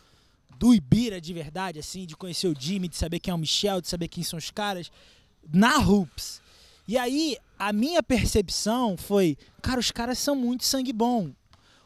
do 0.60 0.74
Ibira 0.74 1.22
de 1.22 1.34
verdade, 1.34 1.80
assim, 1.80 2.06
de 2.06 2.16
conhecer 2.16 2.48
o 2.48 2.56
Jimmy, 2.60 2.88
de 2.88 2.98
saber 2.98 3.20
quem 3.20 3.32
é 3.32 3.36
o 3.36 3.38
Michel, 3.38 3.82
de 3.82 3.88
saber 3.88 4.08
quem 4.08 4.24
são 4.24 4.38
os 4.38 4.52
caras, 4.52 4.92
na 5.52 5.78
Rups. 5.78 6.42
E 6.90 6.98
aí, 6.98 7.38
a 7.60 7.72
minha 7.72 8.02
percepção 8.02 8.98
foi, 8.98 9.38
cara, 9.62 9.80
os 9.80 9.92
caras 9.92 10.18
são 10.18 10.36
muito 10.36 10.66
sangue 10.66 10.92
bom. 10.92 11.30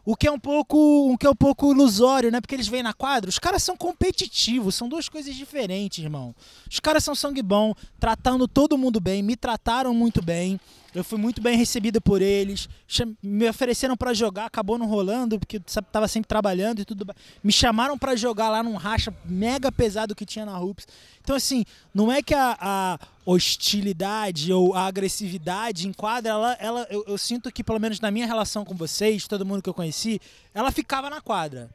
O 0.06 0.16
que 0.16 0.26
é 0.26 0.32
um 0.32 0.40
pouco, 0.40 0.78
o 1.12 1.18
que 1.18 1.28
é 1.28 1.30
um 1.30 1.36
pouco 1.36 1.74
ilusório, 1.74 2.32
né? 2.32 2.40
Porque 2.40 2.56
eles 2.56 2.70
vêm 2.70 2.82
na 2.82 2.94
quadra, 2.94 3.30
os 3.30 3.38
caras 3.38 3.62
são 3.62 3.76
competitivos, 3.76 4.76
são 4.76 4.88
duas 4.88 5.10
coisas 5.10 5.36
diferentes, 5.36 6.02
irmão. 6.02 6.34
Os 6.72 6.80
caras 6.80 7.04
são 7.04 7.14
sangue 7.14 7.42
bom, 7.42 7.74
tratando 8.00 8.48
todo 8.48 8.78
mundo 8.78 9.02
bem, 9.02 9.22
me 9.22 9.36
trataram 9.36 9.94
muito 9.94 10.22
bem. 10.22 10.58
Eu 10.94 11.04
fui 11.04 11.18
muito 11.18 11.42
bem 11.42 11.58
recebido 11.58 12.00
por 12.00 12.22
eles. 12.22 12.70
Me 13.22 13.50
ofereceram 13.50 13.98
pra 13.98 14.14
jogar, 14.14 14.46
acabou 14.46 14.78
não 14.78 14.86
rolando, 14.86 15.40
porque 15.40 15.60
sabe, 15.66 15.88
tava 15.92 16.08
sempre 16.08 16.28
trabalhando 16.28 16.82
e 16.82 16.86
tudo. 16.86 17.06
Me 17.44 17.52
chamaram 17.52 17.98
pra 17.98 18.16
jogar 18.16 18.50
lá 18.50 18.62
num 18.62 18.76
racha 18.76 19.14
mega 19.26 19.72
pesado 19.72 20.14
que 20.14 20.26
tinha 20.26 20.46
na 20.46 20.56
Rups. 20.56 20.88
Então, 21.22 21.36
assim, 21.36 21.66
não 21.94 22.12
é 22.12 22.22
que 22.22 22.34
a, 22.34 22.58
a 22.60 23.00
hostilidade 23.26 24.54
ou 24.54 24.76
a 24.76 24.86
agressividade 24.86 25.88
em 25.88 25.94
quadra, 25.94 26.32
ela, 26.32 26.54
ela, 26.60 26.88
eu, 26.90 27.04
eu 27.08 27.18
sinto 27.18 27.52
que, 27.52 27.64
pelo 27.64 27.80
menos 27.80 28.00
na 28.00 28.12
minha 28.12 28.28
relação 28.28 28.64
com 28.64 28.76
vocês, 28.76 29.28
todo 29.28 29.46
mundo 29.46 29.62
que 29.62 29.70
eu 29.70 29.74
conheci, 29.74 30.20
ela 30.54 30.72
ficava 30.72 31.10
na 31.10 31.22
quadra. 31.22 31.70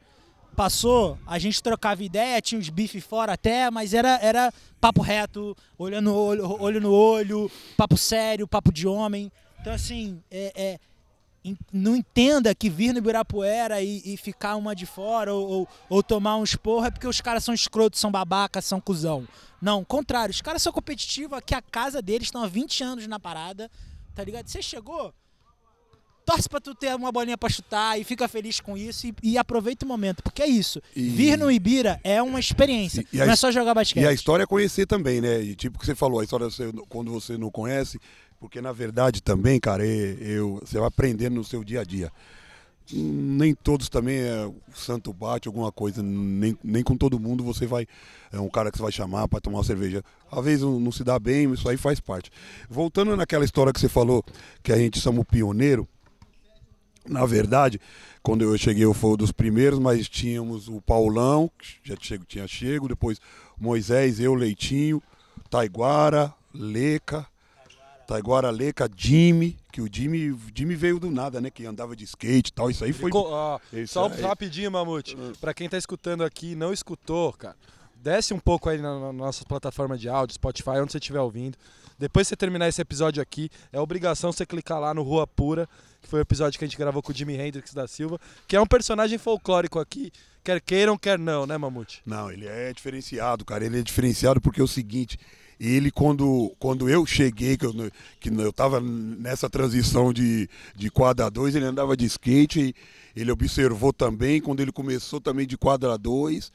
Passou, 0.55 1.17
a 1.25 1.39
gente 1.39 1.63
trocava 1.63 2.03
ideia, 2.03 2.41
tinha 2.41 2.59
uns 2.59 2.69
bife 2.69 2.99
fora 2.99 3.33
até, 3.33 3.71
mas 3.71 3.93
era, 3.93 4.19
era 4.21 4.53
papo 4.81 5.01
reto, 5.01 5.55
olho 5.77 6.01
no 6.01 6.13
olho, 6.13 6.61
olho 6.61 6.81
no 6.81 6.91
olho, 6.91 7.51
papo 7.77 7.95
sério, 7.95 8.47
papo 8.47 8.71
de 8.71 8.87
homem. 8.87 9.31
Então, 9.61 9.73
assim, 9.73 10.21
é, 10.29 10.51
é, 10.55 10.79
não 11.71 11.95
entenda 11.95 12.53
que 12.53 12.69
vir 12.69 12.91
no 12.91 12.99
Ibirapuera 12.99 13.81
e, 13.81 14.01
e 14.05 14.17
ficar 14.17 14.55
uma 14.55 14.75
de 14.75 14.85
fora 14.85 15.33
ou, 15.33 15.49
ou, 15.49 15.67
ou 15.89 16.03
tomar 16.03 16.35
um 16.37 16.43
esporro 16.43 16.85
é 16.85 16.91
porque 16.91 17.07
os 17.07 17.21
caras 17.21 17.43
são 17.43 17.53
escrotos, 17.53 17.99
são 17.99 18.11
babacas, 18.11 18.65
são 18.65 18.81
cuzão. 18.81 19.27
Não, 19.61 19.83
contrário, 19.83 20.31
os 20.31 20.41
caras 20.41 20.61
são 20.61 20.71
competitivos, 20.71 21.37
aqui 21.37 21.53
a 21.53 21.61
casa 21.61 22.01
deles 22.01 22.27
estão 22.27 22.43
há 22.43 22.47
20 22.47 22.83
anos 22.83 23.07
na 23.07 23.19
parada, 23.19 23.69
tá 24.15 24.23
ligado? 24.23 24.47
Você 24.47 24.61
chegou, 24.61 25.13
torce 26.29 26.47
pra 26.49 26.59
tu 26.59 26.75
ter 26.75 26.95
uma 26.95 27.11
bolinha 27.11 27.37
pra 27.37 27.49
chutar 27.49 27.99
e 27.99 28.03
fica 28.03 28.27
feliz 28.27 28.59
com 28.59 28.77
isso 28.77 29.07
e, 29.07 29.13
e 29.23 29.37
aproveita 29.37 29.85
o 29.85 29.87
momento, 29.87 30.21
porque 30.21 30.41
é 30.41 30.47
isso. 30.47 30.81
E- 30.95 31.09
Vir 31.09 31.37
no 31.37 31.51
Ibira 31.51 31.99
é 32.03 32.21
uma 32.21 32.39
experiência, 32.39 33.05
E- 33.11 33.17
não 33.17 33.25
é 33.31 33.35
só 33.35 33.51
jogar 33.51 33.73
basquete. 33.73 34.03
E 34.03 34.07
a 34.07 34.13
história 34.13 34.43
é 34.43 34.47
conhecer 34.47 34.85
também, 34.85 35.19
né? 35.21 35.41
E 35.41 35.55
tipo 35.55 35.79
que 35.79 35.85
você 35.85 35.95
falou, 35.95 36.19
a 36.19 36.23
história 36.23 36.47
quando 36.87 37.11
você 37.11 37.37
não 37.37 37.49
conhece, 37.49 37.99
porque 38.39 38.61
na 38.61 38.71
verdade 38.71 39.21
também, 39.21 39.59
cara, 39.59 39.85
eu, 39.85 40.59
você 40.63 40.77
vai 40.77 40.87
aprendendo 40.87 41.35
no 41.35 41.43
seu 41.43 41.63
dia 41.63 41.81
a 41.81 41.83
dia. 41.83 42.11
Nem 42.91 43.53
todos 43.53 43.87
também 43.87 44.17
é 44.17 44.45
o 44.47 44.55
santo 44.73 45.13
bate 45.13 45.47
alguma 45.47 45.71
coisa, 45.71 46.01
nem, 46.01 46.57
nem 46.63 46.83
com 46.83 46.97
todo 46.97 47.19
mundo 47.19 47.43
você 47.43 47.67
vai 47.67 47.85
é 48.31 48.39
um 48.39 48.49
cara 48.49 48.71
que 48.71 48.77
você 48.77 48.83
vai 48.83 48.91
chamar 48.91 49.27
para 49.27 49.39
tomar 49.39 49.59
uma 49.59 49.63
cerveja. 49.63 50.03
Às 50.31 50.43
vezes 50.43 50.61
não 50.63 50.91
se 50.91 51.03
dá 51.03 51.19
bem, 51.19 51.51
isso 51.53 51.69
aí 51.69 51.77
faz 51.77 51.99
parte. 51.99 52.31
Voltando 52.67 53.15
naquela 53.15 53.45
história 53.45 53.71
que 53.71 53.79
você 53.79 53.87
falou 53.89 54.23
que 54.63 54.71
a 54.71 54.77
gente 54.77 54.99
somos 54.99 55.23
pioneiro, 55.25 55.87
na 57.09 57.25
verdade, 57.25 57.79
quando 58.23 58.43
eu 58.43 58.57
cheguei 58.57 58.85
eu 58.85 58.93
fui 58.93 59.11
um 59.11 59.17
dos 59.17 59.31
primeiros, 59.31 59.79
mas 59.79 60.07
tínhamos 60.07 60.67
o 60.67 60.79
Paulão, 60.81 61.49
que 61.57 61.67
já 61.83 61.95
chego, 61.99 62.23
tinha 62.25 62.47
chego, 62.47 62.87
depois 62.87 63.19
Moisés, 63.59 64.19
eu, 64.19 64.33
Leitinho, 64.33 65.01
Taiguara, 65.49 66.33
Leca, 66.53 67.25
Taiguara, 68.07 68.49
Leca, 68.49 68.89
Jimmy, 68.95 69.55
que 69.71 69.81
o 69.81 69.89
Jimmy, 69.91 70.35
Jimmy 70.55 70.75
veio 70.75 70.99
do 70.99 71.11
nada, 71.11 71.39
né? 71.39 71.49
Que 71.51 71.65
andava 71.65 71.95
de 71.95 72.03
skate 72.05 72.49
e 72.49 72.53
tal, 72.53 72.69
isso 72.71 72.83
aí 72.83 72.91
foi... 72.91 73.09
Ficou- 73.09 73.61
Isso 73.71 73.93
só 73.93 74.07
aí. 74.07 74.21
rapidinho, 74.21 74.71
Mamute. 74.71 75.15
Pra 75.39 75.53
quem 75.53 75.69
tá 75.69 75.77
escutando 75.77 76.23
aqui 76.23 76.51
e 76.51 76.55
não 76.55 76.73
escutou, 76.73 77.31
cara, 77.33 77.55
desce 78.01 78.33
um 78.33 78.39
pouco 78.39 78.69
aí 78.69 78.77
na, 78.77 78.99
na 78.99 79.13
nossa 79.13 79.43
plataforma 79.45 79.97
de 79.97 80.09
áudio, 80.09 80.35
Spotify, 80.35 80.79
onde 80.81 80.91
você 80.91 80.97
estiver 80.97 81.19
ouvindo. 81.19 81.57
Depois 81.97 82.27
que 82.27 82.29
você 82.29 82.37
terminar 82.37 82.69
esse 82.69 82.81
episódio 82.81 83.21
aqui, 83.21 83.49
é 83.73 83.79
obrigação 83.79 84.31
você 84.31 84.45
clicar 84.45 84.79
lá 84.79 84.93
no 84.93 85.03
Rua 85.03 85.27
Pura, 85.27 85.67
que 86.01 86.07
foi 86.07 86.19
o 86.19 86.21
episódio 86.21 86.57
que 86.57 86.63
a 86.63 86.67
gente 86.67 86.77
gravou 86.77 87.03
com 87.03 87.11
o 87.11 87.15
Jimi 87.15 87.35
Hendrix 87.35 87.73
da 87.73 87.87
Silva, 87.87 88.17
que 88.47 88.55
é 88.55 88.61
um 88.61 88.65
personagem 88.65 89.17
folclórico 89.17 89.79
aqui, 89.79 90.11
quer 90.41 90.61
queiram, 90.61 90.97
quer 90.97 91.19
não, 91.19 91.45
né, 91.45 91.57
Mamute? 91.57 92.01
Não, 92.05 92.31
ele 92.31 92.47
é 92.47 92.71
diferenciado, 92.71 93.43
cara. 93.43 93.65
Ele 93.65 93.79
é 93.79 93.83
diferenciado 93.83 94.39
porque 94.39 94.61
é 94.61 94.63
o 94.63 94.67
seguinte, 94.67 95.19
ele 95.59 95.91
quando, 95.91 96.55
quando 96.57 96.89
eu 96.89 97.05
cheguei, 97.05 97.57
que 97.57 97.65
eu, 97.65 97.73
que 98.17 98.29
eu 98.29 98.53
tava 98.53 98.79
nessa 98.79 99.49
transição 99.49 100.13
de, 100.13 100.49
de 100.73 100.89
quadra 100.89 101.29
2, 101.29 101.53
ele 101.53 101.65
andava 101.65 101.97
de 101.97 102.05
skate, 102.05 102.73
ele 103.13 103.29
observou 103.29 103.91
também, 103.91 104.39
quando 104.39 104.61
ele 104.61 104.71
começou 104.71 105.19
também 105.19 105.45
de 105.45 105.57
quadra 105.57 105.97
2, 105.97 106.49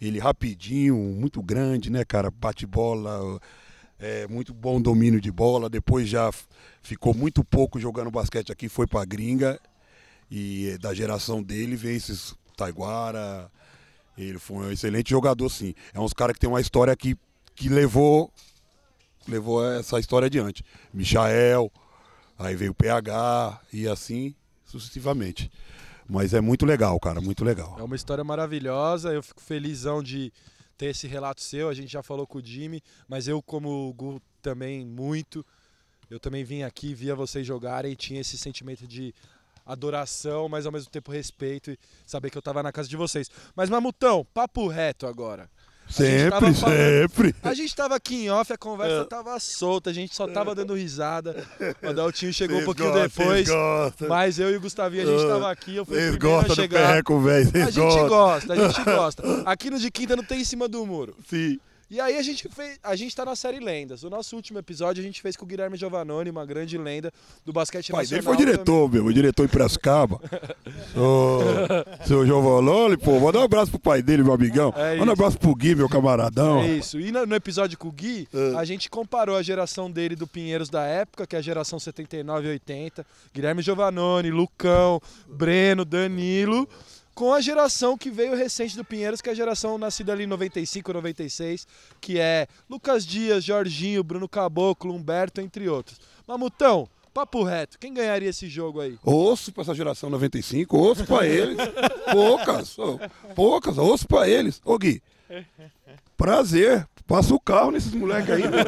Ele 0.00 0.18
rapidinho, 0.18 0.96
muito 0.96 1.42
grande, 1.42 1.90
né, 1.90 2.04
cara? 2.04 2.30
Bate 2.30 2.66
bola, 2.66 3.40
é, 3.98 4.26
muito 4.28 4.54
bom 4.54 4.80
domínio 4.80 5.20
de 5.20 5.30
bola. 5.30 5.68
Depois 5.68 6.08
já 6.08 6.30
ficou 6.82 7.12
muito 7.12 7.42
pouco 7.44 7.80
jogando 7.80 8.10
basquete 8.10 8.52
aqui, 8.52 8.68
foi 8.68 8.86
pra 8.86 9.04
gringa. 9.04 9.60
E 10.30 10.70
eh, 10.70 10.78
da 10.78 10.92
geração 10.92 11.42
dele 11.42 11.74
veio 11.74 11.96
esses 11.96 12.34
Taiguara. 12.56 13.50
Ele 14.16 14.38
foi 14.38 14.56
um 14.56 14.70
excelente 14.70 15.10
jogador, 15.10 15.48
sim. 15.48 15.74
É 15.94 16.00
uns 16.00 16.12
caras 16.12 16.34
que 16.34 16.40
tem 16.40 16.50
uma 16.50 16.60
história 16.60 16.94
que, 16.96 17.16
que 17.54 17.68
levou, 17.68 18.32
levou 19.26 19.64
essa 19.72 19.98
história 19.98 20.26
adiante. 20.26 20.64
Michael, 20.92 21.72
aí 22.38 22.56
veio 22.56 22.72
o 22.72 22.74
PH 22.74 23.60
e 23.72 23.88
assim 23.88 24.34
sucessivamente. 24.64 25.50
Mas 26.08 26.32
é 26.32 26.40
muito 26.40 26.64
legal, 26.64 26.98
cara, 26.98 27.20
muito 27.20 27.44
legal. 27.44 27.76
É 27.78 27.82
uma 27.82 27.94
história 27.94 28.24
maravilhosa, 28.24 29.12
eu 29.12 29.22
fico 29.22 29.42
felizão 29.42 30.02
de 30.02 30.32
ter 30.78 30.86
esse 30.86 31.06
relato 31.06 31.42
seu. 31.42 31.68
A 31.68 31.74
gente 31.74 31.92
já 31.92 32.02
falou 32.02 32.26
com 32.26 32.38
o 32.38 32.44
Jimmy, 32.44 32.82
mas 33.06 33.28
eu, 33.28 33.42
como 33.42 33.88
o 33.88 33.92
Gu, 33.92 34.20
também 34.40 34.86
muito. 34.86 35.44
Eu 36.08 36.18
também 36.18 36.44
vim 36.44 36.62
aqui, 36.62 36.94
via 36.94 37.14
vocês 37.14 37.46
jogarem 37.46 37.92
e 37.92 37.96
tinha 37.96 38.20
esse 38.20 38.38
sentimento 38.38 38.86
de 38.86 39.14
adoração, 39.66 40.48
mas 40.48 40.64
ao 40.64 40.72
mesmo 40.72 40.90
tempo 40.90 41.12
respeito 41.12 41.70
e 41.70 41.78
saber 42.06 42.30
que 42.30 42.38
eu 42.38 42.42
tava 42.42 42.62
na 42.62 42.72
casa 42.72 42.88
de 42.88 42.96
vocês. 42.96 43.30
Mas 43.54 43.68
Mamutão, 43.68 44.24
papo 44.32 44.66
reto 44.66 45.06
agora. 45.06 45.50
Sempre, 45.88 46.54
sempre. 46.54 47.34
A 47.42 47.54
gente 47.54 47.74
tava 47.74 47.96
aqui 47.96 48.24
em 48.26 48.30
off, 48.30 48.52
a 48.52 48.58
conversa 48.58 49.02
É. 49.02 49.04
tava 49.04 49.38
solta, 49.40 49.90
a 49.90 49.92
gente 49.92 50.14
só 50.14 50.26
tava 50.28 50.54
dando 50.54 50.74
risada. 50.74 51.44
O 51.82 51.88
Adaltinho 51.88 52.32
chegou 52.32 52.58
um 52.58 52.64
pouquinho 52.64 52.92
gostam, 52.92 53.08
depois, 53.08 53.48
mas 54.08 54.38
eu 54.38 54.50
e 54.50 54.56
o 54.56 54.60
Gustavinho, 54.60 55.02
a 55.02 55.06
gente 55.06 55.24
Ah, 55.24 55.28
tava 55.28 55.50
aqui, 55.50 55.76
eu 55.76 55.84
fui 55.86 55.96
o 55.96 56.00
vocês 56.00 56.16
primeiro 56.18 56.52
a 56.52 56.54
chegar. 56.54 56.88
perreco. 56.88 57.22
A 57.28 57.70
gente 57.70 58.08
gosta, 58.08 58.52
a 58.52 58.56
gente 58.56 58.82
gosta. 58.84 59.22
Aqui 59.46 59.70
no 59.70 59.78
de 59.78 59.90
quinta 59.90 60.14
não 60.16 60.24
tem 60.24 60.40
em 60.40 60.44
cima 60.44 60.68
do 60.68 60.84
muro. 60.86 61.16
Sim. 61.28 61.58
E 61.90 61.98
aí 62.00 62.18
a 62.18 62.22
gente 62.22 62.46
fez, 62.50 62.78
a 62.82 62.94
gente 62.94 63.16
tá 63.16 63.24
na 63.24 63.34
série 63.34 63.60
Lendas. 63.60 64.02
O 64.02 64.10
nosso 64.10 64.36
último 64.36 64.58
episódio 64.58 65.00
a 65.00 65.04
gente 65.04 65.22
fez 65.22 65.36
com 65.36 65.46
o 65.46 65.48
Guilherme 65.48 65.74
Giovannoni, 65.76 66.28
uma 66.28 66.44
grande 66.44 66.76
lenda 66.76 67.10
do 67.46 67.52
basquete 67.52 67.90
pai 67.90 68.02
nacional. 68.02 68.24
foi 68.24 68.36
diretor, 68.36 68.92
meu. 68.92 69.06
O 69.06 69.12
diretor 69.12 69.44
em 69.44 69.48
Piracicaba. 69.48 70.20
Ô, 70.94 72.06
seu 72.06 72.42
Valone, 72.42 72.98
pô. 72.98 73.18
Manda 73.18 73.38
um 73.38 73.42
abraço 73.42 73.70
pro 73.70 73.80
pai 73.80 74.02
dele, 74.02 74.22
meu 74.22 74.34
amigão. 74.34 74.72
É 74.76 74.96
Manda 74.96 75.12
um 75.12 75.14
abraço 75.14 75.38
pro 75.38 75.54
Gui, 75.54 75.74
meu 75.74 75.88
camaradão. 75.88 76.60
É 76.60 76.72
isso. 76.76 77.00
E 77.00 77.10
no, 77.10 77.34
episódio 77.34 77.78
com 77.78 77.88
o 77.88 77.92
Gui, 77.92 78.28
É. 78.34 78.58
a 78.58 78.64
gente 78.66 78.90
comparou 78.90 79.36
a 79.36 79.42
geração 79.42 79.90
dele 79.90 80.14
do 80.14 80.26
Pinheiros 80.26 80.68
da 80.68 80.84
época, 80.84 81.26
que 81.26 81.36
é 81.36 81.38
a 81.38 81.42
geração 81.42 81.78
79 81.78 82.48
e 82.48 82.50
80, 82.50 83.06
Guilherme 83.32 83.62
Giovannoni, 83.62 84.30
Lucão, 84.30 85.00
Breno, 85.26 85.86
Danilo, 85.86 86.68
com 87.18 87.32
a 87.32 87.40
geração 87.40 87.98
que 87.98 88.12
veio 88.12 88.36
recente 88.36 88.76
do 88.76 88.84
Pinheiros, 88.84 89.20
que 89.20 89.28
é 89.28 89.32
a 89.32 89.34
geração 89.34 89.76
nascida 89.76 90.12
ali 90.12 90.22
em 90.22 90.26
95, 90.28 90.92
96, 90.92 91.66
que 92.00 92.16
é 92.16 92.46
Lucas 92.70 93.04
Dias, 93.04 93.42
Jorginho, 93.42 94.04
Bruno 94.04 94.28
Caboclo, 94.28 94.94
Humberto, 94.94 95.40
entre 95.40 95.68
outros. 95.68 96.00
Mamutão, 96.28 96.88
papo 97.12 97.42
reto, 97.42 97.76
quem 97.76 97.92
ganharia 97.92 98.28
esse 98.28 98.48
jogo 98.48 98.80
aí? 98.80 98.96
Osso 99.02 99.50
pra 99.50 99.62
essa 99.62 99.74
geração 99.74 100.08
95, 100.08 100.78
osso 100.78 101.04
pra 101.04 101.26
eles. 101.26 101.56
Poucas, 102.12 102.76
poucas, 103.34 103.78
osso 103.78 104.06
pra 104.06 104.28
eles. 104.28 104.62
Ô 104.64 104.78
Gui, 104.78 105.02
prazer. 106.18 106.86
Passa 107.06 107.34
o 107.34 107.40
carro 107.40 107.70
nesses 107.70 107.94
moleques 107.94 108.28
aí. 108.30 108.42
meu. 108.42 108.64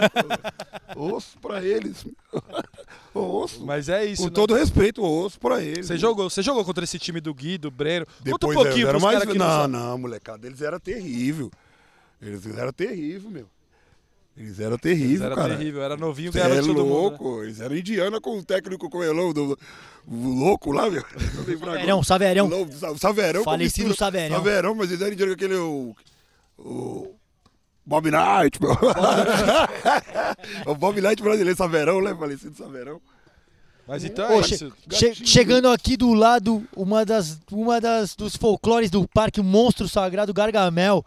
Osso 1.15 1.37
pra 1.43 1.63
eles. 1.63 2.07
Osso. 3.15 3.63
Mas 3.67 3.91
é 3.91 4.03
isso, 4.07 4.23
Com 4.23 4.29
né? 4.29 4.35
todo 4.35 4.55
respeito, 4.55 5.03
osso 5.05 5.39
pra 5.39 5.61
eles. 5.63 5.87
Você 5.89 5.99
jogou, 5.99 6.31
você 6.31 6.43
jogou 6.43 6.65
contra 6.65 6.85
esse 6.85 6.99
time 6.99 7.21
do 7.21 7.35
Gui, 7.35 7.59
do 7.59 7.71
Breno. 7.71 8.07
Conta 8.07 8.23
Depois 8.25 8.57
um 8.57 8.63
pouquinho 8.63 8.89
era 8.89 8.99
pros 8.99 9.03
mais. 9.03 9.25
não, 9.27 9.35
não 9.35 9.69
não, 9.69 9.99
molecada, 9.99 10.47
eles 10.47 10.63
eram 10.63 10.79
terrível. 10.81 11.51
Eles 12.23 12.47
eram 12.57 12.73
terrível, 12.73 13.31
meu. 13.31 13.47
Eles 14.37 14.59
eram 14.61 14.79
terrível, 14.79 15.27
Era 15.27 15.35
cara. 15.35 15.57
terrível, 15.57 15.83
era 15.83 15.97
novinho, 15.97 16.33
ganhava 16.33 16.55
é 16.55 16.61
todo 16.61 16.69
mundo. 16.69 16.85
né? 16.85 16.89
louco, 16.91 17.43
eles 17.43 17.61
eram 17.61 17.77
indiana 17.77 18.21
com 18.21 18.39
o 18.39 18.45
técnico 18.45 18.89
do, 19.35 19.59
o 20.07 20.29
louco 20.39 20.71
lá, 20.73 20.89
meu. 20.89 21.05
Saverão, 21.67 22.03
Saverão. 22.03 22.49
Louco, 22.49 22.73
Sa- 22.73 22.97
Saverão. 22.97 23.45
com 23.45 23.51
Falecido 23.51 23.95
Saverão. 23.95 24.37
Saverão, 24.37 24.75
mas 24.75 24.89
eles 24.91 25.03
eram 25.03 25.13
indiana 25.13 25.31
com 25.33 25.35
aquele. 25.35 25.57
O, 25.57 25.95
o 26.59 27.20
Bob 27.85 28.11
Knight, 28.11 28.61
meu. 28.61 28.71
o 30.67 30.75
Bob 30.75 31.01
Knight 31.01 31.23
brasileiro, 31.23 31.57
Saverão, 31.57 32.01
né? 32.03 32.15
Falecido 32.15 32.57
Saverão. 32.57 33.01
Mas 33.87 34.05
então 34.05 34.31
é 34.31 34.39
isso. 34.41 34.71
che- 34.89 35.09
Gatinho. 35.09 35.27
chegando 35.27 35.69
aqui 35.69 35.97
do 35.97 36.13
lado, 36.15 36.65
uma 36.77 37.05
das, 37.05 37.39
uma 37.51 37.81
das 37.81 38.15
dos 38.15 38.37
folclores 38.37 38.91
do 38.91 39.09
Parque 39.09 39.41
Monstro 39.43 39.89
Sagrado 39.89 40.33
Gargamel. 40.33 41.05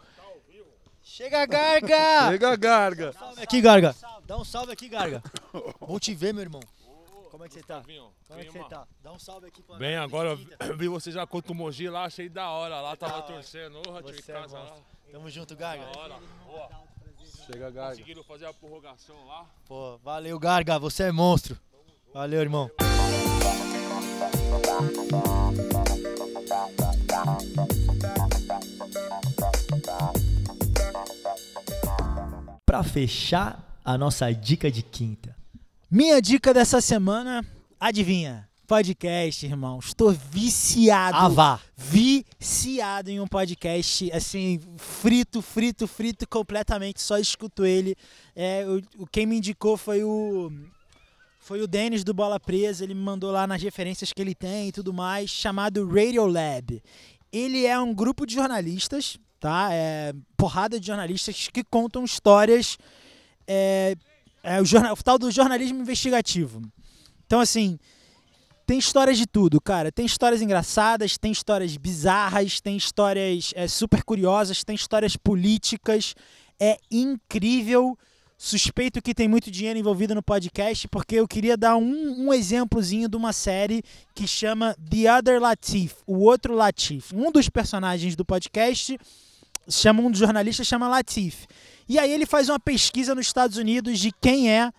Chega, 1.02 1.46
Garga! 1.46 2.30
Chega, 2.30 2.56
Garga. 2.56 3.12
Salve 3.12 3.42
aqui, 3.42 3.60
Garga. 3.60 3.94
Dá 4.26 4.36
um 4.36 4.44
salve 4.44 4.72
aqui, 4.72 4.88
Garga. 4.88 5.22
Bom 5.80 5.98
te 5.98 6.14
ver, 6.14 6.34
meu 6.34 6.42
irmão. 6.42 6.60
Como 7.34 7.44
é 7.44 7.48
que 7.48 7.54
você 7.54 7.62
tá? 7.64 7.82
Como 8.28 8.40
é 8.40 8.44
que 8.44 8.52
você 8.52 8.64
tá? 8.68 8.86
Dá 9.02 9.10
um 9.10 9.18
salve 9.18 9.48
aqui 9.48 9.60
pra 9.60 9.74
Bem, 9.74 9.96
agora 9.96 10.38
eu 10.60 10.76
vi 10.76 10.86
você 10.86 11.10
já 11.10 11.26
contra 11.26 11.50
o 11.50 11.54
Mogi 11.54 11.88
lá, 11.88 12.04
achei 12.04 12.28
da 12.28 12.48
hora. 12.48 12.80
Lá 12.80 12.94
tava 12.94 13.22
torcendo, 13.22 13.78
ô, 13.78 13.98
em 13.98 14.02
Você 14.02 14.30
é 14.30 14.34
casa 14.36 14.56
lá. 14.56 14.76
Tamo 15.10 15.28
junto, 15.28 15.56
Garga. 15.56 15.84
Da 15.84 15.98
hora. 15.98 16.14
Boa. 16.46 16.70
Chega, 17.44 17.72
Garga. 17.72 17.90
Conseguiram 17.90 18.22
fazer 18.22 18.46
a 18.46 18.54
prorrogação 18.54 19.26
lá. 19.26 19.46
Pô, 19.66 19.98
valeu, 19.98 20.38
Garga. 20.38 20.78
Você 20.78 21.02
é 21.02 21.10
monstro. 21.10 21.58
Valeu, 22.12 22.40
irmão. 22.40 22.70
Pra 32.64 32.84
fechar 32.84 33.80
a 33.84 33.98
nossa 33.98 34.32
dica 34.32 34.70
de 34.70 34.84
quinta. 34.84 35.33
Minha 35.94 36.20
dica 36.20 36.52
dessa 36.52 36.80
semana, 36.80 37.46
adivinha? 37.78 38.48
Podcast, 38.66 39.46
irmão. 39.46 39.78
Estou 39.78 40.10
viciado. 40.10 41.16
Avá. 41.16 41.60
Viciado 41.76 43.12
em 43.12 43.20
um 43.20 43.28
podcast, 43.28 44.10
assim, 44.10 44.58
frito, 44.76 45.40
frito, 45.40 45.86
frito 45.86 46.28
completamente. 46.28 47.00
Só 47.00 47.16
escuto 47.16 47.64
ele. 47.64 47.94
É, 48.34 48.64
o, 48.66 49.02
o- 49.04 49.06
quem 49.06 49.24
me 49.24 49.36
indicou 49.36 49.76
foi 49.76 50.02
o. 50.02 50.50
Foi 51.38 51.60
o 51.62 51.68
Denis 51.68 52.02
do 52.02 52.12
Bola 52.12 52.40
Presa. 52.40 52.82
Ele 52.82 52.94
me 52.94 53.00
mandou 53.00 53.30
lá 53.30 53.46
nas 53.46 53.62
referências 53.62 54.12
que 54.12 54.20
ele 54.20 54.34
tem 54.34 54.70
e 54.70 54.72
tudo 54.72 54.92
mais, 54.92 55.30
chamado 55.30 55.86
Radio 55.86 56.26
Lab. 56.26 56.82
Ele 57.30 57.66
é 57.66 57.78
um 57.78 57.94
grupo 57.94 58.26
de 58.26 58.34
jornalistas, 58.34 59.16
tá? 59.38 59.68
É 59.70 60.12
porrada 60.36 60.80
de 60.80 60.88
jornalistas 60.88 61.46
que 61.52 61.62
contam 61.62 62.02
histórias. 62.04 62.76
É, 63.46 63.94
é 64.44 64.60
o, 64.60 64.64
jornal, 64.64 64.92
o 64.92 65.02
tal 65.02 65.18
do 65.18 65.30
jornalismo 65.30 65.80
investigativo. 65.80 66.62
Então, 67.26 67.40
assim, 67.40 67.78
tem 68.66 68.78
histórias 68.78 69.16
de 69.16 69.26
tudo, 69.26 69.60
cara. 69.60 69.90
Tem 69.90 70.04
histórias 70.04 70.42
engraçadas, 70.42 71.18
tem 71.18 71.32
histórias 71.32 71.76
bizarras, 71.76 72.60
tem 72.60 72.76
histórias 72.76 73.52
é, 73.56 73.66
super 73.66 74.04
curiosas, 74.04 74.62
tem 74.62 74.76
histórias 74.76 75.16
políticas. 75.16 76.14
É 76.60 76.76
incrível. 76.90 77.98
Suspeito 78.36 79.00
que 79.00 79.14
tem 79.14 79.28
muito 79.28 79.50
dinheiro 79.50 79.78
envolvido 79.78 80.14
no 80.14 80.22
podcast, 80.22 80.86
porque 80.88 81.14
eu 81.16 81.26
queria 81.26 81.56
dar 81.56 81.76
um, 81.76 82.26
um 82.26 82.34
exemplozinho 82.34 83.08
de 83.08 83.16
uma 83.16 83.32
série 83.32 83.82
que 84.14 84.26
chama 84.26 84.76
The 84.90 85.16
Other 85.16 85.40
Latif, 85.40 85.94
o 86.06 86.18
outro 86.18 86.54
Latif. 86.54 87.12
Um 87.14 87.30
dos 87.30 87.48
personagens 87.48 88.16
do 88.16 88.24
podcast 88.24 88.98
chama 89.68 90.02
um 90.02 90.10
dos 90.10 90.20
jornalistas 90.20 90.66
chama 90.66 90.88
Latif. 90.88 91.46
E 91.88 91.98
aí 91.98 92.10
ele 92.10 92.26
faz 92.26 92.48
uma 92.48 92.58
pesquisa 92.58 93.14
nos 93.14 93.26
Estados 93.26 93.56
Unidos 93.56 93.98
de 93.98 94.10
quem 94.20 94.50
é 94.50 94.70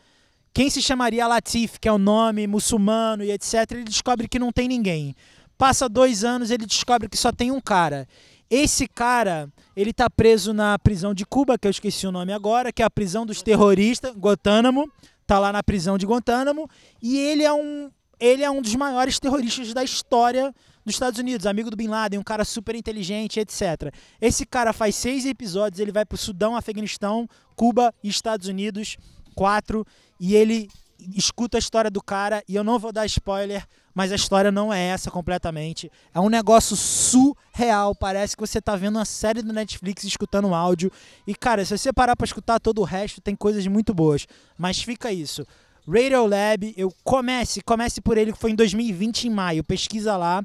quem 0.56 0.70
se 0.70 0.82
chamaria 0.82 1.28
Latif, 1.28 1.78
que 1.82 1.88
é 1.88 1.92
o 1.92 1.98
nome 1.98 2.48
muçulmano 2.48 3.26
e 3.26 3.32
etc. 3.32 3.70
Ele 3.72 3.84
descobre 3.84 4.26
que 4.26 4.40
não 4.40 4.54
tem 4.54 4.70
ninguém. 4.70 5.14
Passa 5.58 5.90
dois 5.90 6.24
anos, 6.24 6.50
ele 6.50 6.66
descobre 6.66 7.10
que 7.10 7.18
só 7.18 7.30
tem 7.30 7.52
um 7.52 7.60
cara. 7.60 8.08
Esse 8.50 8.88
cara, 8.88 9.50
ele 9.76 9.92
tá 9.92 10.10
preso 10.10 10.54
na 10.54 10.80
prisão 10.80 11.14
de 11.14 11.26
Cuba, 11.26 11.58
que 11.58 11.68
eu 11.68 11.72
esqueci 11.72 12.08
o 12.08 12.12
nome 12.12 12.32
agora, 12.32 12.72
que 12.72 12.82
é 12.82 12.86
a 12.86 12.90
prisão 12.90 13.26
dos 13.26 13.42
terroristas, 13.42 14.16
Guantánamo. 14.16 14.90
Tá 15.28 15.40
lá 15.40 15.52
na 15.52 15.62
prisão 15.62 15.98
de 15.98 16.06
Guantánamo. 16.06 16.70
E 17.02 17.18
ele 17.18 17.44
é 17.44 17.52
um, 17.52 17.92
ele 18.18 18.44
é 18.44 18.50
um 18.50 18.62
dos 18.62 18.76
maiores 18.76 19.20
terroristas 19.20 19.74
da 19.74 19.84
história 19.84 20.56
dos 20.86 20.96
Estados 20.96 21.20
Unidos, 21.20 21.46
amigo 21.48 21.72
do 21.72 21.76
Bin 21.76 21.88
Laden, 21.88 22.20
um 22.20 22.24
cara 22.24 22.46
super 22.46 22.76
inteligente, 22.76 23.40
etc. 23.40 23.94
Esse 24.22 24.46
cara 24.46 24.72
faz 24.72 24.96
seis 24.96 25.26
episódios, 25.26 25.80
ele 25.80 25.92
vai 25.92 26.06
pro 26.06 26.18
Sudão, 26.18 26.56
Afeganistão, 26.56 27.28
Cuba 27.56 27.94
e 28.04 28.10
Estados 28.10 28.48
Unidos, 28.48 28.98
quatro, 29.34 29.86
e 30.20 30.36
ele 30.36 30.70
escuta 31.16 31.58
a 31.58 31.60
história 31.60 31.90
do 31.90 32.02
cara, 32.02 32.44
e 32.48 32.56
eu 32.56 32.64
não 32.64 32.80
vou 32.80 32.92
dar 32.92 33.06
spoiler, 33.06 33.66
mas 33.94 34.12
a 34.12 34.16
história 34.16 34.52
não 34.52 34.74
é 34.74 34.88
essa 34.88 35.10
completamente. 35.10 35.92
É 36.14 36.20
um 36.20 36.30
negócio 36.30 36.76
surreal, 36.76 37.96
parece 37.96 38.36
que 38.36 38.42
você 38.42 38.62
tá 38.62 38.76
vendo 38.76 38.98
uma 38.98 39.06
série 39.06 39.42
do 39.42 39.54
Netflix 39.54 40.04
escutando 40.04 40.48
um 40.48 40.56
áudio. 40.56 40.92
E 41.26 41.34
cara, 41.34 41.64
se 41.64 41.78
você 41.78 41.94
parar 41.94 42.16
pra 42.16 42.26
escutar 42.26 42.60
todo 42.60 42.82
o 42.82 42.84
resto, 42.84 43.22
tem 43.22 43.36
coisas 43.36 43.66
muito 43.68 43.94
boas. 43.94 44.28
Mas 44.58 44.82
fica 44.82 45.12
isso. 45.12 45.46
Radio 45.88 46.26
Lab, 46.26 46.74
eu 46.76 46.92
comece, 47.04 47.62
comece 47.62 48.02
por 48.02 48.18
ele, 48.18 48.34
que 48.34 48.40
foi 48.40 48.52
em 48.52 48.56
2020 48.56 49.26
em 49.26 49.30
maio, 49.30 49.64
pesquisa 49.64 50.18
lá. 50.18 50.44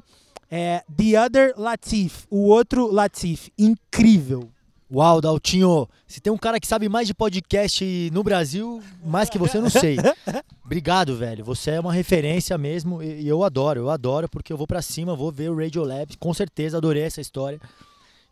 É 0.53 0.83
The 0.93 1.25
Other 1.25 1.53
Latif, 1.55 2.25
o 2.29 2.49
outro 2.49 2.91
Latif, 2.91 3.49
incrível. 3.57 4.49
Uau, 4.93 5.21
Daltinho, 5.21 5.87
se 6.05 6.19
tem 6.19 6.33
um 6.33 6.37
cara 6.37 6.59
que 6.59 6.67
sabe 6.67 6.89
mais 6.89 7.07
de 7.07 7.13
podcast 7.13 8.09
no 8.11 8.21
Brasil, 8.21 8.83
mais 9.05 9.29
que 9.29 9.37
você, 9.37 9.57
eu 9.57 9.61
não 9.61 9.69
sei. 9.69 9.95
Obrigado, 10.65 11.15
velho. 11.15 11.45
Você 11.45 11.71
é 11.71 11.79
uma 11.79 11.93
referência 11.93 12.57
mesmo 12.57 13.01
e 13.01 13.25
eu 13.25 13.41
adoro, 13.45 13.79
eu 13.79 13.89
adoro 13.89 14.27
porque 14.27 14.51
eu 14.51 14.57
vou 14.57 14.67
pra 14.67 14.81
cima, 14.81 15.15
vou 15.15 15.31
ver 15.31 15.49
o 15.49 15.57
Radio 15.57 15.85
Lab, 15.85 16.17
com 16.17 16.33
certeza 16.33 16.75
adorei 16.75 17.03
essa 17.03 17.21
história. 17.21 17.57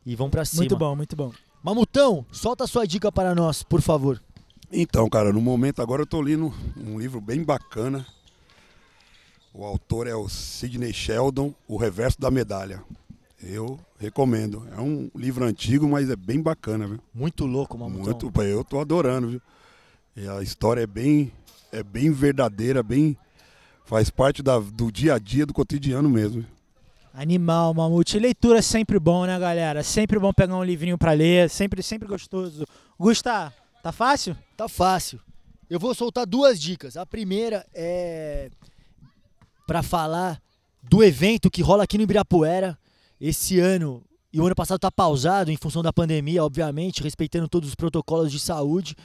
E 0.06 0.14
vamos 0.18 0.32
pra 0.32 0.44
cima. 0.44 0.64
Muito 0.64 0.76
bom, 0.76 0.96
muito 0.98 1.16
bom. 1.16 1.32
Mamutão, 1.64 2.26
solta 2.30 2.66
a 2.66 2.68
sua 2.68 2.86
dica 2.86 3.10
para 3.10 3.34
nós, 3.34 3.64
por 3.64 3.82
favor. 3.82 4.22
Então, 4.70 5.10
cara, 5.10 5.32
no 5.32 5.40
momento 5.40 5.82
agora 5.82 6.02
eu 6.02 6.08
tô 6.08 6.20
lendo 6.20 6.54
um 6.76 7.00
livro 7.00 7.22
bem 7.22 7.42
bacana. 7.42 8.06
O 9.54 9.66
autor 9.66 10.08
é 10.08 10.16
o 10.16 10.30
Sidney 10.30 10.94
Sheldon, 10.94 11.54
O 11.68 11.78
Reverso 11.78 12.20
da 12.20 12.30
Medalha. 12.30 12.84
Eu 13.42 13.80
recomendo. 13.98 14.68
É 14.76 14.80
um 14.82 15.10
livro 15.16 15.46
antigo, 15.46 15.88
mas 15.88 16.10
é 16.10 16.16
bem 16.16 16.42
bacana, 16.42 16.86
viu? 16.88 17.00
Muito 17.14 17.46
louco, 17.46 17.78
Mamutão. 17.78 18.06
Muito, 18.30 18.42
eu 18.44 18.64
tô 18.64 18.80
adorando, 18.80 19.30
viu? 19.30 19.42
E 20.16 20.28
a 20.28 20.42
história 20.42 20.82
é 20.82 20.88
bem, 20.88 21.32
é 21.72 21.82
bem 21.82 22.12
verdadeira, 22.12 22.84
bem 22.84 23.18
faz 23.86 24.10
parte 24.10 24.44
da- 24.44 24.60
do 24.60 24.92
dia 24.92 25.16
a 25.16 25.20
dia, 25.20 25.46
do 25.46 25.54
cotidiano 25.54 26.10
mesmo. 26.10 26.46
Animal, 27.14 27.74
mamute. 27.74 28.20
Leitura 28.20 28.60
é 28.60 28.62
sempre 28.62 29.00
bom, 29.00 29.26
né, 29.26 29.40
galera? 29.40 29.84
Sempre 29.84 30.20
bom 30.20 30.32
pegar 30.32 30.56
um 30.56 30.64
livrinho 30.64 30.98
pra 30.98 31.14
ler, 31.14 31.50
sempre, 31.50 31.82
sempre 31.82 32.08
gostoso. 32.08 32.66
Gusta, 33.00 33.52
tá 33.82 33.92
fácil? 33.92 34.38
Tá 34.56 34.68
fácil. 34.70 35.20
Eu 35.70 35.80
vou 35.80 35.96
soltar 35.96 36.26
duas 36.28 36.60
dicas. 36.60 36.96
A 36.98 37.06
primeira 37.06 37.66
é 37.74 38.52
para 39.70 39.84
falar 39.84 40.42
do 40.82 41.04
evento 41.04 41.52
que 41.52 41.62
rola 41.62 41.84
aqui 41.84 41.96
no 41.96 42.04
Ibirapuera 42.04 42.76
esse 43.22 43.60
ano. 43.60 44.02
E 44.34 44.42
o 44.42 44.46
ano 44.48 44.56
passado 44.56 44.80
tá 44.80 44.90
pausado 44.90 45.52
em 45.52 45.58
função 45.58 45.84
da 45.84 45.94
pandemia, 45.94 46.44
obviamente, 46.44 47.04
respeitando 47.04 47.48
todos 47.48 47.70
os 47.70 47.76
protocolos 47.76 48.32
de 48.32 48.40
saúde, 48.40 48.96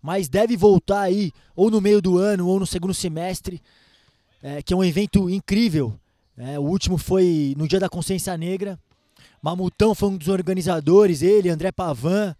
mas 0.00 0.28
deve 0.28 0.56
voltar 0.56 1.00
aí 1.00 1.32
ou 1.56 1.72
no 1.72 1.80
meio 1.80 2.00
do 2.00 2.18
ano 2.18 2.46
ou 2.46 2.60
no 2.60 2.66
segundo 2.68 2.94
semestre, 2.94 3.60
é, 4.40 4.62
que 4.62 4.72
é 4.72 4.76
um 4.76 4.84
evento 4.84 5.28
incrível. 5.28 5.92
É, 6.38 6.56
o 6.56 6.62
último 6.62 6.98
foi 6.98 7.56
no 7.58 7.66
Dia 7.66 7.80
da 7.80 7.88
Consciência 7.88 8.36
Negra. 8.36 8.78
Mamutão 9.42 9.92
foi 9.92 10.08
um 10.08 10.16
dos 10.16 10.28
organizadores, 10.28 11.20
ele, 11.20 11.48
André 11.48 11.72
Pavan, 11.72 12.36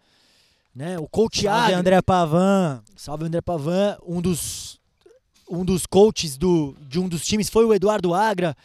né, 0.73 1.01
o 1.01 1.09
coach 1.09 1.43
Salve, 1.43 1.65
Agnes. 1.65 1.81
André 1.81 2.01
Pavan. 2.01 2.81
Salve 2.95 3.25
André 3.25 3.41
Pavan, 3.41 3.99
um 4.07 4.23
dos 4.23 4.81
um 5.53 5.65
dos 5.67 5.85
coaches 5.85 6.39
do, 6.39 6.75
de 6.89 6.99
um 6.99 7.07
dos 7.07 7.27
times 7.27 7.51
foi 7.51 7.67
o 7.67 7.75
Eduardo 7.75 8.15
Agra, 8.15 8.57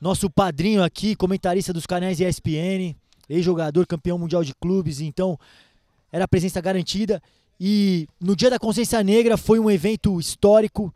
nosso 0.00 0.30
padrinho 0.30 0.82
aqui, 0.82 1.14
comentarista 1.14 1.70
dos 1.70 1.84
canais 1.84 2.18
ESPN, 2.18 2.96
ex-jogador, 3.28 3.86
campeão 3.86 4.18
mundial 4.18 4.42
de 4.42 4.54
clubes, 4.54 5.00
então 5.00 5.38
era 6.10 6.26
presença 6.26 6.60
garantida. 6.62 7.22
E 7.60 8.08
no 8.18 8.34
Dia 8.34 8.48
da 8.48 8.58
Consciência 8.58 9.02
Negra 9.02 9.36
foi 9.36 9.58
um 9.58 9.70
evento 9.70 10.18
histórico 10.18 10.92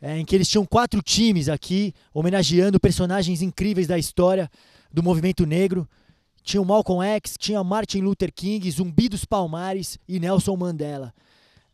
é, 0.00 0.18
em 0.18 0.24
que 0.24 0.34
eles 0.34 0.48
tinham 0.48 0.66
quatro 0.66 1.00
times 1.00 1.48
aqui, 1.48 1.94
homenageando 2.12 2.80
personagens 2.80 3.40
incríveis 3.40 3.86
da 3.86 3.96
história 3.96 4.50
do 4.92 5.00
movimento 5.00 5.46
negro. 5.46 5.88
Tinha 6.42 6.60
o 6.60 6.64
Malcolm 6.64 7.06
X, 7.06 7.36
tinha 7.38 7.62
Martin 7.62 8.00
Luther 8.00 8.32
King, 8.34 8.68
Zumbi 8.68 9.08
dos 9.08 9.24
Palmares 9.24 9.96
e 10.08 10.18
Nelson 10.18 10.56
Mandela. 10.56 11.14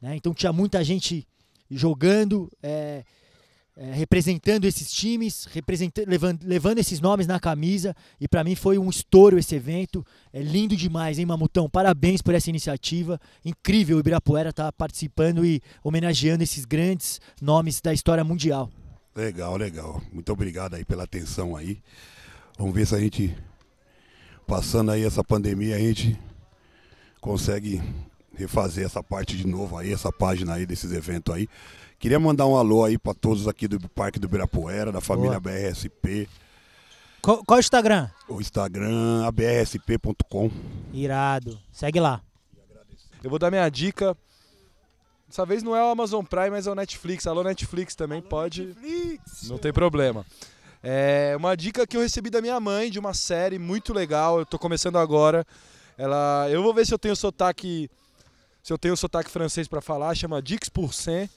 né? 0.00 0.14
Então 0.14 0.34
tinha 0.34 0.52
muita 0.52 0.84
gente 0.84 1.26
jogando, 1.70 2.50
é, 2.62 3.04
é, 3.76 3.92
representando 3.92 4.64
esses 4.64 4.90
times, 4.90 5.46
representa- 5.52 6.02
levando, 6.06 6.42
levando 6.44 6.78
esses 6.78 7.00
nomes 7.00 7.26
na 7.26 7.38
camisa. 7.38 7.94
E 8.20 8.26
para 8.26 8.42
mim 8.42 8.54
foi 8.54 8.78
um 8.78 8.90
estouro 8.90 9.38
esse 9.38 9.54
evento. 9.54 10.04
É 10.32 10.42
lindo 10.42 10.74
demais, 10.76 11.18
hein, 11.18 11.26
Mamutão? 11.26 11.70
Parabéns 11.70 12.20
por 12.20 12.34
essa 12.34 12.50
iniciativa. 12.50 13.20
Incrível 13.44 13.96
o 13.96 14.00
Ibirapuera 14.00 14.50
estar 14.50 14.72
participando 14.72 15.44
e 15.44 15.62
homenageando 15.82 16.42
esses 16.42 16.64
grandes 16.64 17.20
nomes 17.40 17.80
da 17.80 17.92
história 17.92 18.24
mundial. 18.24 18.70
Legal, 19.14 19.56
legal. 19.56 20.02
Muito 20.12 20.32
obrigado 20.32 20.74
aí 20.74 20.84
pela 20.84 21.04
atenção 21.04 21.56
aí. 21.56 21.80
Vamos 22.58 22.74
ver 22.74 22.86
se 22.86 22.94
a 22.94 23.00
gente, 23.00 23.36
passando 24.46 24.90
aí 24.90 25.04
essa 25.04 25.22
pandemia, 25.22 25.76
a 25.76 25.78
gente 25.78 26.18
consegue 27.20 27.80
refazer 28.38 28.86
essa 28.86 29.02
parte 29.02 29.36
de 29.36 29.46
novo 29.46 29.76
aí, 29.76 29.92
essa 29.92 30.12
página 30.12 30.54
aí 30.54 30.64
desses 30.64 30.92
eventos 30.92 31.34
aí. 31.34 31.48
Queria 31.98 32.20
mandar 32.20 32.46
um 32.46 32.56
alô 32.56 32.84
aí 32.84 32.96
para 32.96 33.12
todos 33.12 33.48
aqui 33.48 33.66
do 33.66 33.80
Parque 33.88 34.20
do 34.20 34.26
Ibirapuera, 34.26 34.92
da 34.92 35.00
família 35.00 35.40
BRSP, 35.40 36.28
Qual, 37.20 37.44
qual 37.44 37.56
é 37.56 37.58
o 37.58 37.60
Instagram? 37.60 38.08
o 38.28 38.40
Instagram, 38.40 39.26
abrsp.com. 39.26 40.50
Irado. 40.92 41.58
Segue 41.72 41.98
lá. 41.98 42.20
Eu 43.22 43.28
vou 43.28 43.38
dar 43.38 43.50
minha 43.50 43.68
dica. 43.68 44.16
Dessa 45.28 45.44
vez 45.44 45.62
não 45.62 45.74
é 45.76 45.82
o 45.82 45.90
Amazon 45.90 46.24
Prime, 46.24 46.50
mas 46.50 46.66
é 46.66 46.70
o 46.70 46.74
Netflix. 46.74 47.26
Alô, 47.26 47.42
Netflix 47.42 47.94
também 47.96 48.22
pode. 48.22 48.74
Não 49.48 49.58
tem 49.58 49.72
problema. 49.72 50.24
É 50.82 51.34
uma 51.36 51.56
dica 51.56 51.84
que 51.86 51.96
eu 51.96 52.00
recebi 52.00 52.30
da 52.30 52.40
minha 52.40 52.58
mãe 52.60 52.90
de 52.90 52.98
uma 53.00 53.12
série 53.12 53.58
muito 53.58 53.92
legal. 53.92 54.38
Eu 54.38 54.46
tô 54.46 54.56
começando 54.58 54.96
agora. 54.96 55.44
Ela, 55.98 56.46
eu 56.48 56.62
vou 56.62 56.72
ver 56.72 56.86
se 56.86 56.94
eu 56.94 56.98
tenho 56.98 57.16
sotaque, 57.16 57.90
se 58.68 58.72
eu 58.74 58.76
tenho 58.76 58.94
sotaque 58.98 59.30
francês 59.30 59.66
para 59.66 59.80
falar. 59.80 60.14
Chama 60.14 60.42
Dix 60.42 60.68
por 60.68 60.92
cent, 60.92 61.30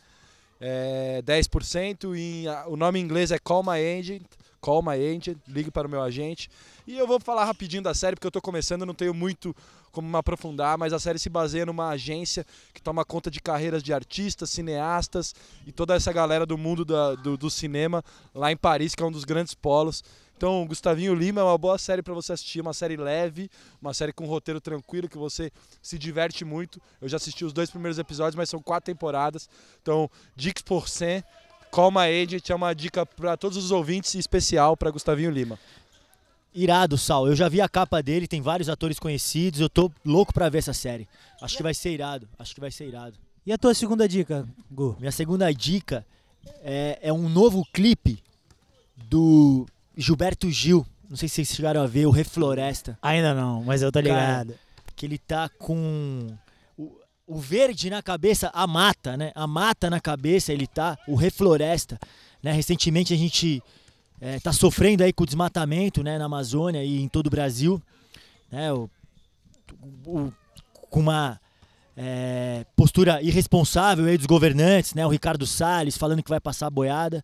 é 0.60 1.22
10%. 1.26 2.14
E 2.14 2.44
o 2.68 2.76
nome 2.76 3.00
em 3.00 3.02
inglês 3.02 3.32
é 3.32 3.40
Call 3.40 3.64
My 3.64 3.80
Agent. 4.00 4.24
Call 4.60 4.84
My 4.84 4.96
Agent, 4.96 5.38
ligue 5.48 5.72
para 5.72 5.88
o 5.88 5.90
meu 5.90 6.02
agente. 6.02 6.50
E 6.86 6.98
eu 6.98 7.08
vou 7.08 7.22
falar 7.22 7.46
rapidinho 7.46 7.82
da 7.82 7.94
série 7.94 8.18
porque 8.18 8.28
eu 8.28 8.32
tô 8.32 8.42
começando, 8.42 8.86
não 8.86 8.94
tenho 8.94 9.14
muito 9.14 9.56
como 9.94 10.10
me 10.10 10.18
aprofundar, 10.18 10.78
mas 10.78 10.92
a 10.92 11.00
série 11.00 11.18
se 11.18 11.30
baseia 11.30 11.66
numa 11.66 11.88
agência 11.88 12.46
que 12.74 12.82
toma 12.82 13.06
conta 13.06 13.32
de 13.32 13.40
carreiras 13.40 13.82
de 13.82 13.94
artistas, 13.94 14.50
cineastas 14.50 15.34
e 15.66 15.72
toda 15.72 15.96
essa 15.96 16.12
galera 16.12 16.46
do 16.46 16.58
mundo 16.58 16.84
da- 16.84 17.16
do, 17.16 17.38
do 17.38 17.50
cinema 17.50 18.04
lá 18.36 18.52
em 18.52 18.58
Paris, 18.58 18.94
que 18.94 19.02
é 19.02 19.06
um 19.06 19.12
dos 19.12 19.24
grandes 19.24 19.54
polos. 19.54 20.04
Então, 20.42 20.66
Gustavinho 20.66 21.14
Lima 21.14 21.40
é 21.40 21.44
uma 21.44 21.56
boa 21.56 21.78
série 21.78 22.02
para 22.02 22.16
você 22.16 22.34
assistir, 22.34 22.62
uma 22.62 22.74
série 22.74 22.98
leve, 22.98 23.48
uma 23.80 23.94
série 23.94 24.12
com 24.12 24.24
um 24.24 24.28
roteiro 24.28 24.60
tranquilo 24.60 25.08
que 25.08 25.16
você 25.16 25.52
se 25.84 26.00
diverte 26.00 26.44
muito. 26.44 26.82
Eu 27.00 27.08
já 27.08 27.18
assisti 27.18 27.46
os 27.46 27.54
dois 27.54 27.70
primeiros 27.70 28.00
episódios, 28.00 28.36
mas 28.36 28.50
são 28.50 28.60
quatro 28.60 28.92
temporadas. 28.92 29.48
Então, 29.84 30.10
Dix 30.36 30.64
por 30.64 30.90
cent, 30.90 31.24
Call 31.70 31.92
My 31.92 32.08
Agent 32.24 32.50
é 32.50 32.56
uma 32.56 32.74
dica 32.74 33.06
para 33.06 33.38
todos 33.38 33.56
os 33.56 33.70
ouvintes 33.70 34.16
e 34.16 34.18
especial 34.18 34.76
para 34.76 34.90
Gustavinho 34.90 35.30
Lima. 35.30 35.60
Irado, 36.56 36.98
Sal. 36.98 37.28
Eu 37.28 37.36
já 37.36 37.48
vi 37.48 37.62
a 37.62 37.70
capa 37.70 38.02
dele, 38.02 38.28
tem 38.28 38.42
vários 38.42 38.68
atores 38.68 38.98
conhecidos. 38.98 39.60
Eu 39.60 39.70
tô 39.70 39.92
louco 40.04 40.34
pra 40.34 40.50
ver 40.50 40.58
essa 40.58 40.74
série. 40.74 41.08
Acho 41.40 41.56
que 41.56 41.62
vai 41.62 41.76
ser 41.76 41.92
irado. 41.92 42.28
Acho 42.40 42.56
que 42.56 42.60
vai 42.60 42.72
ser 42.72 42.88
irado. 42.88 43.16
E 43.46 43.54
a 43.54 43.60
tua 43.60 43.76
segunda 43.76 44.10
dica, 44.10 44.50
Gu? 44.72 44.98
Minha 45.00 45.12
segunda 45.12 45.54
dica 45.54 46.04
é, 46.64 46.98
é 47.00 47.14
um 47.14 47.30
novo 47.30 47.64
clipe 47.72 48.24
do 49.08 49.68
Gilberto 49.96 50.50
Gil. 50.50 50.86
Não 51.10 51.18
sei 51.18 51.28
se 51.28 51.36
vocês 51.36 51.50
chegaram 51.56 51.82
a 51.82 51.88
ver, 51.88 52.06
o 52.06 52.12
Refloresta. 52.12 52.98
Ainda 53.02 53.34
não, 53.34 53.64
mas 53.64 53.82
eu 53.82 53.92
tô 53.92 54.02
Cara, 54.02 54.10
ligado. 54.44 54.54
Que 54.96 55.06
ele 55.06 55.18
tá 55.18 55.50
com 55.50 56.28
o, 56.78 56.92
o 57.28 57.38
verde 57.40 57.90
na 57.90 58.02
cabeça, 58.02 58.50
a 58.54 58.66
mata, 58.66 59.18
né? 59.18 59.32
A 59.36 59.46
mata 59.46 59.90
na 59.90 60.00
cabeça, 60.00 60.54
ele 60.54 60.68
tá, 60.68 60.98
o 61.08 61.16
Refloresta. 61.16 62.00
Né? 62.42 62.52
Recentemente 62.54 63.14
a 63.14 63.18
gente 63.18 63.62
é, 64.22 64.40
tá 64.40 64.54
sofrendo 64.54 65.04
aí 65.04 65.12
com 65.12 65.24
o 65.24 65.26
desmatamento 65.26 66.02
né? 66.02 66.18
na 66.18 66.26
Amazônia 66.26 66.84
e 66.84 67.02
em 67.02 67.08
todo 67.10 67.28
o 67.28 67.32
Brasil. 67.32 67.82
Né? 68.50 68.72
O, 68.72 68.90
o- 70.06 70.32
com 70.90 71.00
uma 71.02 71.40
é, 71.96 72.66
postura 72.76 73.22
irresponsável 73.22 74.06
aí 74.06 74.18
dos 74.18 74.26
governantes, 74.26 74.94
né? 74.94 75.06
O 75.06 75.10
Ricardo 75.10 75.46
Salles 75.48 75.98
falando 75.98 76.22
que 76.24 76.30
vai 76.30 76.40
passar 76.40 76.68
a 76.68 76.70
boiada. 76.72 77.24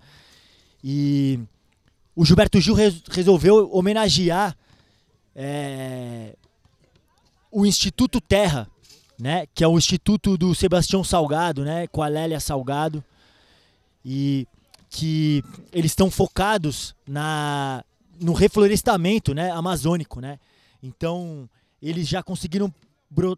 E 0.84 1.39
o 2.20 2.26
Gilberto 2.26 2.59
Gil 2.59 2.74
res- 2.74 3.01
resolveu 3.09 3.70
homenagear 3.72 4.57
é, 5.36 6.36
o 7.51 7.65
Instituto 7.65 8.20
Terra, 8.20 8.68
né? 9.20 9.45
Que 9.53 9.63
é 9.63 9.68
o 9.68 9.78
instituto 9.78 10.38
do 10.38 10.53
Sebastião 10.55 11.03
Salgado, 11.03 11.63
né? 11.63 11.88
Com 11.88 12.01
a 12.01 12.07
Lélia 12.07 12.39
Salgado. 12.39 13.03
E 14.03 14.47
que 14.89 15.43
eles 15.72 15.91
estão 15.91 16.09
focados 16.09 16.95
na 17.07 17.84
no 18.20 18.34
reflorestamento, 18.34 19.34
né? 19.34 19.51
Amazônico, 19.51 20.20
né? 20.20 20.39
Então 20.82 21.47
eles 21.82 22.07
já 22.07 22.24
conseguiram 22.24 22.74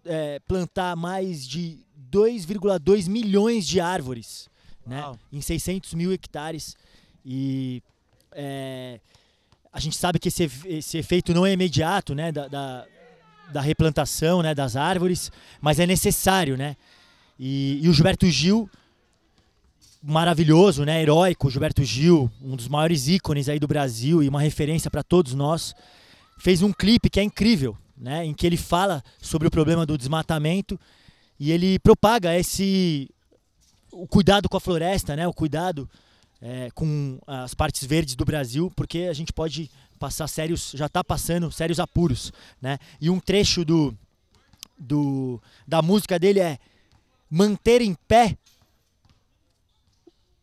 é, 0.05 0.39
plantar 0.47 0.95
mais 0.95 1.45
de 1.47 1.79
2,2 2.11 3.07
milhões 3.09 3.67
de 3.67 3.79
árvores, 3.81 4.49
né? 4.85 5.03
Em 5.33 5.41
600 5.41 5.93
mil 5.93 6.11
hectares 6.13 6.75
e 7.25 7.81
é, 8.41 8.99
a 9.71 9.79
gente 9.79 9.97
sabe 9.97 10.17
que 10.17 10.29
esse, 10.29 10.49
esse 10.65 10.97
efeito 10.97 11.33
não 11.33 11.45
é 11.45 11.51
imediato, 11.51 12.15
né? 12.15 12.31
Da, 12.31 12.47
da, 12.47 12.85
da 13.51 13.61
replantação, 13.61 14.41
né? 14.41 14.55
Das 14.55 14.75
árvores, 14.75 15.31
mas 15.59 15.79
é 15.79 15.85
necessário, 15.85 16.55
né? 16.55 16.77
E, 17.37 17.79
e 17.83 17.89
o 17.89 17.93
Gilberto 17.93 18.25
Gil, 18.27 18.69
maravilhoso, 20.01 20.85
né? 20.85 21.01
Heróico, 21.01 21.49
Gilberto 21.49 21.83
Gil, 21.83 22.31
um 22.41 22.55
dos 22.55 22.67
maiores 22.69 23.07
ícones 23.07 23.49
aí 23.49 23.59
do 23.59 23.67
Brasil 23.67 24.23
e 24.23 24.29
uma 24.29 24.41
referência 24.41 24.89
para 24.89 25.03
todos 25.03 25.33
nós, 25.33 25.75
fez 26.37 26.61
um 26.61 26.71
clipe 26.71 27.09
que 27.09 27.19
é 27.19 27.23
incrível. 27.23 27.77
né, 27.99 28.25
em 28.25 28.33
que 28.33 28.47
ele 28.47 28.57
fala 28.57 29.03
sobre 29.21 29.47
o 29.47 29.51
problema 29.51 29.85
do 29.85 29.97
desmatamento 29.97 30.79
e 31.39 31.51
ele 31.51 31.77
propaga 31.79 32.37
esse 32.37 33.09
o 33.91 34.07
cuidado 34.07 34.47
com 34.47 34.55
a 34.55 34.61
floresta, 34.61 35.15
né, 35.15 35.27
o 35.27 35.33
cuidado 35.33 35.89
é, 36.41 36.69
com 36.71 37.19
as 37.27 37.53
partes 37.53 37.85
verdes 37.85 38.15
do 38.15 38.25
Brasil, 38.25 38.71
porque 38.75 39.07
a 39.09 39.13
gente 39.13 39.33
pode 39.33 39.69
passar 39.97 40.27
sérios, 40.27 40.71
já 40.73 40.85
está 40.85 41.03
passando 41.03 41.51
sérios 41.51 41.79
apuros, 41.79 42.31
né? 42.61 42.79
E 43.01 43.09
um 43.09 43.19
trecho 43.19 43.65
do, 43.65 43.95
do 44.77 45.41
da 45.67 45.81
música 45.81 46.17
dele 46.17 46.39
é 46.39 46.57
manter 47.29 47.81
em 47.81 47.93
pé 48.07 48.37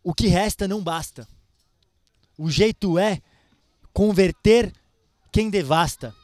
o 0.03 0.15
que 0.15 0.29
resta 0.29 0.69
não 0.69 0.83
basta. 0.83 1.27
O 2.39 2.51
jeito 2.51 2.99
é 2.99 3.21
converter 3.93 4.73
quem 5.33 5.49
devasta 5.49 6.15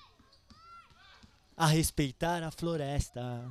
a 1.56 1.66
respeitar 1.66 2.42
a 2.42 2.50
floresta. 2.50 3.50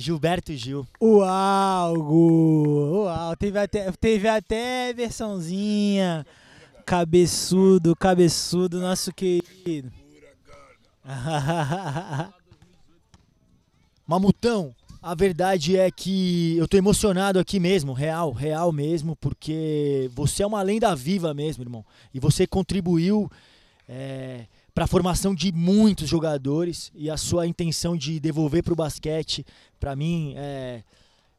Gilberto 0.00 0.54
Gil. 0.54 0.86
Uau, 1.02 1.94
Gu! 2.00 3.02
Uau, 3.02 3.36
teve 3.36 3.58
até, 3.58 3.90
teve 3.90 4.28
até 4.28 4.92
versãozinha. 4.92 6.24
Cabeçudo, 6.86 7.96
cabeçudo, 7.96 8.80
nosso 8.80 9.12
querido. 9.12 9.90
Mamutão, 14.06 14.72
a 15.02 15.16
verdade 15.16 15.76
é 15.76 15.90
que 15.90 16.56
eu 16.56 16.68
tô 16.68 16.76
emocionado 16.76 17.40
aqui 17.40 17.58
mesmo, 17.58 17.92
real, 17.92 18.30
real 18.30 18.70
mesmo, 18.70 19.16
porque 19.16 20.08
você 20.14 20.44
é 20.44 20.46
uma 20.46 20.62
lenda 20.62 20.94
viva 20.94 21.34
mesmo, 21.34 21.64
irmão. 21.64 21.84
E 22.14 22.20
você 22.20 22.46
contribuiu 22.46 23.28
é, 23.88 24.46
para 24.78 24.84
a 24.84 24.86
formação 24.86 25.34
de 25.34 25.50
muitos 25.50 26.08
jogadores 26.08 26.92
e 26.94 27.10
a 27.10 27.16
sua 27.16 27.48
intenção 27.48 27.96
de 27.96 28.20
devolver 28.20 28.62
para 28.62 28.72
o 28.72 28.76
basquete, 28.76 29.44
para 29.80 29.96
mim, 29.96 30.34
é, 30.36 30.84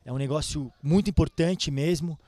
é 0.03 0.11
um 0.11 0.17
negócio 0.17 0.69
muito 0.83 1.09
importante 1.09 1.71
mesmo, 1.71 2.19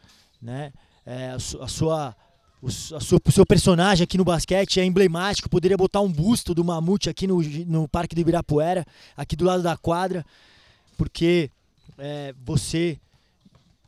né? 0.41 0.72
É, 1.05 1.32
a, 1.32 1.38
su, 1.38 1.62
a 1.62 1.68
sua 1.68 2.16
o, 2.62 2.68
a 2.68 3.01
sua, 3.01 3.20
o 3.26 3.30
seu 3.30 3.45
personagem 3.45 4.05
aqui 4.05 4.18
no 4.18 4.24
basquete 4.24 4.80
é 4.80 4.86
emblemático. 4.86 5.49
Poderia 5.49 5.76
botar 5.76 5.99
um 5.99 6.09
busto 6.09 6.55
do 6.55 6.64
Mamute 6.64 7.09
aqui 7.09 7.28
no, 7.28 7.41
no 7.41 7.89
Parque 7.89 8.16
do 8.16 8.22
Ibirapuera, 8.22 8.86
aqui 9.18 9.36
do 9.36 9.43
lado 9.43 9.62
da 9.62 9.76
quadra, 9.76 10.26
porque 10.95 11.51
é, 11.97 12.34
você 12.41 12.97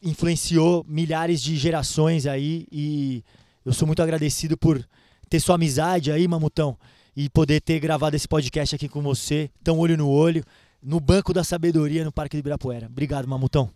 influenciou 0.02 0.86
milhares 0.90 1.42
de 1.42 1.56
gerações 1.56 2.26
aí 2.26 2.68
e 2.70 3.24
eu 3.66 3.72
sou 3.72 3.88
muito 3.88 4.04
agradecido 4.04 4.58
por 4.58 4.86
ter 5.30 5.40
sua 5.40 5.56
amizade 5.56 6.12
aí, 6.12 6.28
Mamutão, 6.28 6.78
e 7.16 7.30
poder 7.30 7.62
ter 7.62 7.80
gravado 7.80 8.16
esse 8.16 8.28
podcast 8.28 8.76
aqui 8.76 8.90
com 8.90 9.02
você, 9.02 9.50
tão 9.64 9.80
olho 9.80 9.98
no 9.98 10.10
olho, 10.10 10.44
no 10.82 11.00
Banco 11.00 11.34
da 11.34 11.44
Sabedoria 11.44 12.04
no 12.04 12.12
Parque 12.12 12.36
do 12.36 12.40
Ibirapuera. 12.40 12.88
Obrigado, 12.88 13.28
Mamutão. 13.28 13.70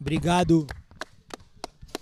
Obrigado. 0.00 0.66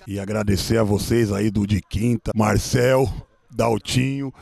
E 0.07 0.19
agradecer 0.19 0.79
a 0.79 0.83
vocês 0.83 1.31
aí 1.31 1.51
do 1.51 1.67
De 1.67 1.81
Quinta, 1.81 2.33
Marcel, 2.35 3.09
Daltinho, 3.51 4.33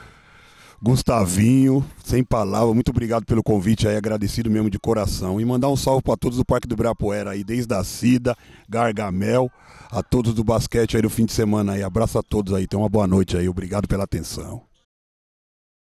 Gustavinho, 0.82 1.84
sem 2.02 2.24
palavra, 2.24 2.72
muito 2.72 2.90
obrigado 2.90 3.26
pelo 3.26 3.42
convite 3.42 3.86
aí, 3.86 3.96
agradecido 3.96 4.50
mesmo 4.50 4.70
de 4.70 4.78
coração. 4.78 5.38
E 5.38 5.44
mandar 5.44 5.68
um 5.68 5.76
salve 5.76 6.02
para 6.02 6.16
todos 6.16 6.38
do 6.38 6.44
Parque 6.44 6.66
do 6.66 6.72
Ibirapuera 6.72 7.32
aí, 7.32 7.44
desde 7.44 7.74
a 7.74 7.84
Cida, 7.84 8.34
Gargamel, 8.66 9.50
a 9.90 10.02
todos 10.02 10.32
do 10.32 10.42
basquete 10.42 10.96
aí 10.96 11.02
do 11.02 11.10
fim 11.10 11.26
de 11.26 11.32
semana 11.32 11.72
aí. 11.72 11.82
Abraço 11.82 12.18
a 12.18 12.22
todos 12.22 12.54
aí, 12.54 12.66
tenham 12.66 12.82
uma 12.82 12.88
boa 12.88 13.06
noite 13.06 13.36
aí, 13.36 13.46
obrigado 13.46 13.86
pela 13.86 14.04
atenção. 14.04 14.69